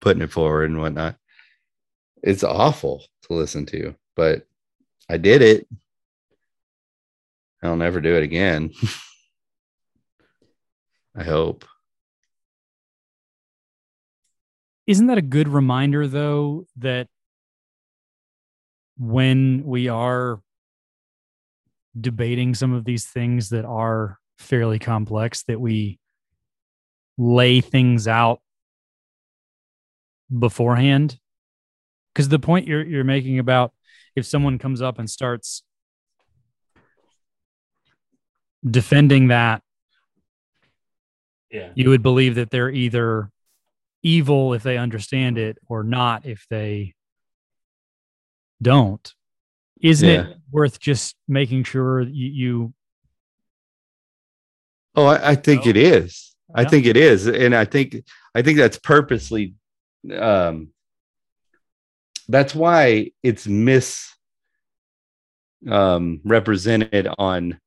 putting 0.00 0.22
it 0.22 0.32
forward 0.32 0.70
and 0.70 0.80
whatnot. 0.80 1.16
It's 2.22 2.42
awful 2.42 3.04
to 3.22 3.34
listen 3.34 3.66
to, 3.66 3.94
but 4.16 4.46
I 5.08 5.18
did 5.18 5.42
it. 5.42 5.68
I'll 7.62 7.76
never 7.76 8.00
do 8.00 8.16
it 8.16 8.22
again. 8.22 8.72
I 11.16 11.22
hope. 11.22 11.64
Isn't 14.86 15.06
that 15.06 15.18
a 15.18 15.22
good 15.22 15.48
reminder, 15.48 16.06
though, 16.06 16.66
that 16.76 17.08
when 18.98 19.64
we 19.64 19.88
are 19.88 20.40
debating 21.98 22.54
some 22.54 22.72
of 22.72 22.84
these 22.84 23.06
things 23.06 23.50
that 23.50 23.64
are 23.64 24.18
fairly 24.38 24.78
complex, 24.78 25.44
that 25.44 25.60
we 25.60 25.98
lay 27.16 27.60
things 27.60 28.06
out 28.06 28.40
beforehand? 30.36 31.18
Because 32.12 32.28
the 32.28 32.38
point 32.38 32.66
you're 32.66 32.84
you're 32.84 33.04
making 33.04 33.38
about 33.38 33.72
if 34.14 34.26
someone 34.26 34.58
comes 34.58 34.82
up 34.82 34.98
and 34.98 35.08
starts 35.08 35.62
defending 38.68 39.28
that 39.28 39.63
Yeah. 41.54 41.70
you 41.76 41.88
would 41.90 42.02
believe 42.02 42.34
that 42.34 42.50
they're 42.50 42.68
either 42.70 43.30
evil 44.02 44.54
if 44.54 44.64
they 44.64 44.76
understand 44.76 45.38
it 45.38 45.56
or 45.68 45.84
not 45.84 46.26
if 46.26 46.46
they 46.50 46.94
don't. 48.60 49.14
Isn't 49.80 50.08
Yeah. 50.08 50.26
it 50.30 50.36
worth 50.50 50.80
just 50.80 51.14
making 51.28 51.62
sure 51.64 52.00
you, 52.02 52.28
you 52.28 52.74
Oh, 54.96 55.06
I, 55.06 55.30
I 55.30 55.34
think 55.36 55.64
No? 55.64 55.70
it 55.70 55.76
is. 55.76 56.34
I 56.54 56.64
think 56.64 56.86
it 56.86 56.96
is, 56.96 57.26
and 57.26 57.52
I 57.54 57.64
think 57.64 57.96
I 58.34 58.42
think 58.42 58.58
that's 58.58 58.78
purposely. 58.78 59.54
Um, 60.12 60.68
that's 62.28 62.54
why 62.54 63.10
it's 63.22 63.46
mis 63.48 64.12
um, 65.68 66.20
represented 66.24 67.08
on 67.18 67.58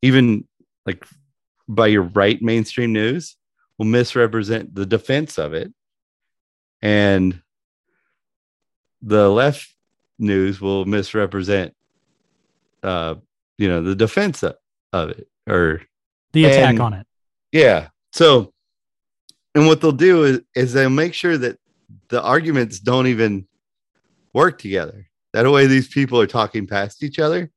even 0.00 0.48
like 0.86 1.04
by 1.74 1.86
your 1.86 2.02
right 2.02 2.40
mainstream 2.42 2.92
news 2.92 3.36
will 3.78 3.86
misrepresent 3.86 4.74
the 4.74 4.84
defense 4.86 5.38
of 5.38 5.54
it, 5.54 5.72
and 6.82 7.40
the 9.02 9.28
left 9.30 9.74
news 10.18 10.60
will 10.60 10.84
misrepresent, 10.84 11.74
uh, 12.82 13.14
you 13.56 13.68
know, 13.68 13.82
the 13.82 13.94
defense 13.94 14.42
of, 14.42 14.56
of 14.92 15.10
it 15.10 15.28
or 15.48 15.80
the 16.32 16.44
attack 16.44 16.70
And- 16.70 16.80
on 16.80 16.92
it. 16.94 17.06
yeah. 17.52 17.88
So, 18.12 18.52
and 19.54 19.66
what 19.66 19.80
they'll 19.80 19.92
do 19.92 20.24
is, 20.24 20.40
is 20.54 20.72
they'll 20.72 20.90
make 20.90 21.14
sure 21.14 21.38
that 21.38 21.58
the 22.08 22.20
arguments 22.22 22.80
don't 22.80 23.06
even 23.06 23.46
work 24.34 24.58
together. 24.58 25.08
That 25.32 25.48
way, 25.50 25.66
these 25.66 25.88
people 25.88 26.20
are 26.20 26.26
talking 26.26 26.66
past 26.66 27.02
each 27.02 27.18
other 27.20 27.50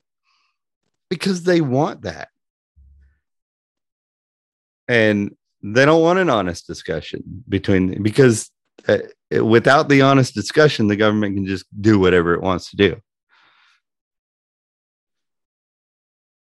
because 1.10 1.44
they 1.44 1.60
want 1.60 2.04
that. 2.04 2.30
And 4.88 5.36
they 5.62 5.86
don't 5.86 6.02
want 6.02 6.20
an 6.20 6.30
honest 6.30 6.68
discussion 6.68 7.44
between, 7.48 8.04
because 8.04 8.52
uh, 8.88 8.98
without 9.44 9.90
the 9.90 10.02
honest 10.02 10.34
discussion, 10.34 10.88
the 10.88 10.96
government 10.96 11.36
can 11.36 11.46
just 11.46 11.66
do 11.80 12.00
whatever 12.00 12.34
it 12.34 12.42
wants 12.42 12.70
to 12.72 12.76
do. 12.76 12.98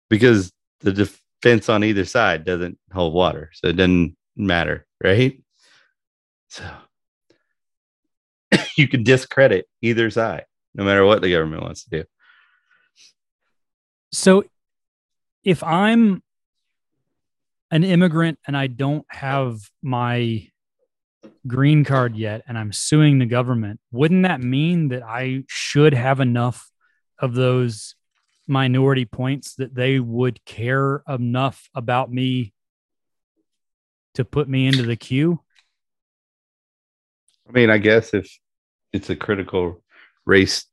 Because 0.09 0.51
the 0.81 0.93
defense 0.93 1.69
on 1.69 1.83
either 1.83 2.05
side 2.05 2.45
doesn't 2.45 2.77
hold 2.93 3.13
water. 3.13 3.49
So 3.53 3.67
it 3.67 3.75
doesn't 3.75 4.15
matter, 4.35 4.85
right? 5.03 5.41
So 6.49 6.63
you 8.77 8.87
can 8.87 9.03
discredit 9.03 9.67
either 9.81 10.09
side, 10.09 10.45
no 10.75 10.83
matter 10.83 11.05
what 11.05 11.21
the 11.21 11.31
government 11.31 11.63
wants 11.63 11.83
to 11.85 11.89
do. 11.89 12.03
So 14.11 14.45
if 15.43 15.63
I'm 15.63 16.21
an 17.71 17.83
immigrant 17.83 18.39
and 18.47 18.55
I 18.55 18.67
don't 18.67 19.05
have 19.09 19.59
my 19.81 20.47
green 21.45 21.83
card 21.83 22.15
yet 22.15 22.43
and 22.47 22.57
I'm 22.57 22.71
suing 22.71 23.19
the 23.19 23.25
government, 23.25 23.79
wouldn't 23.91 24.23
that 24.23 24.41
mean 24.41 24.89
that 24.89 25.03
I 25.03 25.43
should 25.47 25.93
have 25.93 26.19
enough 26.19 26.69
of 27.19 27.33
those 27.33 27.95
minority 28.47 29.05
points 29.05 29.55
that 29.55 29.75
they 29.75 29.99
would 29.99 30.43
care 30.45 31.03
enough 31.07 31.69
about 31.75 32.11
me 32.11 32.53
to 34.13 34.23
put 34.23 34.47
me 34.47 34.67
into 34.67 34.83
the 34.83 34.95
queue? 34.95 35.41
I 37.47 37.51
mean, 37.51 37.69
I 37.69 37.77
guess 37.77 38.13
if 38.13 38.29
it's 38.93 39.09
a 39.09 39.15
critical 39.15 39.83
race 40.25 40.65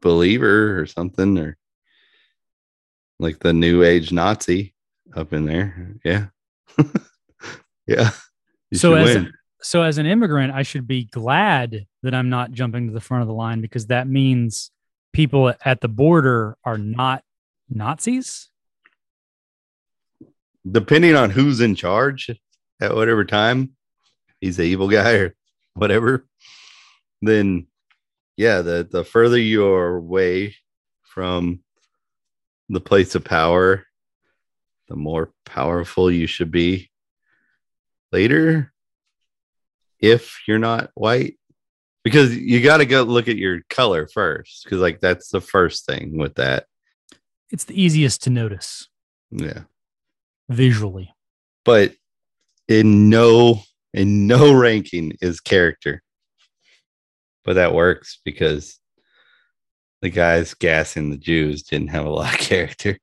believer 0.00 0.78
or 0.78 0.86
something, 0.86 1.38
or 1.38 1.56
like 3.18 3.38
the 3.40 3.52
new 3.52 3.82
age 3.82 4.12
Nazi 4.12 4.73
up 5.14 5.32
in 5.32 5.44
there, 5.44 5.96
yeah, 6.04 6.26
yeah. 7.86 8.10
You 8.70 8.78
So 8.78 8.94
as 8.94 9.26
so 9.62 9.82
as 9.82 9.98
an 9.98 10.06
immigrant, 10.06 10.52
I 10.52 10.62
should 10.62 10.86
be 10.86 11.04
glad 11.04 11.86
that 12.02 12.14
I'm 12.14 12.28
not 12.28 12.52
jumping 12.52 12.86
to 12.88 12.92
the 12.92 13.00
front 13.00 13.22
of 13.22 13.28
the 13.28 13.34
line 13.34 13.60
because 13.60 13.86
that 13.86 14.06
means 14.06 14.70
people 15.12 15.54
at 15.64 15.80
the 15.80 15.88
border 15.88 16.56
are 16.64 16.78
not 16.78 17.22
Nazis. 17.70 18.50
depending 20.70 21.14
on 21.14 21.30
who's 21.30 21.60
in 21.60 21.74
charge 21.74 22.30
at 22.80 22.94
whatever 22.94 23.24
time, 23.24 23.70
he's 24.40 24.56
the 24.56 24.64
evil 24.64 24.88
guy 24.88 25.12
or 25.14 25.34
whatever, 25.74 26.26
then 27.22 27.66
yeah, 28.36 28.62
the 28.62 28.86
the 28.90 29.04
further 29.04 29.38
you're 29.38 29.96
away 29.96 30.56
from 31.02 31.60
the 32.68 32.80
place 32.80 33.14
of 33.14 33.24
power, 33.24 33.86
the 34.88 34.96
more 34.96 35.32
powerful 35.46 36.10
you 36.10 36.26
should 36.26 36.50
be 36.50 36.90
later 38.12 38.72
if 40.00 40.40
you're 40.46 40.58
not 40.58 40.90
white. 40.94 41.36
Because 42.02 42.36
you 42.36 42.60
got 42.62 42.78
to 42.78 42.84
go 42.86 43.02
look 43.02 43.28
at 43.28 43.38
your 43.38 43.62
color 43.70 44.06
first, 44.06 44.64
because 44.64 44.78
like 44.80 45.00
that's 45.00 45.30
the 45.30 45.40
first 45.40 45.86
thing 45.86 46.18
with 46.18 46.34
that. 46.34 46.66
It's 47.50 47.64
the 47.64 47.80
easiest 47.80 48.22
to 48.24 48.30
notice 48.30 48.88
Yeah. 49.30 49.62
visually. 50.50 51.14
but 51.64 51.94
in 52.68 53.08
no 53.08 53.62
in 53.94 54.26
no 54.26 54.52
ranking 54.58 55.16
is 55.20 55.38
character 55.40 56.02
but 57.44 57.54
that 57.54 57.74
works 57.74 58.18
because 58.24 58.78
the 60.02 60.08
guys 60.10 60.54
gassing 60.54 61.10
the 61.10 61.18
jews 61.18 61.62
didn't 61.62 61.88
have 61.88 62.06
a 62.06 62.10
lot 62.10 62.32
of 62.34 62.40
character 62.50 62.98